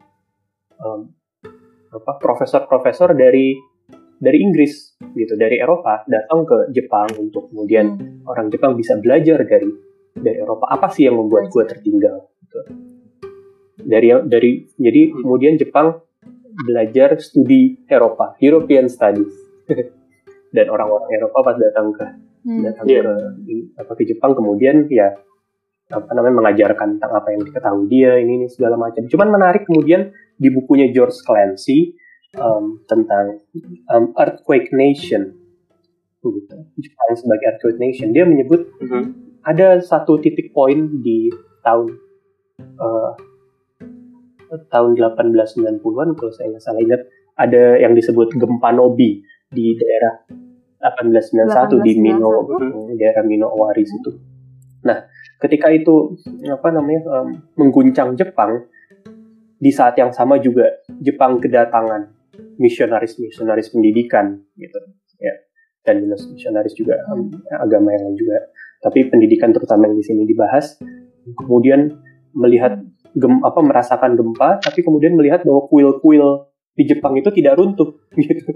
em, 0.83 1.01
apa 1.91 2.13
profesor-profesor 2.19 3.15
dari 3.15 3.55
dari 4.21 4.39
Inggris 4.39 4.95
gitu 5.17 5.33
dari 5.35 5.57
Eropa 5.57 6.05
datang 6.05 6.45
ke 6.45 6.69
Jepang 6.71 7.09
untuk 7.17 7.49
kemudian 7.49 7.97
Hmm. 7.97 8.29
orang 8.29 8.53
Jepang 8.53 8.77
bisa 8.77 9.01
belajar 9.01 9.41
dari 9.43 9.67
dari 10.13 10.37
Eropa 10.37 10.69
apa 10.69 10.93
sih 10.93 11.09
yang 11.09 11.17
membuat 11.17 11.49
gue 11.49 11.65
tertinggal 11.65 12.29
gitu. 12.45 12.61
dari 13.81 14.13
dari 14.29 14.51
jadi 14.77 15.03
kemudian 15.17 15.57
Jepang 15.57 16.05
belajar 16.61 17.17
studi 17.17 17.81
Eropa 17.89 18.37
European 18.39 18.87
Studies 18.87 19.33
dan 20.55 20.67
orang-orang 20.69 21.09
Eropa 21.11 21.39
pas 21.43 21.57
datang 21.57 21.89
ke 21.91 22.07
Hmm. 22.41 22.65
datang 22.65 22.89
Iya. 22.89 23.05
ke 23.05 23.13
apa 23.77 23.93
ke 23.95 24.05
Jepang 24.09 24.33
kemudian 24.33 24.89
ya 24.89 25.13
apa 25.91 26.09
namanya 26.17 26.41
mengajarkan 26.41 26.97
tentang 26.97 27.13
apa 27.13 27.37
yang 27.37 27.45
diketahui 27.45 27.85
dia 27.85 28.17
ini, 28.17 28.33
ini 28.41 28.47
segala 28.49 28.81
macam 28.81 29.05
cuman 29.05 29.29
menarik 29.29 29.69
kemudian 29.69 30.09
di 30.41 30.49
bukunya 30.49 30.89
George 30.89 31.21
Clancy 31.21 31.93
em, 32.35 32.65
tentang 32.87 33.43
em, 33.67 34.05
Earthquake 34.15 34.71
Nation 34.71 35.35
gitu 36.21 36.57
Jepang 36.79 37.11
sebagai 37.17 37.47
Earthquake 37.57 37.81
Nation 37.81 38.13
dia 38.13 38.29
menyebut 38.29 38.69
Mhm. 38.79 39.41
ada 39.43 39.81
satu 39.81 40.21
titik 40.21 40.53
poin 40.53 41.01
di 41.01 41.33
tahun 41.65 41.97
eh, 42.61 43.11
tahun 44.69 44.91
1890-an 44.99 46.13
kalau 46.13 46.33
saya 46.35 46.51
nggak 46.51 46.63
salah 46.63 46.83
ingat 46.83 47.03
ada 47.39 47.79
yang 47.81 47.97
disebut 47.97 48.35
gempa 48.37 48.69
Nobi 48.75 49.23
di 49.49 49.75
daerah 49.75 50.27
1891 50.81 51.81
di 51.81 51.93
Mino 51.97 52.29
1891. 52.47 52.89
di 52.91 52.95
daerah 52.97 53.23
Mino 53.25 53.47
Owaris 53.49 53.91
itu. 53.91 54.11
Nah, 54.81 55.05
ketika 55.39 55.69
itu 55.69 56.17
apa 56.49 56.69
namanya 56.69 57.01
em, 57.21 57.29
mengguncang 57.57 58.17
Jepang 58.17 58.65
di 59.57 59.71
saat 59.71 59.97
yang 59.97 60.13
sama 60.13 60.37
juga 60.37 60.69
Jepang 61.01 61.37
kedatangan 61.37 62.20
misionaris-misionaris 62.59 63.73
pendidikan 63.73 64.41
gitu. 64.57 64.79
Ya. 65.19 65.35
Dan 65.81 66.07
misionaris 66.07 66.77
juga 66.77 67.01
em, 67.11 67.33
agama 67.57 67.93
yang 67.97 68.11
lain 68.11 68.17
juga. 68.19 68.39
Tapi 68.81 69.09
pendidikan 69.13 69.53
terutama 69.53 69.89
yang 69.89 69.97
di 69.97 70.05
sini 70.05 70.25
dibahas 70.25 70.81
kemudian 71.37 72.01
melihat 72.33 72.81
gem, 73.13 73.43
apa 73.45 73.61
merasakan 73.61 74.17
gempa 74.17 74.63
tapi 74.63 74.81
kemudian 74.81 75.17
melihat 75.19 75.45
bahwa 75.45 75.69
kuil-kuil 75.69 76.49
di 76.77 76.85
Jepang 76.89 77.17
itu 77.19 77.29
tidak 77.35 77.61
runtuh 77.61 77.93
gitu. 78.21 78.47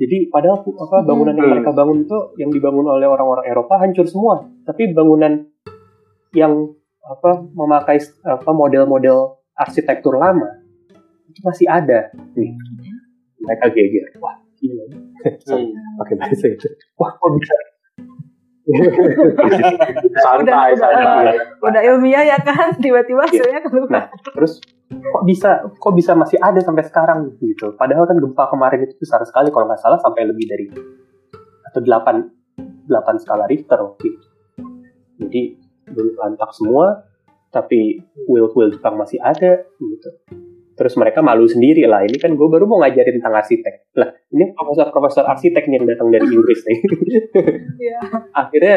Jadi 0.00 0.32
padahal 0.32 0.64
apa 0.64 1.04
bangunan 1.04 1.36
yang 1.36 1.44
Hmm. 1.44 1.54
mereka 1.60 1.70
bangun 1.76 2.08
itu 2.08 2.18
yang 2.40 2.48
dibangun 2.48 2.88
oleh 2.88 3.04
orang-orang 3.04 3.44
Eropa 3.44 3.76
hancur 3.76 4.08
semua. 4.08 4.48
Tapi 4.64 4.96
bangunan 4.96 5.44
yang 6.32 6.72
apa 7.04 7.44
memakai 7.52 8.00
apa 8.24 8.50
model-model 8.54 9.42
arsitektur 9.52 10.16
lama 10.16 10.59
itu 11.30 11.40
masih 11.40 11.66
ada 11.66 12.10
nih 12.34 12.50
mereka 13.38 13.70
geger 13.70 14.04
wah 14.18 14.34
gila 14.56 14.84
Sorry, 15.40 15.68
pakai 15.96 16.14
bahasa 16.16 16.46
itu 16.48 16.68
wah 16.96 17.12
kok 17.12 17.30
bisa 17.34 17.54
santai 20.16 20.70
Udah- 20.72 20.78
santai 20.78 21.34
Udah 21.60 21.82
ilmiah 21.82 22.24
ya 22.24 22.38
kan, 22.38 22.72
tiba-tiba 22.84 23.24
Iya. 23.26 23.42
hasilnya 23.42 23.60
keluar. 23.62 23.88
Nah, 23.90 24.04
terus 24.30 24.62
kok 24.86 25.24
bisa 25.24 25.50
kok 25.68 25.92
bisa 25.92 26.12
masih 26.14 26.38
ada 26.38 26.60
sampai 26.60 26.86
sekarang 26.86 27.34
gitu. 27.36 27.74
Padahal 27.74 28.06
kan 28.06 28.16
gempa 28.16 28.46
kemarin 28.48 28.86
itu 28.86 28.94
besar 28.96 29.20
sekali 29.24 29.50
kalau 29.50 29.66
nggak 29.66 29.80
salah 29.80 29.98
sampai 29.98 30.22
lebih 30.24 30.46
dari 30.46 30.66
atau 31.66 31.80
8 31.80 32.86
8 32.86 33.22
skala 33.22 33.44
Richter 33.44 33.78
waktu 33.80 34.04
itu. 34.08 34.26
Jadi 35.18 35.42
belum 35.90 36.14
lantak 36.16 36.50
semua, 36.54 37.04
tapi 37.48 37.98
kuil-kuil 38.24 38.70
Jepang 38.70 38.96
masih 38.96 39.18
ada 39.18 39.66
gitu. 39.76 40.10
Terus 40.80 40.96
mereka 40.96 41.20
malu 41.20 41.44
sendiri 41.44 41.84
lah 41.84 42.00
ini 42.00 42.16
kan 42.16 42.32
gue 42.32 42.48
baru 42.48 42.64
mau 42.64 42.80
ngajarin 42.80 43.20
tentang 43.20 43.36
arsitek 43.36 43.92
lah 44.00 44.08
ini 44.32 44.56
profesor-profesor 44.56 45.28
arsitek 45.28 45.68
nih 45.68 45.76
yang 45.76 45.86
datang 45.92 46.08
dari 46.08 46.24
Inggris 46.40 46.64
nih 46.64 46.78
Iya. 47.76 47.98
akhirnya 48.32 48.76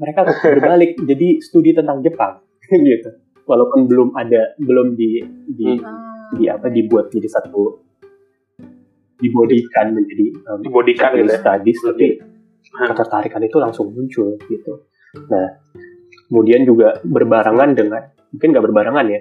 mereka 0.00 0.24
berbalik 0.24 0.96
jadi 1.04 1.28
studi 1.44 1.76
tentang 1.76 2.00
Jepang 2.00 2.40
gitu 2.72 3.12
walaupun 3.44 3.84
belum 3.84 4.16
ada 4.16 4.56
belum 4.56 4.96
di 4.96 5.20
di, 5.52 5.76
Ah. 5.84 6.32
di 6.32 6.48
apa 6.48 6.72
dibuat 6.72 7.12
jadi 7.12 7.28
satu 7.28 7.84
dibodikan 9.20 9.92
menjadi 9.92 10.26
um, 10.48 10.60
Dibodikan 10.64 11.12
gitu 11.12 11.28
ya. 11.28 11.36
studies 11.44 11.78
tapi 11.84 12.06
ketertarikan 12.88 13.42
itu 13.44 13.56
langsung 13.60 13.92
muncul 13.92 14.32
gitu 14.48 14.72
nah 15.28 15.60
kemudian 16.32 16.64
juga 16.64 17.00
berbarengan 17.04 17.76
dengan 17.76 18.00
mungkin 18.32 18.48
nggak 18.52 18.64
berbarengan 18.64 19.06
ya 19.12 19.20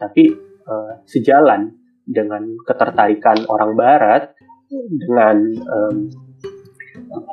tapi 0.00 0.53
eh, 0.64 0.92
sejalan 1.04 1.72
dengan 2.04 2.44
ketertarikan 2.64 3.48
orang 3.48 3.72
Barat 3.74 4.22
dengan 4.74 5.36
em, 5.54 5.96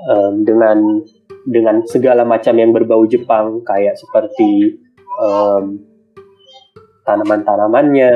em, 0.08 0.36
dengan 0.46 0.78
dengan 1.42 1.82
segala 1.84 2.22
macam 2.24 2.54
yang 2.54 2.72
berbau 2.72 3.04
Jepang 3.10 3.66
kayak 3.66 3.98
seperti 3.98 4.78
em, 5.20 5.66
tanaman-tanamannya 7.02 8.14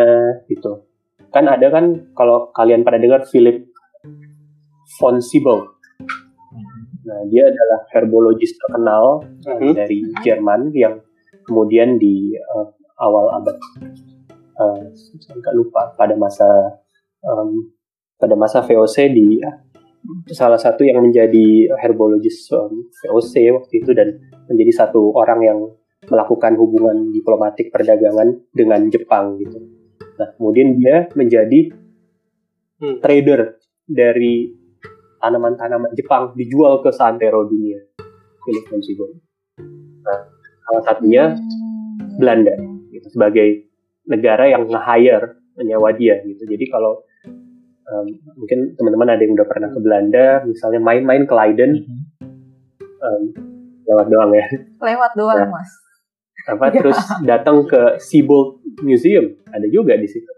gitu 0.48 0.86
kan 1.34 1.50
ada 1.52 1.68
kan 1.68 2.14
kalau 2.16 2.54
kalian 2.54 2.86
pada 2.86 2.96
dengar 3.02 3.26
Philip 3.28 3.68
von 5.02 5.20
Siebold 5.20 5.76
nah 7.06 7.22
dia 7.30 7.50
adalah 7.50 7.80
herbologis 7.94 8.56
terkenal 8.58 9.22
Mhm. 9.46 9.74
dari 9.78 10.00
Jerman 10.24 10.74
yang 10.74 11.02
kemudian 11.46 11.98
di 11.98 12.34
eh, 12.34 12.68
awal 12.98 13.42
abad 13.42 13.58
eh, 14.56 14.82
saya 14.96 15.36
nggak 15.40 15.56
lupa 15.56 15.94
pada 15.96 16.16
masa 16.16 16.48
em, 17.24 17.72
pada 18.16 18.36
masa 18.40 18.64
VOC 18.64 19.12
di 19.12 19.40
salah 20.32 20.62
satu 20.62 20.86
yang 20.86 21.04
menjadi 21.04 21.76
herbologis 21.80 22.50
em, 22.52 22.88
VOC 23.06 23.34
waktu 23.56 23.74
itu 23.84 23.92
dan 23.92 24.16
menjadi 24.48 24.86
satu 24.86 25.12
orang 25.16 25.40
yang 25.44 25.60
melakukan 26.06 26.54
hubungan 26.56 27.10
diplomatik 27.10 27.74
perdagangan 27.74 28.46
dengan 28.54 28.88
Jepang 28.94 29.42
gitu. 29.42 29.58
Nah 30.22 30.30
kemudian 30.38 30.78
dia 30.78 31.10
menjadi 31.18 31.74
Hmm. 32.76 33.00
trader 33.00 33.56
dari 33.88 34.52
tanaman-tanaman 35.24 35.96
Jepang 35.96 36.36
dijual 36.36 36.84
ke 36.84 36.92
seantero 36.92 37.48
dunia. 37.48 37.80
Philip. 38.44 38.68
Nah 40.04 40.20
salah 40.68 40.84
satunya. 40.84 41.34
Belanda 42.16 42.56
gitu 42.96 43.12
sebagai 43.12 43.65
negara 44.06 44.50
yang 44.50 44.70
nge-hire 44.70 45.42
menyewa 45.56 45.90
dia 45.96 46.22
gitu. 46.26 46.44
Jadi 46.46 46.66
kalau 46.70 47.02
um, 47.90 48.08
mungkin 48.38 48.76
teman-teman 48.76 49.16
ada 49.16 49.22
yang 49.24 49.34
udah 49.38 49.48
pernah 49.48 49.70
ke 49.72 49.80
Belanda, 49.80 50.26
misalnya 50.46 50.82
main-main 50.84 51.24
ke 51.26 51.34
Leiden, 51.34 51.72
um, 53.02 53.22
lewat 53.86 54.06
doang 54.10 54.32
ya. 54.34 54.46
Lewat 54.82 55.12
doang, 55.18 55.38
Nah. 55.46 55.50
Mas. 55.50 55.72
Apa 56.46 56.70
terus 56.78 57.00
datang 57.26 57.66
ke 57.66 57.98
Siebold 57.98 58.62
Museum, 58.86 59.34
ada 59.50 59.66
juga 59.72 59.98
di 59.98 60.06
situ. 60.06 60.30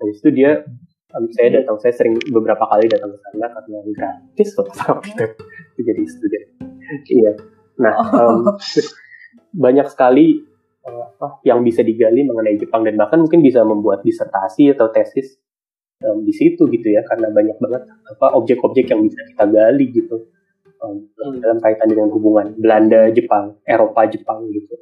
Habis 0.00 0.18
itu 0.24 0.30
dia 0.32 0.64
um, 1.12 1.26
saya 1.34 1.60
datang, 1.60 1.76
saya 1.82 1.92
sering 1.94 2.16
beberapa 2.32 2.64
kali 2.64 2.88
datang 2.88 3.12
ke 3.12 3.18
sana 3.20 3.46
karena 3.52 3.78
gratis 3.92 4.50
loh 4.56 4.66
jadi 5.88 6.02
student. 6.08 6.46
Iya. 7.08 7.32
Nah, 7.80 7.94
um, 8.14 8.44
banyak 9.52 9.88
sekali 9.88 10.44
apa 10.82 11.38
yang 11.46 11.62
bisa 11.62 11.86
digali 11.86 12.26
mengenai 12.26 12.58
Jepang 12.58 12.82
dan 12.82 12.98
bahkan 12.98 13.22
mungkin 13.22 13.38
bisa 13.38 13.62
membuat 13.62 14.02
disertasi 14.02 14.74
atau 14.74 14.90
tesis 14.90 15.38
um, 16.02 16.26
di 16.26 16.34
situ 16.34 16.66
gitu 16.66 16.90
ya 16.90 17.06
karena 17.06 17.30
banyak 17.30 17.56
banget 17.62 17.82
apa 17.86 18.26
objek-objek 18.34 18.90
yang 18.90 19.00
bisa 19.06 19.22
kita 19.30 19.46
gali 19.46 19.86
gitu 19.94 20.26
um, 20.82 21.06
dalam 21.38 21.62
kaitan 21.62 21.86
dengan 21.86 22.10
hubungan 22.10 22.58
Belanda 22.58 23.08
Jepang 23.14 23.62
Eropa 23.62 24.10
Jepang 24.10 24.50
gitu. 24.50 24.74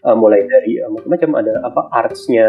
Uh, 0.00 0.16
mulai 0.16 0.46
dari 0.48 0.80
uh, 0.80 0.88
macam-macam 0.88 1.30
ada 1.44 1.52
apa 1.60 1.80
artsnya 1.92 2.48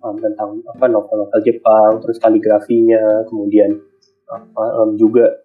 um, 0.00 0.16
tentang 0.16 0.62
apa 0.64 0.86
novel-novel 0.88 1.40
Jepang 1.44 2.00
terus 2.00 2.16
kaligrafinya 2.22 3.26
kemudian 3.28 3.76
apa 4.30 4.64
um, 4.80 4.96
juga 4.96 5.42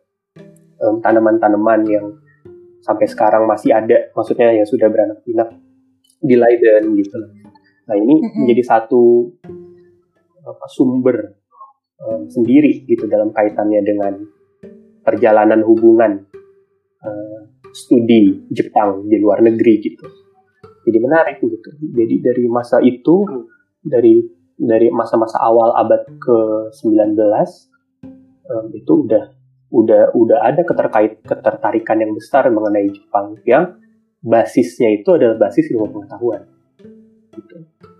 um, 0.79 1.01
tanaman-tanaman 1.03 1.81
yang 1.89 2.05
sampai 2.81 3.05
sekarang 3.05 3.45
masih 3.45 3.75
ada 3.75 4.09
maksudnya 4.15 4.55
yang 4.55 4.65
sudah 4.65 4.87
beranak 4.89 5.21
pinak 5.27 5.53
di 6.21 6.35
Leiden 6.37 6.93
gitu. 6.95 7.17
Nah 7.89 7.95
ini 7.97 8.15
menjadi 8.45 8.77
satu 8.77 9.33
apa, 10.45 10.65
sumber 10.69 11.17
um, 11.97 12.29
sendiri 12.29 12.85
gitu 12.85 13.09
dalam 13.09 13.33
kaitannya 13.33 13.81
dengan 13.81 14.13
perjalanan 15.01 15.65
hubungan 15.65 16.29
uh, 17.01 17.39
studi 17.73 18.45
Jepang 18.53 19.09
di 19.09 19.17
luar 19.17 19.41
negeri 19.41 19.73
gitu. 19.81 20.05
Jadi 20.85 20.97
menarik 21.01 21.41
gitu. 21.41 21.69
Jadi 21.93 22.15
dari 22.21 22.45
masa 22.49 22.77
itu 22.81 23.25
dari 23.81 24.21
dari 24.61 24.93
masa-masa 24.93 25.41
awal 25.41 25.73
abad 25.73 26.05
ke 26.21 26.37
19 26.85 27.17
um, 28.45 28.65
itu 28.77 28.91
udah 29.09 29.23
udah 29.71 30.13
udah 30.13 30.39
ada 30.43 30.61
keterkait 30.67 31.23
ketertarikan 31.23 31.97
yang 32.03 32.13
besar 32.13 32.45
mengenai 32.51 32.91
Jepang 32.91 33.39
yang 33.47 33.79
basisnya 34.21 34.89
itu 35.01 35.09
adalah 35.17 35.37
basis 35.49 35.69
ilmu 35.73 35.89
pengetahuan 35.89 36.45
gitu. 37.33 37.55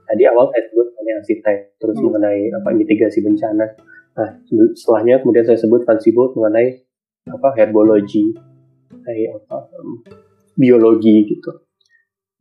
tadi 0.06 0.24
awal 0.30 0.50
saya 0.54 0.64
sebut 0.70 0.88
mengenai 0.94 1.14
arsitek 1.22 1.58
terus 1.82 1.96
Hmm. 1.98 2.06
mengenai 2.10 2.42
apa 2.56 2.70
mitigasi 2.78 3.20
bencana 3.26 3.66
nah 4.12 4.30
setelahnya 4.78 5.24
kemudian 5.24 5.46
saya 5.48 5.58
sebut 5.58 5.88
Siebold 5.88 6.38
mengenai 6.38 6.84
apa 7.26 7.50
herbologi 7.58 8.34
kayak 9.02 9.42
apa 9.46 9.72
um, 9.82 10.04
biologi 10.60 11.26
gitu 11.26 11.52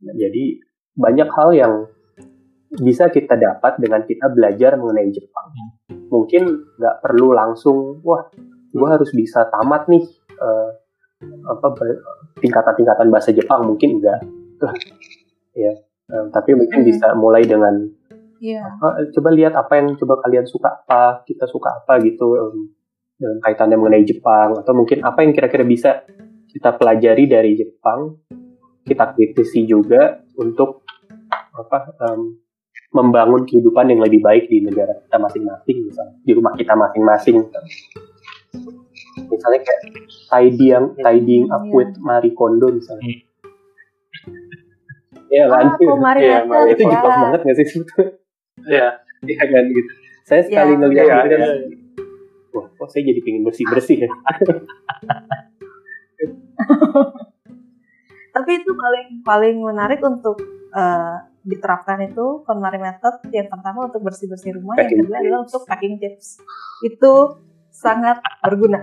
Nah, 0.01 0.13
jadi 0.17 0.57
banyak 0.97 1.29
hal 1.29 1.49
yang 1.53 1.73
bisa 2.73 3.11
kita 3.13 3.37
dapat 3.37 3.77
dengan 3.77 4.01
kita 4.07 4.31
belajar 4.33 4.79
mengenai 4.79 5.13
Jepang. 5.13 5.53
Mungkin 6.09 6.75
nggak 6.79 6.95
perlu 7.05 7.35
langsung, 7.35 8.01
wah, 8.01 8.27
gue 8.71 8.87
harus 8.87 9.11
bisa 9.13 9.45
tamat 9.51 9.87
nih 9.91 10.03
eh, 10.31 10.69
apa 11.45 11.67
tingkatan-tingkatan 12.41 13.07
bahasa 13.13 13.29
Jepang 13.31 13.65
mungkin 13.67 14.01
enggak. 14.01 14.19
ya, 15.57 15.73
eh, 16.13 16.25
tapi 16.29 16.53
mungkin 16.53 16.85
bisa 16.85 17.13
mulai 17.17 17.43
dengan 17.45 17.89
Iya. 18.41 18.65
apa, 18.65 19.05
coba 19.13 19.29
lihat 19.37 19.53
apa 19.53 19.77
yang 19.77 19.93
coba 20.01 20.17
kalian 20.25 20.49
suka 20.49 20.81
apa, 20.81 21.21
kita 21.29 21.45
suka 21.45 21.85
apa 21.85 22.01
gitu 22.01 22.41
em, 22.41 22.73
dalam 23.21 23.37
kaitannya 23.37 23.77
mengenai 23.77 24.01
Jepang 24.01 24.57
atau 24.57 24.73
mungkin 24.73 25.05
apa 25.05 25.21
yang 25.21 25.29
kira-kira 25.37 25.61
bisa 25.61 26.01
kita 26.49 26.73
pelajari 26.73 27.29
dari 27.29 27.53
Jepang, 27.53 28.17
kita 28.81 29.13
kritisi 29.13 29.69
juga 29.69 30.25
untuk 30.41 30.81
apa 31.53 31.93
em, 32.01 32.41
membangun 32.91 33.45
kehidupan 33.45 33.93
yang 33.93 34.01
lebih 34.01 34.25
baik 34.25 34.49
di 34.49 34.65
negara 34.65 34.97
kita 35.05 35.21
masing-masing 35.21 35.77
misalnya 35.87 36.15
di 36.25 36.31
rumah 36.35 36.53
kita 36.57 36.73
masing-masing 36.75 37.37
misalnya 39.31 39.59
kayak 39.63 39.79
tidying 40.27 40.85
tidying 40.97 41.45
up 41.49 41.63
Iya. 41.63 41.73
with 41.73 41.93
Marie 41.99 42.35
Kondo 42.35 42.67
misalnya 42.71 43.23
Iya 45.31 45.47
kan? 45.47 45.63
Ah, 45.63 45.79
Komari 45.79 46.19
Iya, 46.27 46.43
Method, 46.43 46.75
itu 46.75 46.83
ya. 46.83 46.91
Jepang 46.91 47.15
banget 47.23 47.39
gak 47.39 47.55
sih 47.55 47.63
sebetulnya? 47.71 48.11
Iya. 48.67 48.87
Iya 49.23 49.43
kan 49.47 49.63
gitu. 49.71 49.91
Saya 50.27 50.41
sekali 50.43 50.71
Iya, 50.75 50.79
ngeliat 50.83 51.05
iya, 51.07 51.15
gitu 51.15 51.27
kan, 51.31 51.39
iya. 51.39 51.55
wah 52.51 52.65
kok 52.67 52.87
saya 52.91 53.03
jadi 53.07 53.19
pengen 53.23 53.47
bersih-bersih 53.47 53.97
ya. 54.03 54.09
Tapi 58.35 58.51
itu 58.59 58.71
paling 58.75 59.07
paling 59.23 59.55
menarik 59.59 59.99
untuk 60.03 60.35
eh, 60.71 61.15
diterapkan 61.41 61.99
itu 62.05 62.43
KonMari 62.43 62.79
method 62.79 63.23
yang 63.31 63.47
pertama 63.47 63.87
untuk 63.87 64.03
bersih-bersih 64.03 64.59
rumah, 64.59 64.77
yang 64.77 64.87
Packing 64.87 64.99
kedua 65.03 65.15
adalah 65.19 65.39
untuk 65.43 65.61
packing 65.63 65.95
tips. 65.95 66.43
Itu 66.83 67.39
sangat 67.81 68.17
berguna. 68.39 68.77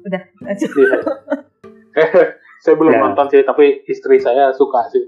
Udah. 0.00 0.22
Iya. 0.40 0.96
saya 2.58 2.74
belum 2.74 2.92
Ya. 2.92 3.00
nonton 3.02 3.26
sih, 3.28 3.40
tapi 3.42 3.84
istri 3.84 4.16
saya 4.16 4.48
suka 4.50 4.80
sih. 4.86 5.00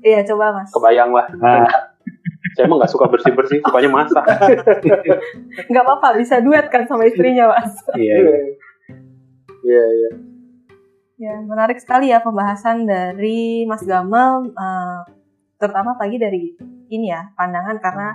Iya, 0.00 0.24
coba 0.24 0.56
Mas. 0.56 0.70
kebayang 0.70 1.10
lah. 1.10 1.26
Nah, 1.34 1.68
Saya 2.48 2.64
emang 2.64 2.80
nggak 2.80 2.90
suka 2.90 3.06
bersih-bersih, 3.06 3.60
sukanya 3.60 3.90
masak. 3.92 4.24
Nggak 5.70 5.84
apa-apa, 5.84 6.16
bisa 6.16 6.40
duet 6.40 6.66
kan 6.66 6.82
sama 6.84 7.04
istrinya, 7.04 7.46
Mas. 7.46 7.70
Iya. 7.94 8.14
iya. 8.16 8.36
Iya, 9.60 9.84
iya. 9.92 10.10
Ya, 11.18 11.34
menarik 11.38 11.76
sekali 11.76 12.08
ya 12.08 12.18
pembahasan 12.18 12.82
dari 12.82 13.62
Mas 13.62 13.82
Gamal, 13.82 14.48
eh, 14.48 15.00
terutama 15.56 15.94
pagi 15.94 16.16
dari 16.16 16.54
ini 16.88 17.06
ya, 17.06 17.26
pandangan 17.32 17.78
karena 17.78 18.08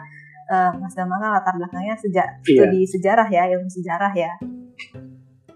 eh, 0.45 0.71
Mas 0.73 0.91
Gamal 0.93 1.17
kan 1.17 1.31
latar 1.31 1.53
belakangnya 1.53 1.95
sejak 1.95 2.27
Iya. 2.43 2.63
studi 2.63 2.81
sejarah 2.85 3.27
ya, 3.27 3.47
ilmu 3.49 3.69
sejarah 3.69 4.11
ya. 4.11 4.33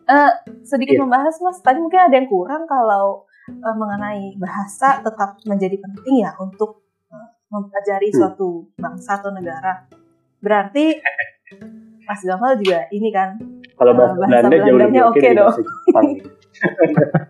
Eh, 0.08 0.32
sedikit 0.64 0.96
Iya. 0.96 1.04
membahas 1.04 1.36
Mas, 1.38 1.60
tadi 1.60 1.78
mungkin 1.78 2.00
ada 2.02 2.16
yang 2.16 2.26
kurang 2.26 2.64
kalau 2.64 3.28
eh, 3.46 3.76
mengenai 3.76 4.36
bahasa 4.36 5.00
tetap 5.00 5.40
menjadi 5.44 5.76
penting 5.78 6.20
ya 6.22 6.32
untuk 6.38 6.84
eh, 7.08 7.28
mempelajari 7.48 8.08
Hmm. 8.10 8.18
suatu 8.18 8.48
bangsa 8.74 9.18
atau 9.18 9.32
negara. 9.32 9.84
Berarti 10.38 10.96
Mas 12.02 12.22
Gamal 12.22 12.56
juga 12.56 12.88
ini 12.90 13.08
kan. 13.10 13.36
Kalau 13.74 13.94
bahasa 13.94 14.16
bahasa 14.16 14.32
Belanda 14.42 14.56
jauh 14.58 14.64
lebih 14.66 14.74
Belandanya 14.74 15.04
oke 15.06 15.20
dari 15.22 15.32
dong. 15.34 15.48
bahasa. 15.48 15.62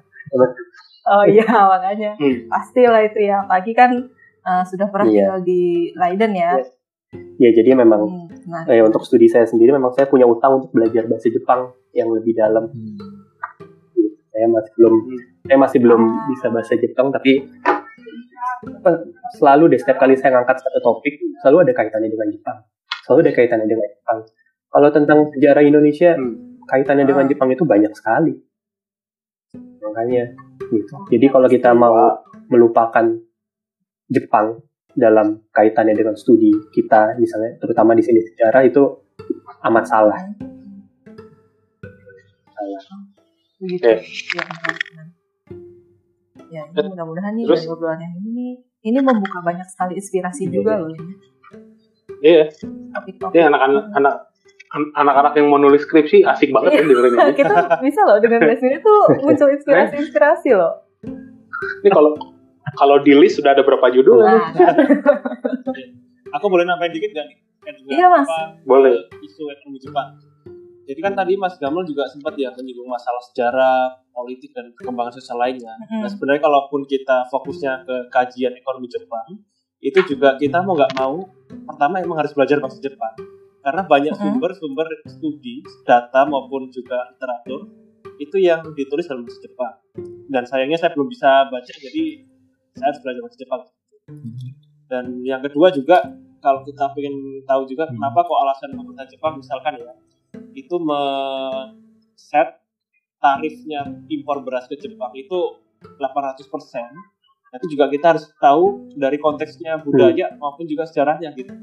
Oh 1.07 1.23
iya 1.23 1.47
makanya 1.47 2.11
Hmm. 2.15 2.51
pasti 2.51 2.83
lah 2.83 2.99
itu 2.99 3.19
ya. 3.21 3.39
Apalagi 3.41 3.71
kan 3.71 3.91
eh, 4.43 4.63
sudah 4.65 4.87
pernah 4.87 5.07
Iya. 5.07 5.15
tinggal 5.17 5.39
di 5.41 5.61
Leiden 5.93 6.31
ya. 6.33 6.51
ya 7.37 7.49
jadi 7.53 7.71
memang 7.73 8.01
Hmm, 8.03 8.26
nah, 8.47 8.63
eh, 8.71 8.81
untuk 8.81 9.03
studi 9.03 9.27
saya 9.27 9.43
sendiri 9.43 9.75
memang 9.75 9.91
saya 9.91 10.07
punya 10.07 10.23
utang 10.23 10.63
untuk 10.63 10.71
belajar 10.71 11.03
bahasa 11.05 11.27
Jepang 11.27 11.75
yang 11.91 12.07
lebih 12.09 12.33
dalam. 12.33 12.71
Saya 14.31 14.47
masih 14.47 14.71
belum 14.77 14.93
saya 15.43 15.57
masih 15.57 15.79
belum 15.83 16.01
bisa 16.31 16.47
bahasa 16.49 16.73
Jepang 16.79 17.07
tapi 17.11 17.45
apa, 18.57 18.91
selalu 19.37 19.75
deh 19.75 19.79
setiap 19.81 20.01
kali 20.01 20.17
saya 20.17 20.39
ngangkat 20.39 20.57
satu 20.63 20.79
topik 20.81 21.19
selalu 21.43 21.67
ada 21.67 21.73
kaitannya 21.75 22.09
dengan 22.09 22.27
Jepang. 22.31 22.57
Selalu 23.05 23.19
ada 23.27 23.31
kaitannya 23.35 23.67
dengan 23.67 23.87
Jepang. 23.87 24.19
Kalau 24.67 24.89
tentang 24.91 25.19
sejarah 25.33 25.63
Indonesia 25.63 26.11
Hmm. 26.15 26.59
kaitannya 26.67 27.05
dengan 27.07 27.25
Ah. 27.25 27.29
Jepang 27.31 27.49
itu 27.51 27.63
banyak 27.63 27.93
sekali. 27.95 28.33
Makanya 29.79 30.35
gitu. 30.67 30.93
Jadi 31.07 31.25
kalau 31.31 31.47
kita 31.47 31.71
mau 31.71 31.95
melupakan 32.51 33.05
Jepang 34.11 34.59
dalam 34.97 35.45
kaitannya 35.53 35.93
dengan 35.93 36.17
studi 36.17 36.49
kita 36.73 37.13
misalnya 37.21 37.61
terutama 37.61 37.93
di 37.93 38.01
sini 38.01 38.17
sejarah 38.33 38.65
itu 38.65 38.81
amat 39.69 39.85
salah. 39.85 40.17
begitu. 43.57 43.85
Oke. 43.89 43.93
Ya, 43.97 44.43
benar-benar. 44.45 45.07
ya 46.47 46.63
ini 46.63 46.87
mudah-mudahan 46.93 47.33
nih 47.35 47.43
Terus? 47.49 47.65
dari 47.65 47.73
obrolan 47.73 47.99
yang 47.99 48.13
ini 48.23 48.47
ini 48.85 48.99
membuka 49.01 49.41
banyak 49.43 49.67
sekali 49.67 49.97
inspirasi 49.97 50.47
juga 50.47 50.77
loh 50.79 50.93
ini. 50.93 51.13
Iya, 52.23 52.49
ini 53.33 53.41
anak-anak 53.45 53.83
anak 53.93 54.15
an- 54.73 54.93
anak-anak 54.95 55.33
yang 55.37 55.47
mau 55.51 55.59
nulis 55.59 55.83
skripsi 55.83 56.23
asik 56.23 56.49
banget 56.55 56.81
ya 56.81 56.81
dengerin 56.85 57.13
ini. 57.13 57.33
kita 57.41 57.55
bisa 57.83 58.01
loh 58.05 58.17
dengan 58.21 58.47
ini 58.47 58.77
tuh 58.79 59.01
muncul 59.25 59.49
inspirasi-inspirasi 59.51 60.49
loh. 60.55 60.73
Ini 61.83 61.89
kalau 61.91 62.36
kalau 62.75 62.99
di 62.99 63.13
list 63.13 63.39
sudah 63.39 63.53
ada 63.53 63.61
berapa 63.61 63.87
judul? 63.87 64.19
Nah, 64.19 64.51
Aku 66.33 66.51
boleh 66.51 66.67
nambahin 66.67 66.91
dikit 66.91 67.11
gak 67.13 67.25
nih? 67.25 67.37
Kan 67.61 67.73
juga 67.77 67.89
Iya, 67.93 68.05
Mas. 68.09 68.27
apa, 68.27 68.39
Boleh. 68.63 68.91
eh, 68.99 69.23
Isu 69.23 69.47
ekonomi 69.47 69.79
Jepang. 69.79 70.09
Jadi 70.83 70.99
kan 70.99 71.13
tadi 71.13 71.35
Mas 71.35 71.55
Gamal 71.57 71.83
juga 71.83 72.07
sempat 72.07 72.35
ya 72.35 72.47
menyinggung 72.49 72.87
masalah 72.87 73.19
sejarah, 73.21 73.79
politik 74.09 74.51
dan 74.51 74.71
perkembangan 74.71 75.11
sosial 75.13 75.35
lainnya. 75.35 75.75
Mm-mm. 75.77 75.99
Nah 75.99 76.09
sebenarnya 76.09 76.41
kalaupun 76.41 76.83
kita 76.83 77.27
fokusnya 77.27 77.83
ke 77.83 77.95
kajian 78.07 78.55
ekonomi 78.55 78.87
Jepang, 78.87 79.35
itu 79.77 79.99
juga 80.05 80.35
kita 80.35 80.63
mau 80.63 80.73
nggak 80.73 80.95
mau, 80.95 81.27
pertama 81.67 81.99
emang 81.99 82.17
harus 82.17 82.31
belajar 82.31 82.57
bahasa 82.57 82.79
Jepang. 82.79 83.11
Karena 83.59 83.83
banyak 83.83 84.15
Mm-mm. 84.15 84.39
sumber-sumber 84.39 84.87
studi, 85.09 85.59
data 85.83 86.23
maupun 86.23 86.71
juga 86.71 87.03
literatur, 87.09 87.67
itu 88.15 88.39
yang 88.39 88.63
ditulis 88.71 89.03
dalam 89.05 89.27
bahasa 89.27 89.43
Jepang. 89.43 89.73
Dan 90.27 90.43
sayangnya 90.43 90.79
saya 90.79 90.95
belum 90.95 91.11
bisa 91.11 91.51
baca, 91.51 91.67
jadi 91.67 92.03
saya 92.77 92.93
harus 92.93 93.01
belajar 93.01 93.21
bahasa 93.25 93.37
Jepang. 93.41 93.61
Dan 94.87 95.05
yang 95.25 95.41
kedua 95.43 95.67
juga, 95.73 95.97
kalau 96.39 96.63
kita 96.63 96.93
ingin 96.95 97.43
tahu 97.43 97.67
juga 97.67 97.89
Hmm. 97.89 97.97
kenapa 97.97 98.23
kok 98.23 98.39
alasan 98.39 98.69
pemerintah 98.77 99.07
Jepang 99.09 99.33
misalkan 99.41 99.73
ya, 99.81 99.93
itu 100.53 100.75
men-set 100.79 102.49
tarifnya 103.17 103.81
impor 104.07 104.45
beras 104.45 104.69
ke 104.69 104.77
Jepang 104.77 105.11
itu 105.17 105.57
800%. 105.97 106.93
Nah, 107.47 107.55
itu 107.63 107.67
juga 107.73 107.89
kita 107.89 108.05
harus 108.15 108.25
tahu 108.37 108.91
dari 108.93 109.17
konteksnya 109.17 109.79
budaya 109.81 110.35
maupun 110.37 110.67
juga 110.67 110.85
sejarahnya 110.85 111.31
gitu. 111.33 111.53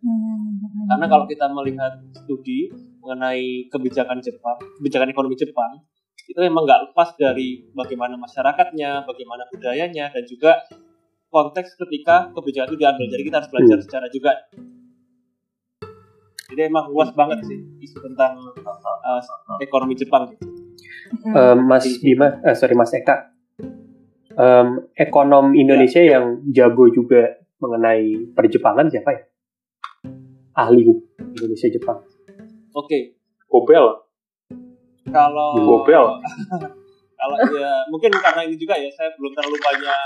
hmm, 0.00 0.86
Karena 0.86 1.06
kalau 1.10 1.26
kita 1.26 1.50
melihat 1.50 1.98
studi 2.14 2.70
mengenai 3.02 3.66
kebijakan 3.68 4.22
Jepang, 4.22 4.56
kebijakan 4.80 5.10
ekonomi 5.10 5.34
Jepang, 5.34 5.82
itu 6.26 6.38
memang 6.42 6.66
nggak 6.66 6.90
lepas 6.90 7.14
dari 7.14 7.66
bagaimana 7.70 8.18
masyarakatnya, 8.18 9.06
bagaimana 9.06 9.46
budayanya, 9.50 10.10
dan 10.10 10.24
juga 10.26 10.62
konteks 11.30 11.78
ketika 11.86 12.34
kebijakan 12.34 12.74
itu 12.74 12.76
diambil. 12.78 13.06
Jadi 13.06 13.22
kita 13.26 13.36
harus 13.42 13.50
belajar 13.50 13.78
secara 13.82 14.06
juga. 14.10 14.32
Jadi 16.46 16.60
emang 16.62 16.90
luas 16.90 17.10
banget 17.10 17.42
sih 17.42 17.58
isu 17.82 17.98
tentang 18.06 18.38
uh, 18.38 19.22
ekonomi 19.58 19.98
Jepang. 19.98 20.30
Gitu. 20.30 20.46
hmm, 21.26 21.34
Eh, 21.34 21.56
Mas 21.58 21.86
Bima, 21.98 22.38
eh, 22.46 22.54
sorry 22.54 22.78
Mas 22.78 22.94
Eka, 22.94 23.36
Em, 24.36 24.84
ekonom 24.92 25.56
Indonesia 25.56 26.04
yang 26.04 26.44
jago 26.52 26.92
juga 26.92 27.40
mengenai 27.56 28.36
perjepangan 28.36 28.92
siapa 28.92 29.16
ya? 29.16 29.22
Ahli 30.52 30.84
Indonesia 31.32 31.72
Jepang. 31.72 32.04
Oke, 32.76 33.16
Gobel. 33.48 34.05
Kalau 35.10 35.78
kalau 37.20 37.36
ya 37.54 37.72
mungkin 37.88 38.10
karena 38.12 38.42
ini 38.44 38.56
juga 38.58 38.74
ya 38.76 38.90
saya 38.92 39.10
belum 39.16 39.32
terlalu 39.34 39.56
banyak 39.58 40.00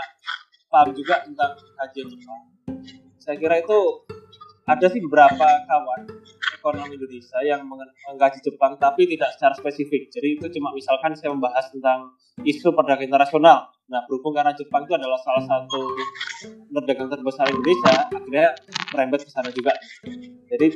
paham 0.71 0.89
juga 0.95 1.27
tentang 1.27 1.53
kajian 1.59 2.07
Jepang. 2.07 2.41
Saya 3.19 3.37
kira 3.37 3.59
itu 3.59 3.79
ada 4.71 4.87
sih 4.87 5.03
beberapa 5.03 5.47
kawan 5.67 6.01
ekonomi 6.55 6.95
Indonesia 6.95 7.43
yang 7.43 7.67
mengkaji 7.67 8.39
Jepang 8.45 8.79
tapi 8.79 9.11
tidak 9.11 9.35
secara 9.35 9.55
spesifik. 9.59 10.13
Jadi 10.15 10.39
itu 10.39 10.47
cuma 10.61 10.71
misalkan 10.71 11.17
saya 11.19 11.35
membahas 11.35 11.73
tentang 11.75 12.15
isu 12.47 12.71
perdagangan 12.71 13.11
internasional. 13.11 13.59
Nah 13.91 14.07
berhubung 14.07 14.39
karena 14.39 14.55
Jepang 14.55 14.87
itu 14.87 14.95
adalah 14.95 15.19
salah 15.19 15.43
satu 15.43 15.81
pedagang 16.71 17.11
terbesar 17.11 17.51
Indonesia, 17.51 17.95
akhirnya 18.07 18.49
merembet 18.95 19.21
ke 19.27 19.31
sana 19.35 19.51
juga. 19.51 19.75
Jadi 20.47 20.67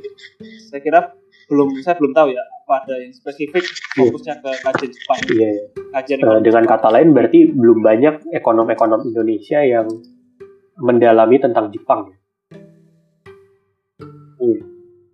saya 0.67 0.81
kira 0.83 1.01
belum 1.47 1.69
saya 1.81 1.95
belum 1.97 2.13
tahu 2.13 2.29
ya 2.33 2.43
apa 2.65 2.75
ada 2.83 2.95
yang 2.97 3.13
spesifik 3.13 3.61
fokusnya 3.93 4.41
ke 4.41 4.51
kajian 4.65 4.91
Jepang 4.91 5.19
Iya, 5.29 5.49
iya. 5.51 5.65
kajian 5.93 6.19
ekonomi 6.21 6.43
dengan 6.43 6.65
kata 6.65 6.89
lain 6.91 7.09
berarti 7.13 7.41
belum 7.47 7.79
banyak 7.81 8.15
ekonom-ekonom 8.33 9.01
Indonesia 9.05 9.61
yang 9.61 9.87
mendalami 10.77 11.37
tentang 11.39 11.69
Jepang. 11.69 12.09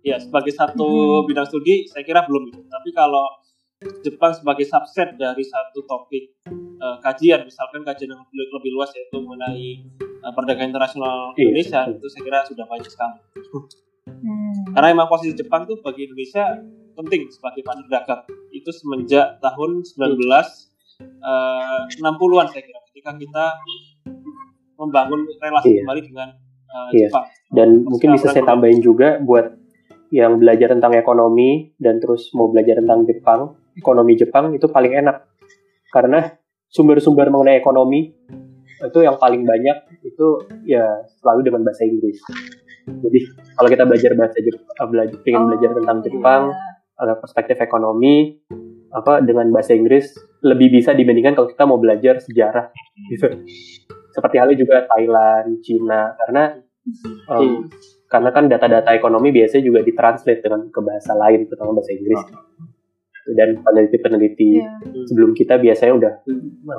ya 0.01 0.17
sebagai 0.17 0.49
satu 0.49 0.81
Hmm. 1.21 1.25
bidang 1.29 1.45
studi 1.45 1.85
saya 1.85 2.01
kira 2.01 2.25
belum 2.25 2.49
tapi 2.49 2.89
kalau 2.89 3.21
Jepang 4.01 4.33
sebagai 4.33 4.65
subset 4.65 5.13
dari 5.13 5.45
satu 5.45 5.85
topik 5.85 6.41
eh, 6.51 6.97
kajian 6.99 7.45
misalkan 7.45 7.85
kajian 7.85 8.09
yang 8.09 8.21
lebih, 8.25 8.49
lebih 8.49 8.71
luas 8.73 8.89
yaitu 8.93 9.21
mengenai 9.21 9.77
eh, 10.01 10.31
perdagangan 10.33 10.73
internasional 10.73 11.33
Iya, 11.37 11.53
Indonesia 11.53 11.79
betul. 11.85 11.97
itu 11.97 12.07
saya 12.09 12.21
kira 12.25 12.39
sudah 12.45 12.65
banyak 12.65 12.89
sekali 12.89 13.17
hmm. 14.11 14.75
karena 14.75 14.87
emang 14.91 15.07
posisi 15.07 15.31
Jepang 15.37 15.63
tuh 15.63 15.79
bagi 15.79 16.03
Indonesia 16.07 16.43
penting 16.91 17.31
sebagai 17.31 17.63
partner 17.63 17.87
dagang 17.87 18.21
itu 18.51 18.67
semenjak 18.69 19.39
tahun 19.39 19.79
1960-an 19.87 22.47
saya 22.51 22.63
kira 22.67 22.79
ketika 22.91 23.11
kita 23.15 23.45
membangun 24.75 25.23
relasi 25.39 25.77
Iya. 25.77 25.81
kembali 25.85 26.01
dengan 26.03 26.29
eh, 26.71 26.89
Iya. 26.97 27.07
Jepang 27.07 27.25
Dan 27.51 27.83
mungkin 27.83 28.15
bisa 28.15 28.31
saya 28.31 28.47
tambahin 28.47 28.79
juga 28.79 29.19
buat 29.19 29.59
yang 30.11 30.43
belajar 30.43 30.75
tentang 30.75 30.91
ekonomi 30.95 31.71
dan 31.79 31.99
terus 32.03 32.35
mau 32.35 32.51
belajar 32.51 32.83
tentang 32.83 33.07
Jepang, 33.07 33.55
ekonomi 33.79 34.19
Jepang 34.19 34.51
itu 34.51 34.67
paling 34.67 34.99
enak. 35.03 35.23
Karena 35.87 36.27
sumber-sumber 36.67 37.31
mengenai 37.31 37.59
ekonomi 37.59 38.11
itu 38.81 38.99
yang 39.03 39.15
paling 39.15 39.47
banyak 39.47 40.03
itu 40.03 40.27
ya 40.67 40.83
selalu 41.19 41.47
dengan 41.47 41.63
bahasa 41.63 41.87
Inggris. 41.87 42.19
Jadi 42.99 43.19
kalau 43.55 43.69
kita 43.71 43.83
belajar 43.87 44.11
bahasa 44.19 44.37
Jepang, 44.43 44.87
belajar, 44.91 45.17
pengen 45.23 45.41
belajar 45.47 45.69
tentang 45.77 45.97
Oh, 45.97 46.03
Jepang, 46.03 46.41
iya. 46.51 47.01
ada 47.01 47.13
perspektif 47.17 47.57
ekonomi 47.63 48.37
apa 48.91 49.23
dengan 49.23 49.47
bahasa 49.55 49.71
Inggris 49.71 50.11
lebih 50.43 50.67
bisa 50.67 50.91
dibandingkan 50.91 51.31
kalau 51.31 51.47
kita 51.47 51.63
mau 51.63 51.79
belajar 51.79 52.19
sejarah 52.19 52.75
gitu. 53.07 53.27
Seperti 54.11 54.35
halnya 54.35 54.57
juga 54.59 54.83
Thailand, 54.91 55.63
Cina 55.63 56.11
karena 56.19 56.59
um, 57.31 57.71
karena 58.11 58.29
kan 58.35 58.51
data-data 58.51 58.91
ekonomi 58.91 59.31
biasanya 59.31 59.63
juga 59.63 59.79
ditranslate 59.87 60.43
dengan 60.43 60.67
ke 60.67 60.79
bahasa 60.83 61.15
lain 61.15 61.47
terutama 61.47 61.79
bahasa 61.79 61.95
Inggris. 61.95 62.21
Dan 63.31 63.61
peneliti-peneliti 63.63 64.59
Iya. 64.59 65.07
sebelum 65.07 65.31
kita 65.31 65.61
biasanya 65.61 65.93
udah 65.95 66.13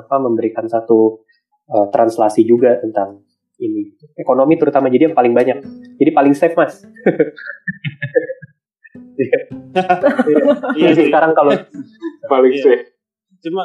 apa 0.05 0.15
memberikan 0.21 0.67
satu 0.69 1.23
uh, 1.71 1.87
translasi 1.89 2.45
juga 2.45 2.77
tentang 2.77 3.23
ini 3.55 3.81
ekonomi 4.15 4.57
terutama 4.57 4.87
jadi 4.87 5.07
yang 5.07 5.15
paling 5.15 5.31
banyak 5.31 5.57
jadi 5.95 6.11
paling 6.11 6.33
safe 6.33 6.53
mas 6.53 6.81
iya 10.73 10.89
sih. 10.91 11.05
sekarang 11.07 11.33
kalau 11.33 11.53
Paling 12.23 12.51
Iya. 12.51 12.63
safe. 12.63 12.85
cuma 13.43 13.63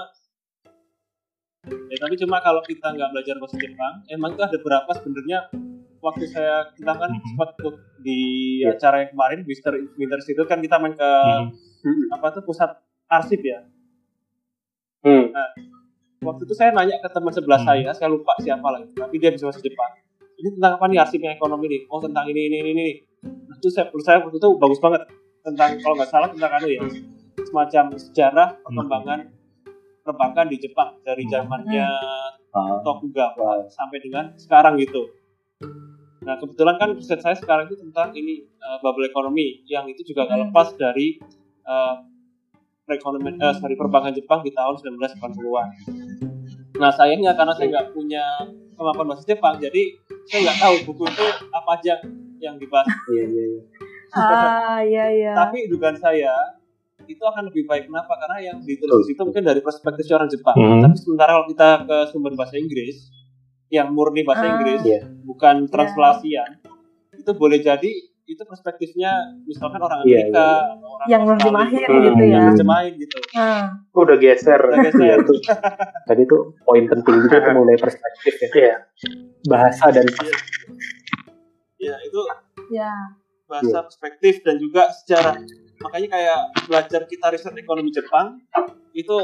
ya 1.86 1.96
tapi 1.96 2.14
cuma 2.16 2.36
kalau 2.38 2.58
kita 2.60 2.90
nggak 2.90 3.10
belajar 3.12 3.34
bahasa 3.38 3.56
Jepang 3.56 3.94
emang 4.08 4.34
itu 4.34 4.42
ada 4.42 4.58
berapa 4.58 4.90
sebenarnya 4.92 5.38
waktu 5.98 6.24
saya 6.26 6.74
kita 6.74 6.92
kan 6.92 7.10
sempat 7.24 7.54
tuh 7.56 7.74
di 7.98 8.18
Iya. 8.60 8.74
acara 8.74 8.96
yang 9.02 9.10
kemarin 9.12 9.38
Winter 9.42 9.72
Winter 9.94 10.18
itu 10.20 10.42
kan 10.44 10.58
kita 10.58 10.76
main 10.76 10.94
ke 10.94 11.10
Hmm. 11.78 12.10
apa 12.10 12.34
tuh 12.34 12.42
pusat 12.42 12.74
arsip 13.06 13.40
ya 13.40 13.62
Hmm. 14.98 15.30
Waktu 16.20 16.42
itu 16.44 16.54
saya 16.54 16.70
nanya 16.74 16.98
ke 16.98 17.08
teman 17.10 17.32
sebelah 17.32 17.60
Hmm. 17.62 17.68
saya 17.68 17.90
saya 17.94 18.08
lupa 18.10 18.32
siapa 18.38 18.68
lagi 18.68 18.90
tapi 18.92 19.14
dia 19.16 19.30
bisa 19.30 19.46
bahasa 19.46 19.62
Jepang. 19.62 19.92
Ini 20.38 20.54
tentang 20.54 20.78
apa 20.78 20.84
nih 20.86 20.98
arsipnya 21.02 21.34
ekonomi 21.34 21.66
nih? 21.66 21.82
Oh 21.90 21.98
tentang 21.98 22.24
ini 22.30 22.46
ini 22.46 22.56
ini 22.62 22.70
ini. 22.70 22.86
Nah, 23.26 23.58
itu 23.58 23.68
saya 23.68 23.90
menurut 23.90 24.04
saya 24.06 24.22
waktu 24.22 24.38
itu 24.38 24.50
bagus 24.54 24.78
banget. 24.78 25.02
Tentang 25.42 25.70
kalau 25.82 25.94
nggak 25.98 26.10
salah 26.10 26.28
tentang 26.30 26.50
anu 26.54 26.66
ya 26.70 26.82
semacam 27.42 27.84
sejarah 27.98 28.48
perkembangan 28.62 29.20
perbankan 30.02 30.46
di 30.46 30.56
Jepang 30.58 30.98
dari 31.02 31.24
zamannya 31.26 31.86
Ah, 32.48 32.80
Tokugawa 32.80 33.68
sampai 33.68 34.00
dengan 34.00 34.32
sekarang 34.34 34.80
gitu. 34.80 35.04
Nah 36.24 36.34
kebetulan 36.40 36.80
kan 36.80 36.96
riset 36.96 37.20
saya 37.20 37.36
sekarang 37.36 37.68
itu 37.68 37.76
tentang 37.78 38.10
ini 38.16 38.40
uh, 38.58 38.80
bubble 38.80 39.04
economy 39.04 39.62
yang 39.68 39.84
itu 39.84 40.00
juga 40.02 40.24
nggak 40.26 40.38
Hmm. 40.38 40.46
lepas 40.50 40.68
dari 40.74 41.20
uh, 41.68 42.00
perekonomian 42.88 43.36
eh, 43.36 43.54
sorry 43.54 43.76
perbankan 43.76 44.16
Jepang 44.16 44.40
di 44.40 44.50
tahun 44.50 44.80
1980-an. 44.80 45.68
Nah 46.80 46.88
sayangnya 46.88 47.36
karena 47.36 47.52
saya 47.52 47.68
nggak 47.68 47.88
punya 47.92 48.24
kemampuan 48.72 49.12
bahasa 49.12 49.28
Jepang, 49.28 49.60
jadi 49.60 49.92
saya 50.24 50.48
nggak 50.48 50.58
tahu 50.58 50.74
buku 50.88 51.02
itu 51.04 51.24
apa 51.52 51.70
aja 51.76 51.94
yang 52.40 52.56
dibahas. 52.56 52.88
Iya, 53.08 53.24
iya, 53.26 53.44
iya. 53.44 53.62
Ah, 54.08 54.80
iya 54.80 55.04
iya. 55.12 55.32
Tapi 55.36 55.68
dugaan 55.68 56.00
saya 56.00 56.32
itu 57.04 57.20
akan 57.20 57.52
lebih 57.52 57.68
baik 57.68 57.88
kenapa? 57.88 58.16
Karena 58.16 58.52
yang 58.52 58.56
ditulis 58.60 59.04
di 59.04 59.12
situ 59.12 59.20
mungkin 59.20 59.44
dari 59.44 59.60
perspektif 59.60 60.08
orang 60.10 60.28
Jepang. 60.28 60.56
Hmm. 60.56 60.80
Tapi 60.80 60.96
sementara 60.96 61.36
kalau 61.36 61.46
kita 61.48 61.68
ke 61.84 61.96
sumber 62.08 62.32
bahasa 62.32 62.56
Inggris 62.56 63.08
yang 63.68 63.92
murni 63.92 64.24
bahasa 64.24 64.48
Ah. 64.48 64.52
Inggris, 64.56 64.80
Iya. 64.80 65.00
bukan 65.28 65.68
translasian, 65.68 66.56
itu 67.12 67.30
boleh 67.36 67.60
jadi 67.60 67.92
itu 68.28 68.42
perspektifnya 68.44 69.10
misalkan 69.42 69.80
orang 69.80 70.04
Iya, 70.04 70.28
Amerika 70.28 70.46
atau 70.70 70.88
orang 70.92 71.06
Yang 71.08 71.22
Australia, 71.22 71.40
nerjemahin 71.40 71.72
Hmm. 71.88 72.04
gitu 72.04 72.22
ya. 72.22 72.38
yang 72.38 72.94
gitu. 72.94 73.16
Oh, 73.90 74.00
udah 74.04 74.16
geser. 74.18 74.60
Udah 74.60 74.78
geser. 74.84 75.00
Iya, 75.02 75.14
tuh. 75.24 75.36
Tadi 76.04 76.22
tuh 76.24 76.40
poin 76.60 76.84
penting 76.84 77.16
juga 77.18 77.36
tuh 77.40 77.52
mulai 77.54 77.76
perspektif 77.76 78.34
ya. 78.36 78.48
Iya. 78.54 78.76
Bahasa 79.44 79.84
dan 79.88 80.04
Ya 81.78 81.94
itu 81.96 82.20
ya. 82.68 82.92
bahasa 83.48 83.80
perspektif 83.82 84.44
dan 84.44 84.60
juga 84.60 84.92
sejarah. 84.92 85.40
Makanya 85.78 86.08
kayak 86.10 86.38
belajar 86.68 87.00
kita 87.06 87.26
riset 87.28 87.54
ekonomi 87.54 87.88
Jepang 87.88 88.44
itu 88.92 89.16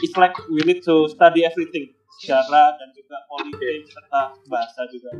it's 0.00 0.16
like 0.16 0.34
we 0.48 0.64
need 0.64 0.80
to 0.80 1.06
study 1.06 1.44
everything 1.44 1.92
sejarah 2.18 2.76
dan 2.76 2.88
juga 2.92 3.16
politik 3.24 3.88
serta 3.88 4.20
bahasa 4.46 4.84
juga. 4.88 5.10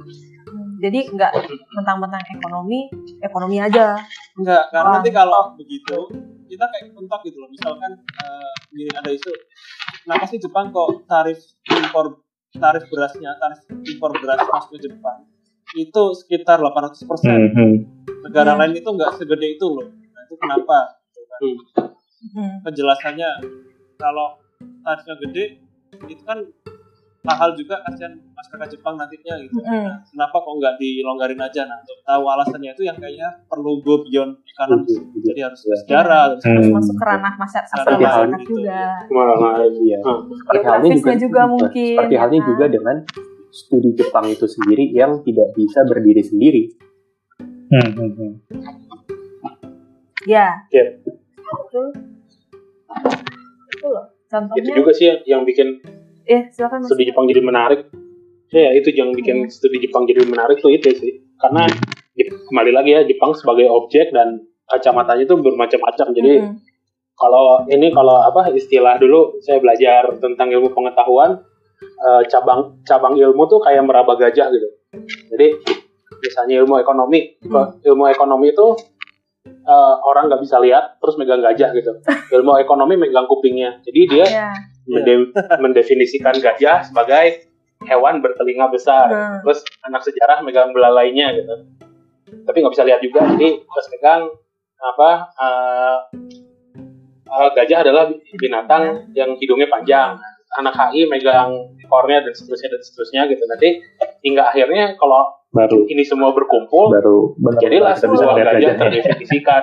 Jadi 0.78 0.98
nggak 1.12 1.32
mentang-mentang 1.72 2.22
ekonomi, 2.30 2.90
ekonomi 3.20 3.56
aja. 3.58 3.96
Enggak, 4.36 4.68
karena 4.72 4.88
Wah, 4.88 4.94
nanti 5.00 5.10
kalau 5.10 5.42
begitu 5.56 5.98
kita 6.46 6.64
kayak 6.68 6.92
mentok 6.92 7.20
gitu 7.24 7.40
loh. 7.40 7.48
Misalkan 7.48 7.92
eh, 7.96 8.52
gini 8.70 8.90
ada 8.92 9.10
isu, 9.10 9.32
kenapa 10.04 10.24
sih 10.28 10.36
Jepang 10.36 10.68
kok 10.68 11.08
tarif 11.08 11.40
impor 11.70 12.20
tarif 12.52 12.84
berasnya, 12.92 13.32
tarif 13.40 13.60
impor 13.70 14.12
beras 14.20 14.44
masuk 14.44 14.76
ke 14.76 14.88
Jepang 14.90 15.24
itu 15.72 16.02
sekitar 16.12 16.60
800 16.60 17.08
persen. 17.08 17.32
hmm, 17.32 17.50
hmm. 17.56 17.74
Negara 18.28 18.52
Iya. 18.54 18.58
lain 18.60 18.72
itu 18.76 18.88
nggak 18.92 19.16
segede 19.16 19.56
itu 19.56 19.66
loh. 19.66 19.88
Nah 19.88 20.20
itu 20.28 20.34
kenapa? 20.36 20.78
Kan. 21.00 21.40
Hmm. 22.36 22.54
Penjelasannya 22.62 23.30
kalau 23.96 24.36
tarifnya 24.84 25.14
gede 25.26 25.44
itu 26.06 26.22
kan 26.24 26.38
mahal 27.22 27.54
juga 27.54 27.78
kasihan 27.86 28.18
masyarakat 28.34 28.68
Jepang 28.68 28.98
nantinya 28.98 29.38
gitu. 29.38 29.54
Mm-mm. 29.54 29.86
Nah, 29.86 30.02
kenapa 30.02 30.36
kok 30.42 30.54
nggak 30.58 30.74
dilonggarin 30.76 31.38
aja? 31.38 31.62
Nah, 31.64 31.78
untuk 31.78 31.98
tahu 32.02 32.24
alasannya 32.26 32.70
itu 32.74 32.82
yang 32.82 32.98
kayaknya 32.98 33.28
perlu 33.46 33.78
go 33.78 34.02
beyond 34.02 34.42
ekonomi. 34.42 34.90
Jadi 35.22 35.40
harus 35.40 35.60
ke 35.62 35.74
sejarah, 35.86 36.34
harus 36.34 36.42
Harus 36.42 36.66
Hmm. 36.66 36.74
masuk 36.74 36.94
ke 36.98 37.04
ranah 37.06 37.34
masyarakat, 37.38 37.70
Seperti 37.70 37.94
masyarakat 37.94 38.18
halnya 38.18 38.38
gitu. 38.42 38.50
juga. 38.58 38.82
Malah, 39.08 39.36
Iya. 39.62 39.98
Hmm. 40.02 40.20
Seperti 40.34 40.64
halnya 40.66 40.90
juga, 40.92 41.12
juga 41.14 41.42
mungkin, 41.46 41.94
seperti 41.94 42.16
halnya 42.18 42.34
ya 42.34 42.42
kan? 42.42 42.50
juga 42.50 42.64
dengan 42.66 42.96
studi 43.52 43.90
Jepang 43.94 44.26
itu 44.26 44.46
sendiri 44.50 44.84
yang 44.90 45.12
tidak 45.22 45.48
bisa 45.54 45.80
berdiri 45.86 46.22
sendiri. 46.26 46.62
Hmm, 47.70 47.88
hmm, 47.94 48.10
hmm. 48.18 48.32
Ya. 50.26 50.66
Iya. 50.74 50.84
Betul. 51.38 51.86
Betul 53.70 53.90
loh. 53.90 54.06
Contohnya, 54.26 54.58
itu 54.58 54.68
juga 54.74 54.90
sih 54.90 55.06
yang, 55.06 55.18
yang 55.24 55.42
bikin 55.44 55.68
eh 56.24 56.48
silakan 56.50 56.82
studi 56.82 57.08
Jepang 57.08 57.26
jadi 57.26 57.40
menarik. 57.40 57.88
Ya, 58.52 58.68
itu 58.76 58.92
yang 58.92 59.16
bikin 59.16 59.48
Hmm. 59.48 59.50
studi 59.50 59.80
Jepang 59.80 60.04
jadi 60.04 60.28
menarik 60.28 60.60
tuh 60.60 60.68
itu 60.68 60.92
sih. 60.92 61.24
Karena 61.40 61.64
kembali 62.48 62.70
lagi 62.70 62.90
ya 62.92 63.00
Jepang 63.02 63.32
sebagai 63.32 63.64
objek 63.66 64.12
dan 64.12 64.44
kacamatanya 64.68 65.24
itu 65.24 65.34
bermacam-macam. 65.34 66.06
Jadi 66.12 66.32
Mm-mm. 66.38 66.60
kalau 67.14 67.64
ini 67.66 67.88
kalau 67.88 68.20
apa 68.20 68.52
istilah 68.52 69.00
dulu 69.00 69.40
saya 69.40 69.56
belajar 69.56 70.20
tentang 70.20 70.52
ilmu 70.52 70.68
pengetahuan 70.70 71.40
eh, 71.82 72.22
cabang 72.28 72.78
cabang 72.84 73.16
ilmu 73.16 73.42
tuh 73.48 73.58
kayak 73.58 73.82
meraba 73.82 74.14
gajah 74.14 74.52
gitu. 74.52 74.68
Jadi 75.32 75.46
misalnya 76.20 76.60
ilmu 76.62 76.76
ekonomi, 76.78 77.40
Hmm. 77.42 77.80
ilmu 77.80 78.04
ekonomi 78.06 78.52
itu 78.52 78.66
eh, 79.42 79.94
orang 80.04 80.28
nggak 80.28 80.42
bisa 80.44 80.60
lihat 80.60 81.00
terus 81.00 81.16
megang 81.16 81.40
gajah 81.40 81.72
gitu. 81.72 81.92
Ilmu 82.36 82.52
ekonomi 82.58 82.94
megang 82.94 83.26
kupingnya. 83.26 83.80
Jadi 83.82 84.00
dia 84.06 84.26
Ya. 84.28 84.50
Mende- 84.86 85.32
mendefinisikan 85.62 86.34
gajah 86.38 86.86
sebagai 86.86 87.52
hewan 87.86 88.22
bertelinga 88.22 88.70
besar. 88.70 89.10
Hmm. 89.10 89.38
Terus 89.42 89.62
anak 89.86 90.02
sejarah 90.06 90.42
megang 90.42 90.70
belalainya 90.70 91.34
gitu. 91.34 91.54
Tapi 92.46 92.56
nggak 92.62 92.74
bisa 92.74 92.86
lihat 92.86 93.00
juga. 93.02 93.26
Jadi 93.34 93.62
terus 93.62 93.86
megang 93.92 94.22
apa? 94.82 95.10
eh, 95.38 95.98
eh, 97.30 97.50
gajah 97.54 97.78
adalah 97.86 98.10
binatang 98.38 99.12
yang 99.14 99.34
hidungnya 99.38 99.70
panjang. 99.70 100.18
Anak 100.52 100.76
HI 100.76 101.08
megang 101.08 101.48
ekornya 101.80 102.20
dan 102.28 102.32
seterusnya 102.36 102.68
dan 102.76 102.80
seterusnya 102.84 103.20
gitu. 103.30 103.40
Nanti 103.48 103.80
hingga 104.20 104.52
akhirnya 104.52 105.00
kalau 105.00 105.32
baru 105.52 105.84
ini 105.88 106.04
semua 106.04 106.32
berkumpul, 106.32 106.92
Baru 106.92 107.36
benar 107.40 107.60
jadilah 107.60 107.92
kita 107.96 108.08
bisa 108.08 108.24
sebuah 108.24 108.36
lihat 108.36 108.52
gajah 108.56 108.74
terdefinisikan. 108.76 109.62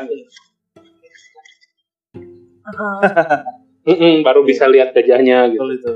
Heeh. 3.89 3.97
Mm-mm, 3.97 4.15
baru 4.21 4.41
bisa 4.43 4.65
lihat 4.65 4.91
gajahnya 4.91 5.49
gitu. 5.49 5.59
betul 5.59 5.69
itu. 5.73 5.91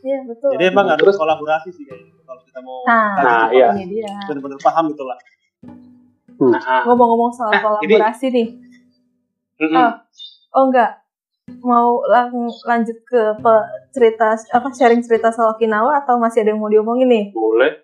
Iya 0.00 0.18
betul. 0.24 0.50
Jadi 0.54 0.64
emang 0.68 0.86
harus 0.86 1.02
Terus- 1.04 1.18
kolaborasi 1.18 1.68
sih 1.68 1.82
kayaknya 1.82 2.14
kalau 2.22 2.40
kita 2.40 2.60
mau 2.60 2.78
Nah, 2.84 3.10
Nah, 3.18 3.44
iya. 3.50 3.68
ini 3.74 3.86
dia. 3.92 4.14
benar-benar 4.24 4.58
paham 4.60 4.84
gitu 4.88 5.02
lah. 5.02 5.18
Nah, 6.38 6.86
Ngomong-ngomong 6.86 7.32
soal 7.32 7.50
Nah, 7.50 7.58
ini- 7.82 7.98
kolaborasi 7.98 8.26
nih. 8.30 8.48
mm-mm. 9.58 9.74
Ah. 9.74 9.92
Oh 10.52 10.64
enggak. 10.64 11.02
Mau 11.58 12.04
lang- 12.04 12.30
lanjut 12.62 12.98
ke 13.02 13.20
pe- 13.34 13.66
cerita 13.90 14.30
apa 14.48 14.68
sharing 14.70 15.00
cerita 15.00 15.28
soal 15.28 15.50
Okinawa 15.50 15.98
atau 15.98 16.14
masih 16.16 16.40
ada 16.40 16.52
yang 16.52 16.60
mau 16.60 16.68
diomongin 16.68 17.08
nih? 17.08 17.24
boleh. 17.32 17.82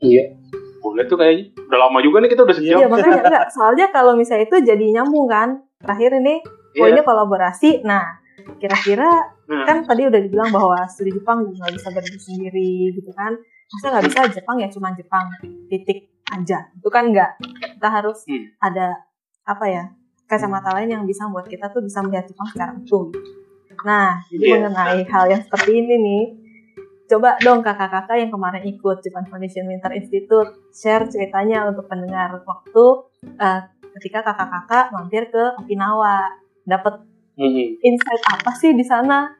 Iya. 0.00 0.32
Boleh 0.80 1.04
tuh 1.04 1.14
kayaknya. 1.14 1.52
Udah 1.60 1.78
lama 1.78 1.98
juga 2.00 2.16
nih 2.18 2.30
kita 2.30 2.40
udah 2.40 2.56
sejam. 2.56 2.78
Iya 2.78 2.86
makanya 2.88 3.20
enggak. 3.20 3.46
Soalnya 3.52 3.86
kalau 3.90 4.16
misalnya 4.16 4.46
itu 4.46 4.56
jadi 4.64 4.84
nyambung 4.92 5.28
kan. 5.28 5.60
Terakhir 5.76 6.16
ini 6.18 6.40
poinnya 6.72 7.02
kolaborasi. 7.02 7.82
Nah, 7.82 8.16
kira-kira 8.58 9.08
Nah, 9.50 9.66
kan 9.66 9.82
tadi 9.82 10.06
udah 10.06 10.20
dibilang 10.22 10.54
bahwa 10.54 10.78
studi 10.86 11.10
Jepang 11.10 11.42
nggak 11.42 11.74
bisa 11.74 11.90
berdiri 11.90 12.22
sendiri 12.22 12.94
gitu 12.94 13.10
kan. 13.10 13.34
Masa 13.66 13.86
nggak 13.90 14.04
bisa 14.06 14.18
Jepang 14.30 14.56
ya 14.62 14.70
cuma 14.70 14.94
Jepang 14.94 15.26
titik 15.66 16.06
aja. 16.30 16.70
Itu 16.70 16.86
kan 16.86 17.10
enggak. 17.10 17.34
Kita 17.42 17.88
harus 17.90 18.22
Hmm. 18.30 18.46
ada 18.62 18.94
apa 19.42 19.66
ya 19.66 19.84
kacamata 20.30 20.70
lain 20.78 20.94
yang 20.94 21.02
bisa 21.02 21.26
membuat 21.26 21.50
kita 21.50 21.66
tuh 21.74 21.82
bisa 21.82 21.98
melihat 21.98 22.30
Jepang 22.30 22.46
secara 22.46 22.78
utuh. 22.78 23.10
Nah, 23.82 24.22
jadi 24.30 24.44
Iya. 24.54 24.56
mengenai 24.62 25.02
hal 25.02 25.24
yang 25.26 25.42
seperti 25.42 25.82
ini 25.82 25.94
nih, 25.98 26.24
coba 27.10 27.34
dong 27.42 27.58
kakak-kakak 27.66 28.22
yang 28.22 28.30
kemarin 28.30 28.62
ikut 28.62 29.02
Japan 29.02 29.26
Foundation 29.26 29.66
Winter 29.66 29.90
Institute 29.90 30.70
share 30.70 31.10
ceritanya 31.10 31.66
untuk 31.66 31.90
pendengar 31.90 32.38
waktu 32.46 32.84
eh, 33.34 33.60
ketika 33.98 34.22
kakak-kakak 34.22 34.94
mampir 34.94 35.26
ke 35.26 35.58
Okinawa, 35.58 36.30
dapat 36.62 37.02
mm-mm. 37.36 37.66
insight 37.80 38.22
apa 38.30 38.50
sih 38.54 38.72
di 38.72 38.82
sana? 38.82 39.30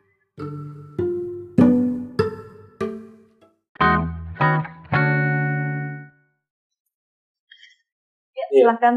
Ya, 8.31 8.45
Iya. 8.51 8.63
silahkan. 8.65 8.95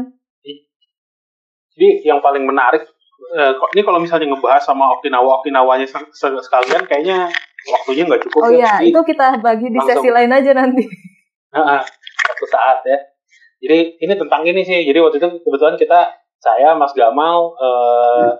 Jadi 1.74 1.88
yang 2.06 2.22
paling 2.22 2.46
menarik, 2.46 2.86
eh, 3.34 3.52
kok- 3.58 3.72
ini 3.74 3.82
kalau 3.82 3.98
misalnya 3.98 4.30
ngebahas 4.30 4.62
sama 4.62 4.94
Okinawa 4.94 5.42
Okinawanya 5.42 5.82
se- 5.84 6.12
se- 6.14 6.38
sekalian, 6.38 6.86
kayaknya 6.86 7.26
waktunya 7.66 8.06
nggak 8.06 8.22
cukup. 8.22 8.40
Oh 8.46 8.50
ya. 8.54 8.78
iya, 8.78 8.94
itu 8.94 9.00
kita 9.02 9.42
bagi 9.42 9.74
di 9.74 9.78
langsung. 9.78 9.98
sesi 9.98 10.08
lain 10.14 10.30
aja 10.30 10.50
nanti. 10.54 10.86
satu 12.24 12.46
saat 12.46 12.82
ya. 12.86 12.98
Jadi 13.58 13.78
ini 13.98 14.14
tentang 14.14 14.42
ini 14.46 14.62
sih. 14.62 14.86
Jadi 14.86 14.98
waktu 15.02 15.18
itu 15.18 15.28
kebetulan 15.42 15.74
kita, 15.74 16.14
saya, 16.38 16.74
Mas 16.74 16.94
Gamal, 16.94 17.54
eh, 17.58 18.30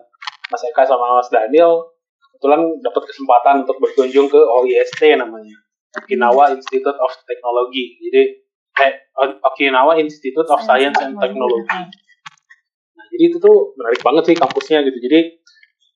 Mas 0.48 0.62
Eka 0.64 0.82
sama 0.84 1.16
Mas 1.16 1.28
Daniel, 1.28 1.88
kebetulan 2.28 2.60
dapat 2.84 3.02
kesempatan 3.08 3.64
untuk 3.64 3.80
berkunjung 3.80 4.28
ke 4.28 4.36
OIST 4.36 5.16
namanya, 5.16 5.56
Okinawa 5.96 6.52
Institute 6.52 6.98
of 6.98 7.10
Technology. 7.24 7.96
Jadi 8.02 8.22
eh, 8.82 8.92
Okinawa 9.40 9.96
Institute 9.96 10.48
of 10.50 10.60
Science 10.60 10.98
and 11.00 11.16
Technology. 11.16 11.80
Nah, 12.94 13.04
jadi 13.10 13.24
itu 13.30 13.38
tuh 13.38 13.72
menarik 13.78 14.02
banget 14.02 14.22
sih 14.28 14.36
kampusnya 14.36 14.82
gitu. 14.82 14.98
Jadi 15.00 15.18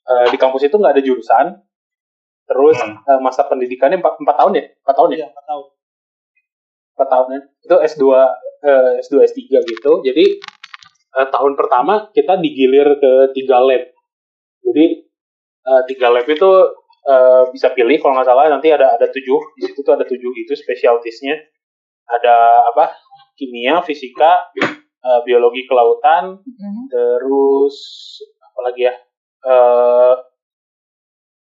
eh, 0.09 0.26
di 0.32 0.38
kampus 0.38 0.64
itu 0.64 0.74
nggak 0.78 0.94
ada 0.96 1.03
jurusan. 1.05 1.46
Terus 2.49 2.80
Hmm. 2.80 2.96
eh, 3.05 3.20
masa 3.20 3.44
pendidikannya 3.44 4.01
4, 4.01 4.16
tahun 4.24 4.53
ya? 4.57 4.64
4 4.80 4.94
tahun 4.96 5.09
ya? 5.12 5.16
Iya, 5.20 5.26
nggak 5.28 5.46
tahu. 5.46 5.62
4 6.96 7.12
tahun 7.12 7.26
ya. 7.28 7.40
Itu 7.61 7.76
S2 7.76 8.05
eh, 8.64 8.92
S2 9.05 9.14
S3 9.28 9.40
gitu. 9.68 9.92
Jadi 10.01 10.24
eh, 11.12 11.28
tahun 11.28 11.53
pertama 11.61 12.09
kita 12.16 12.40
digilir 12.40 12.96
ke 12.96 13.12
tiga 13.36 13.61
lab. 13.61 13.84
Jadi 14.64 14.84
eh, 15.68 15.82
tiga 15.90 16.09
lab 16.11 16.26
itu 16.26 16.50
eh, 17.09 17.42
bisa 17.52 17.72
pilih 17.72 17.96
kalau 18.00 18.18
nggak 18.18 18.28
salah 18.28 18.48
nanti 18.50 18.68
ada 18.72 18.94
ada 18.96 19.06
tujuh 19.09 19.40
di 19.56 19.62
situ 19.68 19.80
tuh 19.82 19.94
ada 19.96 20.04
tujuh 20.04 20.32
itu 20.34 20.52
spesialisnya. 20.56 21.36
Ada 22.09 22.64
apa? 22.72 22.96
Kimia, 23.36 23.84
fisika, 23.84 24.48
eh, 24.59 25.20
biologi 25.22 25.68
kelautan, 25.68 26.40
Mhm. 26.42 26.82
terus 26.90 27.76
apa 28.42 28.61
lagi 28.72 28.82
ya? 28.88 28.94
Eh 29.46 30.14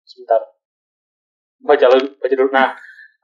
sebentar. 0.05 0.41
Baca 1.65 1.85
dulu, 1.89 2.07
baca 2.21 2.35
dulu. 2.35 2.49
Nah, 2.53 2.69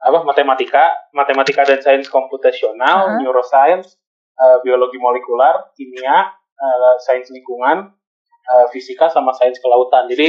apa 0.02 0.18
matematika, 0.26 0.90
matematika 1.14 1.62
dan 1.62 1.78
sains 1.78 2.10
komputasional, 2.10 3.06
Aha. 3.06 3.18
neuroscience, 3.22 3.98
eh, 4.34 4.58
biologi 4.66 4.98
molekular, 4.98 5.70
kimia, 5.78 6.26
eh, 6.58 6.94
sains 7.06 7.30
lingkungan, 7.30 7.92
eh, 8.42 8.66
fisika 8.74 9.06
sama 9.08 9.30
sains 9.34 9.58
kelautan. 9.62 10.10
Jadi 10.10 10.26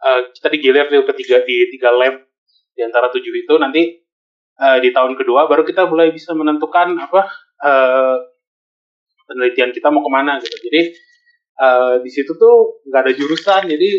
eh, 0.00 0.20
kita 0.32 0.48
digilir 0.52 0.86
tuh 0.88 1.04
ketiga 1.12 1.44
di 1.44 1.68
tiga 1.72 1.92
lab 1.92 2.20
di 2.72 2.80
antara 2.80 3.12
tujuh 3.12 3.34
itu 3.34 3.54
nanti 3.60 4.00
eh, 4.56 4.78
di 4.80 4.90
tahun 4.90 5.16
kedua 5.16 5.46
baru 5.50 5.62
kita 5.66 5.84
mulai 5.88 6.12
bisa 6.12 6.32
menentukan 6.32 6.96
apa 6.96 7.20
eh, 7.64 8.16
penelitian 9.28 9.70
kita 9.70 9.88
mau 9.92 10.00
ke 10.04 10.10
mana 10.10 10.40
gitu. 10.40 10.56
Jadi 10.70 10.80
eh, 11.60 11.94
di 12.02 12.10
situ 12.10 12.32
tuh 12.36 12.84
nggak 12.88 13.00
ada 13.04 13.12
jurusan, 13.12 13.68
jadi 13.68 13.90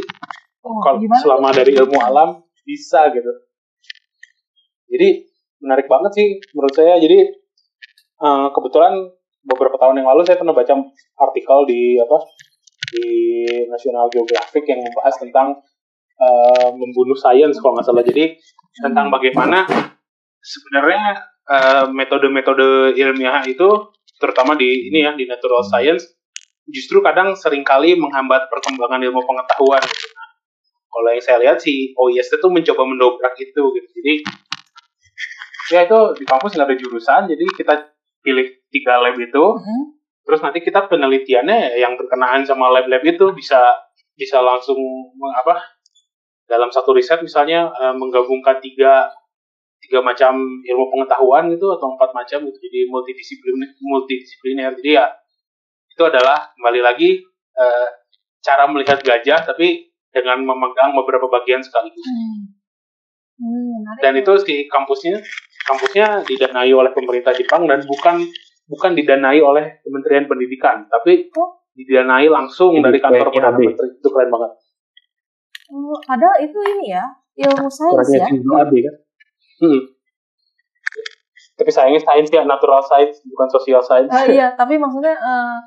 Oh, 0.61 0.77
kalau 0.77 1.01
selama 1.17 1.49
dari 1.49 1.73
ilmu 1.73 1.97
alam 1.97 2.37
bisa 2.61 3.09
gitu. 3.09 3.33
Jadi 4.93 5.25
menarik 5.57 5.89
banget 5.89 6.11
sih 6.13 6.27
menurut 6.53 6.73
saya. 6.77 7.01
Jadi 7.01 7.17
eh, 8.21 8.47
kebetulan 8.53 9.09
beberapa 9.41 9.81
tahun 9.81 10.05
yang 10.05 10.13
lalu 10.13 10.21
saya 10.21 10.37
pernah 10.37 10.53
baca 10.53 10.73
artikel 11.17 11.57
di 11.65 11.97
apa 11.97 12.17
di 12.91 13.07
National 13.71 14.11
Geographic 14.11 14.67
yang 14.67 14.83
membahas 14.83 15.15
tentang 15.17 15.47
eh, 16.19 16.69
membunuh 16.75 17.15
sains 17.15 17.55
kalau 17.57 17.79
nggak 17.79 17.87
salah. 17.87 18.03
Jadi 18.03 18.35
tentang 18.83 19.07
bagaimana 19.07 19.65
sebenarnya 20.43 21.03
eh, 21.47 21.85
metode-metode 21.89 22.99
ilmiah 22.99 23.43
itu 23.47 23.91
terutama 24.21 24.53
di 24.53 24.91
ini 24.91 25.01
ya 25.01 25.17
di 25.17 25.25
natural 25.25 25.65
science 25.65 26.05
justru 26.69 27.01
kadang 27.01 27.33
sering 27.33 27.65
kali 27.65 27.97
menghambat 27.97 28.47
perkembangan 28.47 29.01
ilmu 29.01 29.21
pengetahuan. 29.25 29.81
Nah, 29.81 30.29
kalau 30.91 31.09
yang 31.09 31.23
saya 31.23 31.37
lihat 31.41 31.57
si 31.59 31.91
OIST 31.97 32.37
itu 32.37 32.47
mencoba 32.47 32.83
mendobrak 32.85 33.33
itu 33.41 33.61
gitu. 33.75 33.87
Jadi 33.97 34.13
ya 35.71 35.87
itu 35.87 35.99
di 36.19 36.25
kampus 36.27 36.53
nggak 36.53 36.67
ada 36.67 36.77
jurusan, 36.77 37.21
jadi 37.31 37.45
kita 37.55 37.73
pilih 38.21 38.47
tiga 38.69 38.99
lab 38.99 39.15
itu, 39.15 39.45
Mhm. 39.55 39.81
Terus 40.21 40.39
nanti 40.41 40.61
kita 40.61 40.85
penelitiannya 40.85 41.81
yang 41.81 41.97
berkenaan 41.97 42.45
sama 42.45 42.69
lab-lab 42.69 43.01
itu 43.01 43.33
bisa 43.33 43.59
bisa 44.13 44.37
langsung 44.39 44.77
apa 45.33 45.57
dalam 46.45 46.69
satu 46.69 46.91
riset 46.91 47.23
misalnya 47.23 47.71
eh, 47.71 47.95
menggabungkan 47.95 48.59
tiga 48.59 49.09
tiga 49.81 49.99
macam 50.05 50.37
ilmu 50.61 50.85
pengetahuan 50.93 51.49
gitu 51.49 51.73
atau 51.73 51.97
empat 51.97 52.13
macam 52.13 52.45
gitu 52.45 52.57
jadi 52.61 52.85
multidisipliner 52.91 53.69
multidisipliner. 53.81 54.71
Jadi 54.77 54.91
ya 54.93 55.09
itu 55.89 56.03
adalah 56.05 56.53
kembali 56.53 56.81
lagi 56.85 57.23
eh, 57.57 57.87
cara 58.45 58.69
melihat 58.69 59.01
gajah 59.01 59.41
tapi 59.47 59.89
dengan 60.11 60.43
memegang 60.43 60.93
beberapa 60.93 61.31
bagian 61.31 61.63
sekaligus. 61.63 62.03
Hmm. 62.03 62.61
Hmm, 63.41 63.97
dan 64.05 64.13
itu 64.21 64.37
si 64.45 64.69
kampusnya 64.69 65.17
kampusnya 65.65 66.21
didanai 66.29 66.69
oleh 66.77 66.93
pemerintah 66.93 67.33
Jepang 67.33 67.65
dan 67.65 67.81
bukan 67.89 68.21
bukan 68.71 68.95
didanai 68.95 69.37
oleh 69.37 69.83
Kementerian 69.83 70.25
Pendidikan 70.25 70.87
tapi 70.87 71.27
Oh. 71.33 71.59
didanai 71.71 72.25
langsung 72.25 72.71
Jadi 72.73 72.83
dari 72.87 72.99
kantor 72.99 73.27
perdana 73.29 73.51
menteri 73.53 73.87
itu 73.91 74.07
keren 74.07 74.29
banget 74.29 74.51
Oh, 75.67 75.95
padahal 76.01 76.35
itu 76.37 76.59
ini 76.67 76.91
ya, 76.91 77.05
ilmu 77.41 77.67
sains 77.67 78.11
ya. 78.11 78.27
Kan. 78.27 78.67
Hmm. 79.61 79.81
tapi 81.53 81.69
sayangnya 81.69 82.01
sains 82.01 82.27
ya 82.27 82.43
natural 82.43 82.81
science 82.81 83.21
bukan 83.23 83.47
social 83.47 83.79
science 83.79 84.09
Eh, 84.09 84.35
iya, 84.35 84.51
tapi 84.51 84.75
maksudnya 84.75 85.13
eh, 85.13 85.57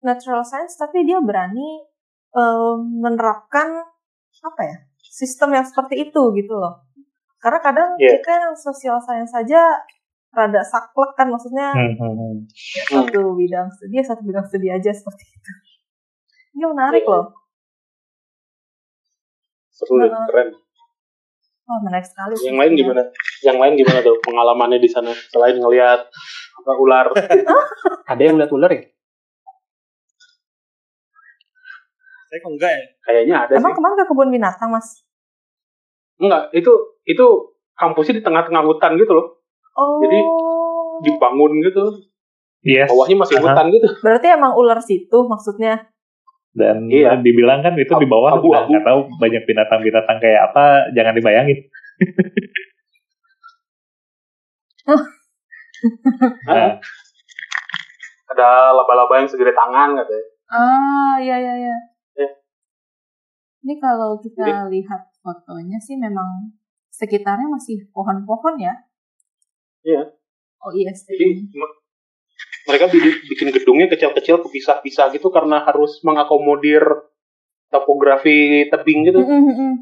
natural 0.00 0.40
science, 0.40 0.78
tapi 0.78 1.02
dia 1.02 1.18
berani 1.18 1.82
eh, 2.30 2.74
menerapkan 2.78 3.82
apa 4.40 4.60
ya 4.62 4.76
sistem 5.02 5.52
yang 5.52 5.66
seperti 5.66 6.06
itu 6.06 6.22
gitu 6.32 6.54
loh. 6.54 6.86
Karena 7.36 7.58
kadang 7.58 7.90
Iya. 7.98 8.16
kita 8.16 8.30
yang 8.32 8.54
social 8.54 8.96
science 8.96 9.28
saja 9.28 9.74
rada 10.30 10.62
saklek 10.62 11.10
kan, 11.14 11.26
maksudnya 11.26 11.74
Hmm, 11.74 11.94
hmm, 11.94 12.14
hmm. 12.14 12.34
ya, 12.46 12.82
satu 12.86 13.34
bidang 13.34 13.66
studi, 13.68 13.98
ya 13.98 14.04
satu 14.04 14.22
bidang 14.22 14.46
studi 14.46 14.68
aja 14.68 14.90
seperti 14.90 15.24
itu. 15.26 15.52
Ini 16.52 16.64
menarik 16.66 17.02
loh. 17.04 17.34
seru 19.70 19.96
deh 19.96 20.06
Nah. 20.06 20.28
keren 20.28 20.48
Oh, 21.64 21.78
menarik 21.80 22.04
sekali. 22.04 22.34
yang 22.42 22.58
lain 22.58 22.72
gimana 22.74 23.02
yang 23.40 23.56
lain 23.56 23.74
gimana 23.74 24.02
tuh 24.02 24.18
pengalamannya 24.20 24.76
di 24.76 24.86
sana 24.86 25.08
selain 25.30 25.56
ngelihat 25.56 26.02
apa 26.60 26.72
ular 26.76 27.06
Ada 28.10 28.22
yang 28.22 28.36
lihat 28.36 28.50
ular 28.50 28.68
ya? 28.68 28.82
Saya 32.26 32.38
kok 32.38 32.50
enggak 32.52 32.70
ya? 32.70 32.82
kayaknya 33.00 33.34
ada 33.40 33.52
Emang 33.56 33.72
sih 33.72 33.78
kemarin 33.78 33.96
ke 33.96 34.04
kebun 34.04 34.28
binatang, 34.30 34.68
Mas? 34.68 34.88
enggak 36.18 36.52
itu 36.52 36.72
itu 37.02 37.26
kampusnya 37.72 38.20
di 38.20 38.22
tengah-tengah 38.22 38.60
hutan 38.60 39.00
gitu 39.00 39.16
loh 39.16 39.39
Oh. 39.80 39.96
Jadi, 40.04 40.18
dibangun 41.00 41.52
gitu 41.64 41.84
Yes. 42.60 42.92
bawahnya 42.92 43.16
masih 43.16 43.40
Aha. 43.40 43.44
hutan 43.56 43.66
gitu 43.72 43.88
Berarti 44.04 44.26
emang 44.28 44.52
ular 44.52 44.76
situ 44.78 45.18
maksudnya. 45.24 45.88
Dan 46.52 46.92
Iya. 46.92 47.16
dibilang 47.16 47.64
kan 47.64 47.72
itu 47.72 47.88
di 47.88 48.04
bawah 48.04 48.36
Abu-abu. 48.36 48.52
udah 48.52 48.62
nggak 48.68 48.84
tahu 48.84 49.00
banyak 49.16 49.42
binatang-binatang 49.46 50.18
kayak 50.20 50.52
apa, 50.52 50.64
jangan 50.92 51.16
dibayangin. 51.16 51.58
Nah, 56.44 56.76
ada 58.28 58.48
laba-laba 58.70 59.16
yang 59.16 59.28
segede 59.28 59.56
tangan 59.56 59.96
katanya 59.96 60.24
Ah, 60.50 61.14
iya 61.16 61.36
iya 61.38 61.54
iya. 61.56 61.76
Iya. 62.18 62.30
Ini 63.62 63.74
kalau 63.78 64.18
kita 64.18 64.66
lihat 64.66 65.08
fotonya 65.22 65.78
sih 65.78 65.94
memang 65.94 66.50
sekitarnya 66.90 67.46
masih 67.46 67.86
pohon-pohon 67.94 68.58
ya. 68.58 68.74
Iya. 69.84 70.02
Oh 70.60 70.70
iya 70.76 70.92
sih. 70.92 71.16
Jadi 71.16 71.26
me- 71.56 71.78
mereka 72.68 72.86
bi- 72.92 73.20
bikin 73.32 73.48
gedungnya 73.52 73.88
kecil-kecil 73.88 74.44
kepisah-pisah 74.44 75.12
gitu 75.16 75.32
karena 75.32 75.64
harus 75.64 76.00
mengakomodir 76.04 76.84
topografi 77.72 78.68
tebing 78.68 79.08
gitu. 79.08 79.20
Mm, 79.22 79.30
mm, 79.30 79.54
mm. 79.56 79.74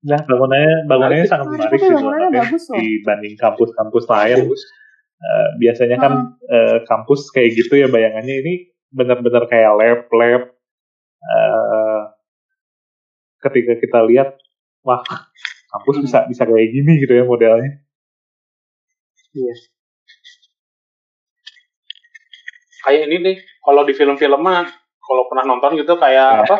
nah 0.00 0.16
bangunannya 0.24 0.88
bangunannya 0.88 1.28
sangat 1.28 1.44
Menarik, 1.52 1.60
menarik 1.60 1.68
tapi 1.68 1.76
sih 1.76 1.92
bangunannya 1.92 2.24
sebenarnya 2.24 2.40
bagus 2.40 2.62
loh. 2.64 2.76
dibanding 2.80 3.34
kampus-kampus 3.36 4.04
lain. 4.08 4.36
Bagus. 4.48 4.62
Eh, 5.20 5.48
biasanya 5.60 5.96
kan 6.00 6.12
eh, 6.48 6.78
kampus 6.88 7.20
kayak 7.36 7.50
gitu 7.52 7.74
ya 7.76 7.86
bayangannya 7.92 8.34
ini 8.40 8.54
benar-benar 8.88 9.44
kayak 9.46 9.72
lab-lab. 9.76 10.42
Eh, 11.20 12.00
ketika 13.44 13.72
kita 13.76 13.98
lihat, 14.08 14.40
wah 14.80 15.04
kampus 15.68 15.96
bisa 16.08 16.24
bisa 16.28 16.42
kayak 16.48 16.68
gini 16.72 16.96
gitu 17.04 17.12
ya 17.12 17.24
modelnya. 17.28 17.84
Kayak 22.80 23.02
ini 23.06 23.16
nih, 23.20 23.36
kalau 23.60 23.84
di 23.84 23.92
film-film 23.92 24.40
mah 24.40 24.64
kalau 24.98 25.28
pernah 25.28 25.44
nonton 25.46 25.76
gitu 25.76 25.94
kayak 25.96 26.42
Ya. 26.42 26.44
apa? 26.44 26.56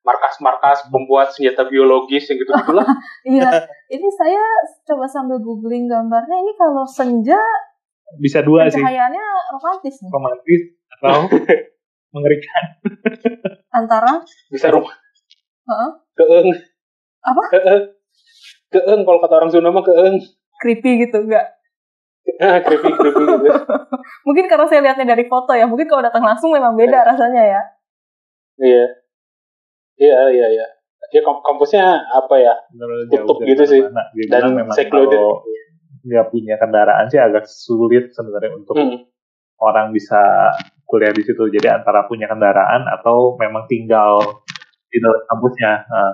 Markas-markas 0.00 0.88
pembuat 0.88 1.28
senjata 1.30 1.68
biologis 1.68 2.24
yang 2.26 2.40
gitu 2.40 2.50
gitulah. 2.50 2.88
Iya, 3.28 3.50
ini 3.90 4.08
saya 4.10 4.40
coba 4.82 5.04
sambil 5.04 5.36
googling 5.38 5.84
gambarnya. 5.86 6.40
Ini 6.40 6.52
kalau 6.56 6.88
senja 6.88 7.36
Bisa 8.16 8.40
dua 8.42 8.66
sih, 8.66 8.74
pencahayaannya 8.74 9.24
romantis 9.54 9.94
nih. 10.00 10.10
romantis 10.10 10.62
atau 10.90 11.18
mengerikan. 12.16 12.64
Antara 13.70 14.12
Bisa 14.48 14.66
rumah 14.68 14.90
Heeh. 15.62 15.90
keeng. 16.16 16.48
Apa? 17.22 17.42
Keeng. 17.52 17.82
Keeng 18.72 19.00
kalau 19.04 19.18
kata 19.20 19.34
orang 19.36 19.50
Sunda 19.52 19.70
mah 19.70 19.84
keeng. 19.84 20.16
creepy 20.58 21.06
gitu 21.06 21.22
enggak? 21.22 21.59
Ah, 22.36 22.60
creepy 22.60 22.88
creepy 22.90 23.22
gitu. 23.24 23.50
Mungkin 24.28 24.44
karena 24.44 24.64
saya 24.64 24.80
lihatnya 24.80 25.08
dari 25.08 25.24
foto 25.24 25.52
ya. 25.52 25.64
Mungkin 25.64 25.84
kalau 25.84 26.00
datang 26.00 26.20
langsung 26.20 26.52
memang 26.52 26.72
beda 26.72 27.04
rasanya 27.04 27.42
ya. 27.42 27.60
Iya. 28.56 28.84
Iya, 29.96 30.18
iya, 30.30 30.46
iya. 30.50 30.66
Ya 31.10 31.20
kamp- 31.20 31.42
kampusnya 31.42 31.84
apa 32.06 32.34
ya? 32.36 32.54
Tutup 33.10 33.40
gitu 33.42 33.64
sih. 33.64 33.80
mana-mana. 33.80 34.12
Dia 34.12 34.26
Dan 34.30 34.42
secluded. 34.70 35.16
kalau 35.16 35.44
nggak 36.00 36.26
punya 36.28 36.54
kendaraan 36.56 37.06
sih 37.06 37.18
agak 37.18 37.44
sulit 37.44 38.08
sebenarnya 38.10 38.52
untuk 38.54 38.72
Hmm. 38.72 39.04
orang 39.58 39.92
bisa 39.92 40.20
kuliah 40.84 41.10
di 41.10 41.20
situ. 41.20 41.44
Jadi 41.46 41.68
antara 41.68 42.04
punya 42.04 42.24
kendaraan 42.24 42.88
atau 42.90 43.36
memang 43.36 43.64
tinggal 43.66 44.20
di 44.86 44.96
dalam 44.96 45.20
kampusnya. 45.26 45.72
Nah, 45.84 46.12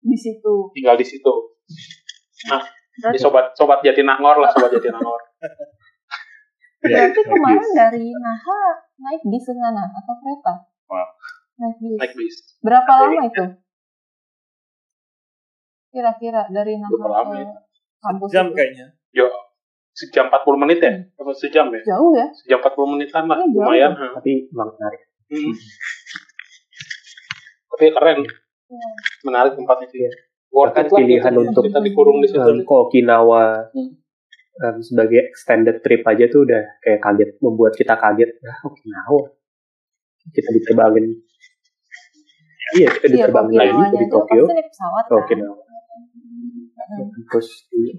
Di 0.00 0.16
situ. 0.16 0.70
tinggal 0.72 0.94
di 0.94 1.06
situ. 1.06 1.32
Nah, 2.44 2.62
Berarti 2.92 3.16
Jadi 3.16 3.24
sobat 3.24 3.44
sobat 3.56 3.78
Jatinangor 3.80 4.36
lah 4.36 4.50
sobat 4.52 4.70
Jatinangor. 4.72 5.20
Iya, 6.82 7.14
Berarti 7.14 7.20
kemarin 7.22 7.68
dari 7.78 8.10
Naha 8.10 8.58
naik 8.98 9.22
bis 9.30 9.46
ke 9.46 9.54
sana 9.54 9.86
atau 9.86 10.18
kereta? 10.18 10.66
Wow. 10.90 11.14
Naik 11.62 11.78
bis. 11.78 11.94
naik 11.94 12.12
bis. 12.18 12.34
Berapa 12.58 12.92
lama 12.98 13.22
itu? 13.22 13.44
Kira-kira 15.94 16.42
dari 16.50 16.82
Naha 16.82 16.90
Berapa 16.90 17.22
lama 17.22 17.32
ke 17.32 17.38
ya? 17.38 17.54
kampus 18.02 18.28
Jam 18.34 18.46
itu? 18.50 18.56
kayaknya. 18.58 18.86
Sejam 19.92 20.26
40 20.26 20.56
menit 20.58 20.78
ya? 20.80 20.92
Apa 21.14 21.30
sejam 21.36 21.68
ya? 21.68 21.80
Jauh 21.84 22.16
ya? 22.16 22.26
Sejam 22.32 22.58
40 22.58 22.92
menitan 22.96 23.28
lah, 23.28 23.36
Iya, 23.38 23.46
jauh. 23.46 23.60
lumayan. 23.60 23.92
Tapi 23.92 24.32
emang 24.48 24.72
menarik. 24.72 25.00
Hmm. 25.28 25.52
Tapi 27.68 27.84
keren, 27.92 28.18
Iya. 28.66 28.88
menarik 29.22 29.52
tempatnya 29.52 29.86
sih. 29.86 30.00
Iya. 30.00 30.10
Worth 30.52 30.76
it 30.76 30.86
lah 30.86 31.00
pilihan 31.00 31.32
gitu. 31.32 31.40
untuk 31.42 31.62
kita 31.64 31.80
dikurung 31.80 32.20
di 32.20 32.28
situ. 32.28 32.38
Um, 32.38 32.60
ke 32.60 32.74
Okinawa 32.76 33.72
Hmm. 33.72 33.90
um, 34.60 34.76
sebagai 34.78 35.20
extended 35.24 35.80
trip 35.80 36.04
aja 36.04 36.28
tuh 36.28 36.44
udah 36.44 36.62
kayak 36.78 37.00
kaget, 37.00 37.30
membuat 37.40 37.72
kita 37.72 37.96
kaget. 37.96 38.30
Ah, 38.42 38.60
Okinawa. 38.62 39.32
Kita 40.28 40.48
diterbangin. 40.50 41.06
Iya, 42.72 42.88
kita 42.90 43.06
Iya, 43.06 43.14
diterbangin 43.26 43.54
lagi 43.54 43.68
Okinawanya 43.70 43.92
dari 43.92 44.06
itu 44.06 44.14
Tokyo 44.14 44.42
pesawat 44.44 45.02
ke 45.02 45.10
kan? 45.10 45.18
Okinawa. 45.18 45.56
Mm-mm. 46.82 47.24
Terus 47.26 47.48
di- 47.68 47.96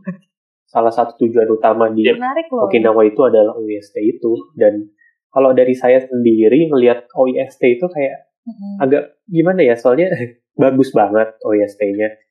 salah 0.66 0.90
satu 0.90 1.14
tujuan 1.20 1.46
utama 1.48 1.86
di 1.90 2.02
Menarik 2.04 2.50
loh. 2.50 2.66
Okinawa 2.66 3.02
itu 3.04 3.22
adalah 3.22 3.54
OIST 3.54 3.94
itu 4.00 4.32
dan 4.54 4.90
kalau 5.30 5.54
dari 5.54 5.74
saya 5.74 6.02
sendiri 6.02 6.70
ngelihat 6.70 7.06
OIST 7.12 7.62
itu 7.68 7.86
kayak 7.86 8.30
Mm-mm. 8.44 8.82
agak 8.82 9.04
gimana 9.26 9.62
ya 9.62 9.74
soalnya 9.74 10.10
bagus 10.54 10.90
banget 10.92 11.34
OIST-nya 11.40 12.08
kayak 12.10 12.23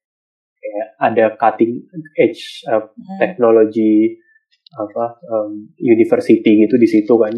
ada 1.02 1.34
cutting 1.34 1.82
edge 2.14 2.62
uh, 2.70 2.86
Mm-mm. 2.86 3.18
teknologi 3.18 4.14
apa 4.72 5.18
um, 5.26 5.66
university 5.82 6.62
gitu 6.62 6.78
di 6.78 6.86
situ 6.86 7.14
kan. 7.18 7.34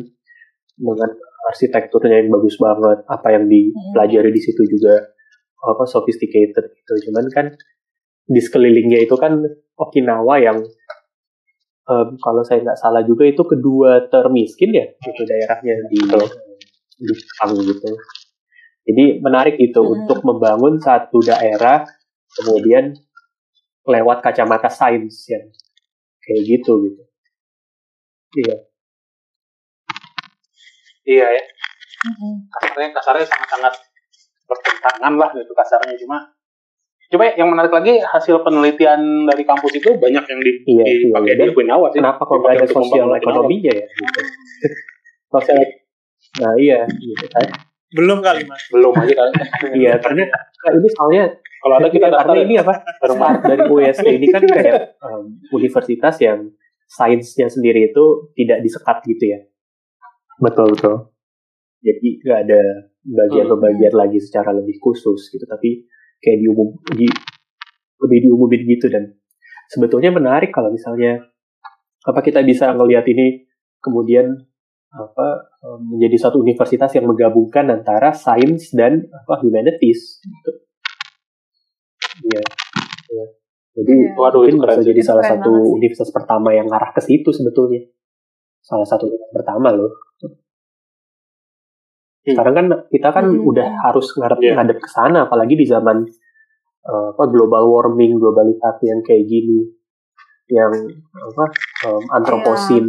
Dengan 0.74 1.10
arsitekturnya 1.48 2.20
yang 2.24 2.28
bagus 2.34 2.58
banget 2.60 3.06
apa 3.08 3.28
yang 3.32 3.46
dipelajari 3.48 4.30
di 4.34 4.42
situ 4.42 4.62
juga 4.68 5.00
apa 5.64 5.84
sophisticated 5.88 6.66
gitu. 6.76 6.92
Cuman 7.08 7.26
kan 7.32 7.46
di 8.24 8.40
sekelilingnya 8.40 9.04
itu 9.04 9.16
kan 9.16 9.40
Okinawa 9.74 10.38
yang 10.38 10.58
em, 11.90 12.08
kalau 12.22 12.42
saya 12.46 12.62
nggak 12.62 12.78
salah 12.80 13.02
juga 13.04 13.26
itu 13.26 13.42
kedua 13.42 14.06
termiskin 14.08 14.70
ya 14.72 14.86
itu 14.86 15.22
daerahnya 15.26 15.74
di 15.90 15.98
di 16.94 17.12
Jepang 17.12 17.52
gitu. 17.58 17.90
Jadi 18.84 19.04
menarik 19.24 19.56
gitu 19.56 19.80
Hmm. 19.80 19.94
untuk 20.04 20.20
membangun 20.22 20.76
satu 20.78 21.18
daerah 21.24 21.84
kemudian 22.34 22.92
lewat 23.84 24.24
kacamata 24.24 24.68
sains 24.72 25.28
yang 25.28 25.44
kayak 26.24 26.42
gitu 26.48 26.72
gitu. 26.88 27.02
Iya. 28.44 28.56
Iya 31.04 31.26
ya. 31.36 31.42
Kasarnya 32.48 32.88
kasarnya 32.96 33.26
sangat-sangat 33.28 33.74
bertentangan 34.48 35.14
lah 35.20 35.30
gitu 35.36 35.52
kasarnya. 35.52 35.96
Cuma 36.00 36.18
coba 37.12 37.30
yang 37.36 37.52
menarik 37.52 37.70
lagi 37.70 38.00
hasil 38.00 38.40
penelitian 38.42 39.28
dari 39.28 39.44
kampus 39.44 39.76
itu 39.76 39.92
banyak 40.00 40.24
yang 40.24 40.40
di, 40.40 40.52
Iya, 40.66 40.84
dipakai 41.04 41.36
iya. 41.36 41.44
di 41.46 41.52
Okinawa 41.52 41.86
sih 41.92 42.00
kenapa 42.00 42.24
kok 42.24 42.42
ada 42.42 42.66
sosial 42.66 43.06
ekonominya 43.14 43.70
ya 43.70 43.86
gitu. 43.86 44.20
sosial 45.36 45.58
nah 46.40 46.52
iya 46.58 46.82
gitu 46.88 47.26
kan. 47.30 47.46
Belum 47.94 48.18
kali 48.18 48.42
mas. 48.48 48.58
belum 48.74 48.90
aja 48.98 49.14
kan 49.14 49.30
iya 49.78 49.94
karena 50.02 50.26
ini 50.74 50.88
soalnya 50.96 51.24
kalau 51.64 51.80
ada 51.80 51.88
kita 51.88 52.12
daftar 52.12 52.36
karena 52.36 52.44
ini 52.44 52.54
apa? 52.60 52.74
Start 53.00 53.40
dari 53.40 53.64
UST 53.72 54.04
ini 54.04 54.26
kan 54.28 54.44
kayak 54.44 55.00
um, 55.00 55.40
universitas 55.48 56.20
yang 56.20 56.52
sainsnya 56.84 57.48
sendiri 57.48 57.88
itu 57.88 58.28
tidak 58.36 58.60
disekat 58.60 59.00
gitu 59.08 59.24
ya? 59.32 59.40
Betul 60.44 60.76
betul. 60.76 61.08
Jadi 61.80 62.20
nggak 62.20 62.40
ada 62.44 62.60
bagian-bagian 63.00 63.96
lagi 63.96 64.20
secara 64.20 64.52
lebih 64.52 64.76
khusus 64.76 65.32
gitu 65.32 65.48
tapi 65.48 65.88
kayak 66.20 66.44
diumum 66.44 66.76
di 66.92 67.08
lebih 68.04 68.18
diumumin 68.28 68.60
gitu. 68.68 68.92
Dan 68.92 69.16
sebetulnya 69.72 70.12
menarik 70.12 70.52
kalau 70.52 70.68
misalnya 70.68 71.24
apa 72.04 72.20
kita 72.20 72.44
bisa 72.44 72.76
ngelihat 72.76 73.08
ini 73.08 73.48
kemudian 73.80 74.36
apa 74.92 75.48
um, 75.64 75.96
menjadi 75.96 76.28
satu 76.28 76.44
universitas 76.44 76.92
yang 76.92 77.08
menggabungkan 77.08 77.72
antara 77.72 78.12
sains 78.12 78.68
dan 78.76 79.08
apa 79.08 79.40
humanities 79.40 80.20
gitu. 80.20 80.60
Iya. 82.22 82.42
Iya. 83.10 83.24
Jadi 83.74 83.90
Iya. 83.90 84.14
Waduh, 84.14 84.46
mungkin 84.46 84.54
itu 84.54 84.62
keren 84.62 84.78
bisa 84.78 84.86
jadi 84.86 85.00
salah 85.02 85.24
satu 85.26 85.50
sih. 85.50 85.72
universitas 85.74 86.10
pertama 86.14 86.54
yang 86.54 86.66
ngarah 86.70 86.94
ke 86.94 87.00
situ 87.02 87.30
sebetulnya. 87.34 87.82
Salah 88.62 88.86
satu 88.86 89.10
yang 89.10 89.32
pertama 89.34 89.74
loh. 89.74 89.90
Hmm. 90.22 90.32
Sekarang 92.24 92.54
kan 92.54 92.66
kita 92.88 93.08
kan 93.12 93.26
Hmm. 93.28 93.44
udah 93.44 93.68
harus 93.84 94.06
ngarep 94.16 94.38
Iya. 94.40 94.52
ngadep 94.56 94.78
ke 94.80 94.88
sana 94.88 95.26
apalagi 95.26 95.54
di 95.54 95.66
zaman 95.66 96.06
eh, 96.84 97.08
apa 97.16 97.24
global 97.32 97.64
warming, 97.64 98.20
globalisasi 98.20 98.84
yang 98.86 99.00
kayak 99.00 99.24
gini. 99.24 99.64
Yang 100.52 101.00
apa 101.16 101.44
em, 101.88 102.02
antroposin 102.12 102.84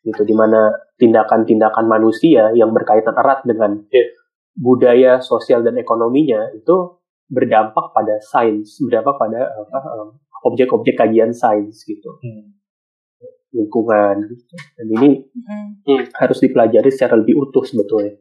gitu 0.00 0.22
di 0.24 0.32
mana 0.32 0.72
tindakan-tindakan 0.96 1.84
manusia 1.84 2.48
yang 2.56 2.72
berkaitan 2.72 3.12
erat 3.12 3.44
dengan 3.44 3.84
Iya. 3.92 4.08
budaya, 4.56 5.12
sosial 5.20 5.60
dan 5.60 5.76
ekonominya 5.76 6.48
itu 6.50 6.96
berdampak 7.26 7.90
pada 7.90 8.16
sains, 8.22 8.78
berdampak 8.80 9.18
pada 9.18 9.40
apa, 9.50 9.78
em, 9.82 10.08
objek-objek 10.46 10.94
kajian 10.94 11.30
sains 11.30 11.82
gitu, 11.82 12.10
lingkungan. 13.50 14.30
gitu. 14.30 14.54
Dan 14.76 14.86
ini 14.94 15.10
Mm-mm. 15.26 16.06
harus 16.14 16.38
dipelajari 16.38 16.90
secara 16.92 17.18
lebih 17.18 17.34
utuh 17.40 17.66
sebetulnya. 17.66 18.14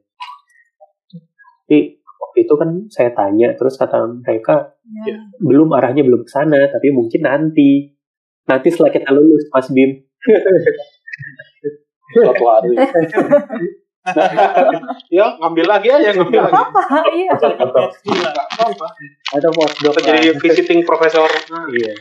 Tapi 1.66 1.98
waktu 1.98 2.38
itu 2.42 2.54
kan 2.56 2.70
saya 2.90 3.10
tanya, 3.12 3.54
terus 3.54 3.76
kata 3.76 3.98
mereka 4.22 4.74
Ya. 4.86 5.18
belum 5.42 5.74
arahnya 5.74 6.06
belum 6.06 6.22
ke 6.24 6.32
sana, 6.32 6.70
tapi 6.70 6.94
mungkin 6.94 7.26
nanti. 7.26 7.90
Nanti 8.46 8.70
setelah 8.70 8.94
kita 8.94 9.10
lulus, 9.10 9.50
Mas 9.50 9.66
Bim. 9.74 10.06
suatu 12.14 12.44
hari 12.46 12.70
ya 15.10 15.26
ngambil 15.42 15.66
lagi 15.66 15.90
aja 15.90 16.10
ngambil 16.14 16.40
Gak 16.40 16.46
lagi 16.50 16.56
apa-apa, 16.62 16.84
iya. 17.18 17.32
Postdoc 19.34 19.94
Atau 19.98 20.02
jadi 20.06 20.30
visiting 20.38 20.86
profesor 20.86 21.26
nah, 21.50 21.66
Iya. 21.70 21.94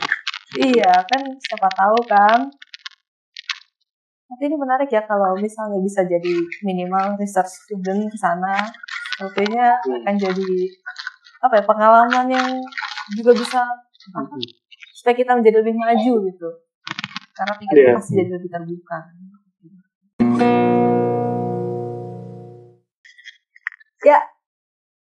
Iya, 0.55 0.93
kan 1.03 1.21
siapa 1.35 1.67
tahu 1.73 1.97
kan. 2.07 2.39
Tapi 4.25 4.41
ini 4.47 4.55
menarik 4.55 4.87
ya 4.87 5.03
kalau 5.03 5.35
misalnya 5.35 5.81
bisa 5.83 6.01
jadi 6.05 6.33
minimal 6.63 7.19
research 7.19 7.51
student 7.65 8.07
ke 8.07 8.17
sana. 8.17 8.63
Sepertinya 9.15 9.75
Hmm. 9.83 10.01
akan 10.03 10.15
jadi 10.15 10.49
apa 11.41 11.53
ya 11.59 11.63
pengalaman 11.63 12.25
yang 12.31 12.49
juga 13.15 13.31
bisa 13.35 13.61
apa, 14.11 14.35
supaya 14.95 15.15
kita 15.15 15.31
menjadi 15.35 15.61
lebih 15.61 15.75
maju 15.75 16.13
gitu. 16.25 16.49
Karena 17.35 17.53
pikiran 17.59 17.83
Iya. 17.83 17.95
pasti 17.99 18.11
jadi 18.15 18.31
lebih 18.37 18.49
terbuka. 18.49 18.97
Ya, 24.05 24.21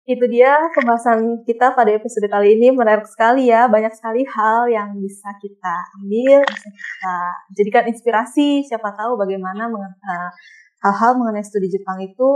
itu 0.08 0.24
dia 0.32 0.56
pembahasan 0.72 1.44
kita 1.44 1.76
pada 1.76 1.92
episode 1.92 2.24
kali 2.32 2.56
ini. 2.56 2.72
Menarik 2.72 3.04
sekali 3.04 3.52
ya 3.52 3.68
banyak 3.68 3.92
sekali 3.92 4.24
hal 4.24 4.72
yang 4.72 4.96
bisa 4.96 5.28
kita 5.44 5.76
ambil 6.00 6.40
bisa 6.48 6.68
kita 6.72 7.16
jadikan 7.52 7.84
inspirasi. 7.92 8.64
Siapa 8.64 8.96
tahu 8.96 9.20
bagaimana 9.20 9.68
eh, 9.68 10.30
hal-hal 10.88 11.20
mengenai 11.20 11.44
studi 11.44 11.68
Jepang 11.68 12.00
itu 12.00 12.30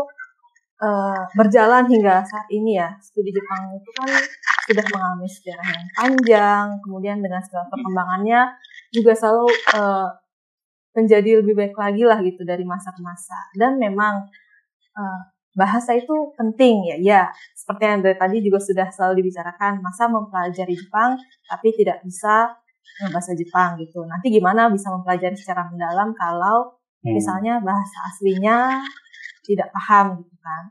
eh, 0.83 1.23
berjalan 1.39 1.87
hingga 1.87 2.27
saat 2.27 2.51
ini 2.51 2.83
ya. 2.83 2.91
Studi 2.99 3.31
Jepang 3.31 3.71
itu 3.71 3.89
kan 4.03 4.11
sudah 4.67 4.85
mengalami 4.91 5.27
sejarah 5.31 5.67
yang 5.71 5.87
panjang 5.95 6.65
kemudian 6.83 7.17
dengan 7.23 7.39
segala 7.39 7.71
perkembangannya 7.71 8.41
juga 8.91 9.15
selalu 9.15 9.47
eh, 9.71 10.07
menjadi 10.99 11.31
lebih 11.39 11.55
baik 11.55 11.75
lagi 11.79 12.03
lah 12.03 12.19
gitu 12.19 12.43
dari 12.43 12.67
masa 12.67 12.91
ke 12.91 12.99
masa. 12.99 13.39
Dan 13.55 13.79
memang 13.79 14.27
eh, 14.99 15.36
bahasa 15.57 15.97
itu 15.97 16.13
penting 16.37 16.85
ya 16.85 16.97
ya 17.01 17.21
seperti 17.57 17.83
yang 17.89 17.99
dari 18.05 18.13
tadi 18.13 18.37
juga 18.45 18.59
sudah 18.61 18.87
selalu 18.93 19.25
dibicarakan 19.25 19.81
masa 19.81 20.05
mempelajari 20.05 20.77
Jepang 20.77 21.17
tapi 21.49 21.73
tidak 21.73 22.05
bisa 22.05 22.53
bahasa 23.09 23.33
Jepang 23.33 23.77
gitu. 23.81 24.05
Nanti 24.05 24.29
gimana 24.29 24.69
bisa 24.69 24.89
mempelajari 24.93 25.33
secara 25.33 25.65
mendalam 25.69 26.13
kalau 26.13 26.77
misalnya 27.17 27.57
bahasa 27.61 27.97
aslinya 28.09 28.81
tidak 29.45 29.69
paham 29.73 30.21
gitu 30.21 30.35
kan. 30.37 30.63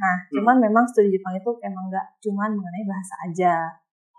Nah 0.00 0.16
cuman 0.32 0.56
memang 0.60 0.84
studi 0.88 1.12
Jepang 1.16 1.36
itu 1.36 1.50
emang 1.64 1.88
nggak 1.88 2.06
cuman 2.24 2.50
mengenai 2.56 2.84
bahasa 2.88 3.14
aja. 3.28 3.54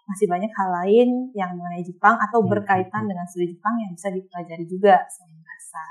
Masih 0.10 0.28
banyak 0.28 0.50
hal 0.54 0.70
lain 0.82 1.10
yang 1.34 1.54
mengenai 1.58 1.86
Jepang 1.86 2.18
atau 2.20 2.42
Hmm. 2.42 2.50
berkaitan 2.52 3.06
dengan 3.06 3.26
studi 3.30 3.54
Jepang 3.54 3.78
yang 3.82 3.92
bisa 3.94 4.10
dipelajari 4.10 4.66
juga 4.66 5.06
selain 5.10 5.38
bahasa. 5.42 5.84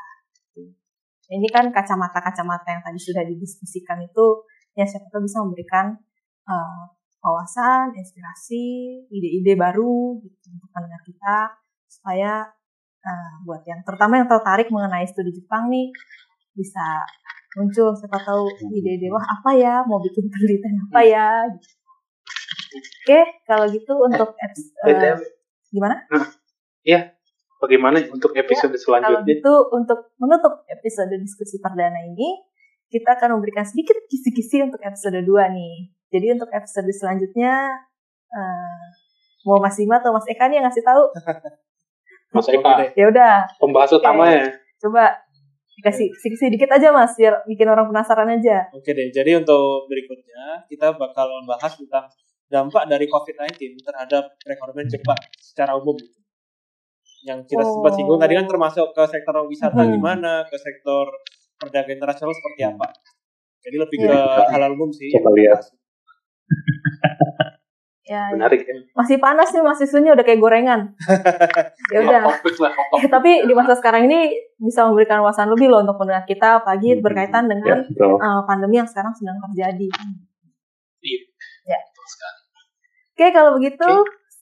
gitu. 0.55 0.80
Ini 1.31 1.47
kan 1.47 1.71
kacamata-kacamata 1.71 2.69
yang 2.75 2.83
tadi 2.83 2.99
sudah 2.99 3.23
didiskusikan 3.23 4.03
itu 4.03 4.43
ya 4.75 4.83
siapa 4.83 5.07
tahu 5.11 5.23
bisa 5.23 5.39
memberikan 5.47 5.95
uh, 6.51 6.85
wawasan, 7.23 7.95
inspirasi, 7.95 9.07
ide-ide 9.07 9.55
baru 9.55 10.19
gitu 10.25 10.47
untuk 10.51 10.71
pendengar 10.75 11.01
kita 11.07 11.37
supaya 11.87 12.49
uh, 13.05 13.33
buat 13.47 13.63
yang 13.69 13.85
terutama 13.87 14.19
yang 14.19 14.29
tertarik 14.29 14.73
mengenai 14.73 15.07
studi 15.07 15.31
Jepang 15.37 15.71
nih 15.71 15.93
bisa 16.57 17.07
muncul 17.55 17.95
siapa 17.95 18.19
tahu 18.27 18.51
ide-ide 18.75 19.07
wah 19.13 19.23
apa 19.23 19.51
ya? 19.55 19.75
Mau 19.87 20.03
bikin 20.03 20.27
penelitian 20.27 20.75
apa 20.91 21.01
ya? 21.07 21.29
Oke 23.07 23.21
kalau 23.47 23.67
gitu 23.71 23.93
untuk 24.03 24.35
eps- 24.39 24.75
eh, 24.87 24.95
BTW, 24.95 25.19
gimana 25.75 25.97
bagaimana 27.61 28.01
untuk 28.09 28.33
episode 28.33 28.73
kalau 28.73 28.85
selanjutnya? 28.99 29.37
gitu 29.37 29.55
untuk 29.71 30.17
menutup 30.17 30.65
episode 30.67 31.13
diskusi 31.21 31.61
perdana 31.61 32.01
ini 32.03 32.41
kita 32.91 33.15
akan 33.15 33.39
memberikan 33.39 33.63
sedikit 33.63 33.95
kisi-kisi 34.11 34.67
untuk 34.67 34.83
episode 34.83 35.23
2 35.23 35.31
nih. 35.55 35.75
Jadi 36.11 36.27
untuk 36.35 36.51
episode 36.51 36.91
selanjutnya 36.91 37.71
eh, 38.35 38.83
mau 39.47 39.63
Mas 39.63 39.79
Bima 39.79 40.03
atau 40.03 40.11
Mas 40.11 40.27
Eka 40.27 40.51
nih 40.51 40.59
yang 40.59 40.67
ngasih 40.67 40.83
tahu? 40.83 41.03
Mas 42.35 42.49
Eka, 42.51 42.91
ya 42.99 43.07
udah. 43.07 43.47
Pembahas 43.63 43.95
utamanya. 43.95 44.51
coba 44.81 45.13
dikasih 45.77 46.09
kisi-kisi 46.13 46.53
dikit 46.53 46.73
aja 46.73 46.91
Mas 46.91 47.15
biar 47.15 47.47
bikin 47.47 47.71
orang 47.71 47.87
penasaran 47.87 48.27
aja. 48.27 48.67
Oke 48.75 48.91
deh, 48.91 49.09
jadi 49.15 49.39
untuk 49.39 49.87
berikutnya 49.87 50.67
kita 50.67 50.99
bakal 50.99 51.31
membahas 51.31 51.79
tentang 51.79 52.11
dampak 52.51 52.91
dari 52.91 53.07
COVID-19 53.07 53.79
terhadap 53.87 54.35
perekonomian 54.43 54.91
Jepang 54.91 55.21
secara 55.39 55.79
umum. 55.79 55.95
Yang 57.21 57.39
kita 57.49 57.61
Oh. 57.61 57.71
sempat 57.75 57.93
singgung 57.95 58.19
tadi 58.19 58.33
kan 58.33 58.47
termasuk 58.47 58.87
ke 58.91 59.03
sektor 59.07 59.35
wisata 59.45 59.83
Hmm. 59.83 59.93
gimana, 59.93 60.33
ke 60.45 60.57
sektor 60.57 61.05
perdagangan 61.57 61.93
internasional 61.95 62.33
seperti 62.33 62.61
apa. 62.65 62.87
Jadi 63.61 63.77
lebih 63.77 63.97
Iya. 63.99 64.09
ke 64.09 64.21
halal 64.51 64.71
umum 64.73 64.89
sih. 64.89 65.13
Coba 65.13 65.31
lihat. 65.35 65.61
ya, 68.03 68.27
ya. 68.27 68.35
Menarik 68.35 68.65
ya. 68.65 68.75
masih 68.93 69.17
panas 69.17 69.53
nih 69.53 69.63
Mas 69.63 69.79
isunya 69.79 70.11
udah 70.11 70.25
kayak 70.25 70.41
gorengan 70.41 70.97
ya 71.95 71.99
udah 72.01 72.19
lah, 72.27 72.35
topik. 72.35 72.59
Eh, 72.97 73.07
tapi 73.07 73.47
di 73.47 73.55
masa 73.55 73.79
sekarang 73.79 74.11
ini 74.11 74.35
bisa 74.57 74.83
memberikan 74.83 75.23
wawasan 75.23 75.47
lebih 75.47 75.71
loh 75.71 75.85
untuk 75.85 75.95
pendengar 75.95 76.25
kita 76.25 76.59
pagi 76.61 76.91
Hmm. 76.93 77.05
berkaitan 77.05 77.45
Ya, 77.45 77.49
dengan 77.49 77.79
betul. 77.85 78.19
eh, 78.19 78.43
pandemi 78.45 78.77
yang 78.77 78.89
sekarang 78.89 79.15
sedang 79.15 79.39
terjadi. 79.45 79.89
Iya. 81.01 81.21
Ya. 81.69 81.79
Oke, 83.13 83.27
kalau 83.31 83.55
begitu 83.55 83.85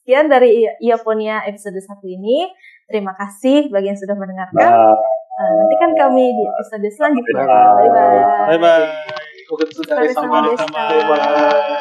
sekian 0.09 0.25
dari 0.25 0.65
Iaponia 0.81 1.45
episode 1.45 1.77
1 1.77 2.01
ini. 2.09 2.49
Terima 2.89 3.13
kasih 3.13 3.69
bagi 3.69 3.93
yang 3.93 3.99
sudah 4.01 4.17
mendengarkan. 4.17 4.57
Nah, 4.57 4.97
Eh, 5.39 5.51
nantikan 5.55 5.95
kami 5.95 6.35
di 6.35 6.43
episode 6.43 6.83
selanjutnya. 6.91 7.47
Bye. 7.47 7.47
Bye 7.47 7.89
bye. 7.95 8.19
Bye 8.43 8.59
bye. 8.59 8.85
Oke, 9.55 9.63
sudah 9.71 10.03
Sampai 10.03 10.11
sama. 10.11 10.51
sama. 10.57 10.81
Bye. 11.07 11.79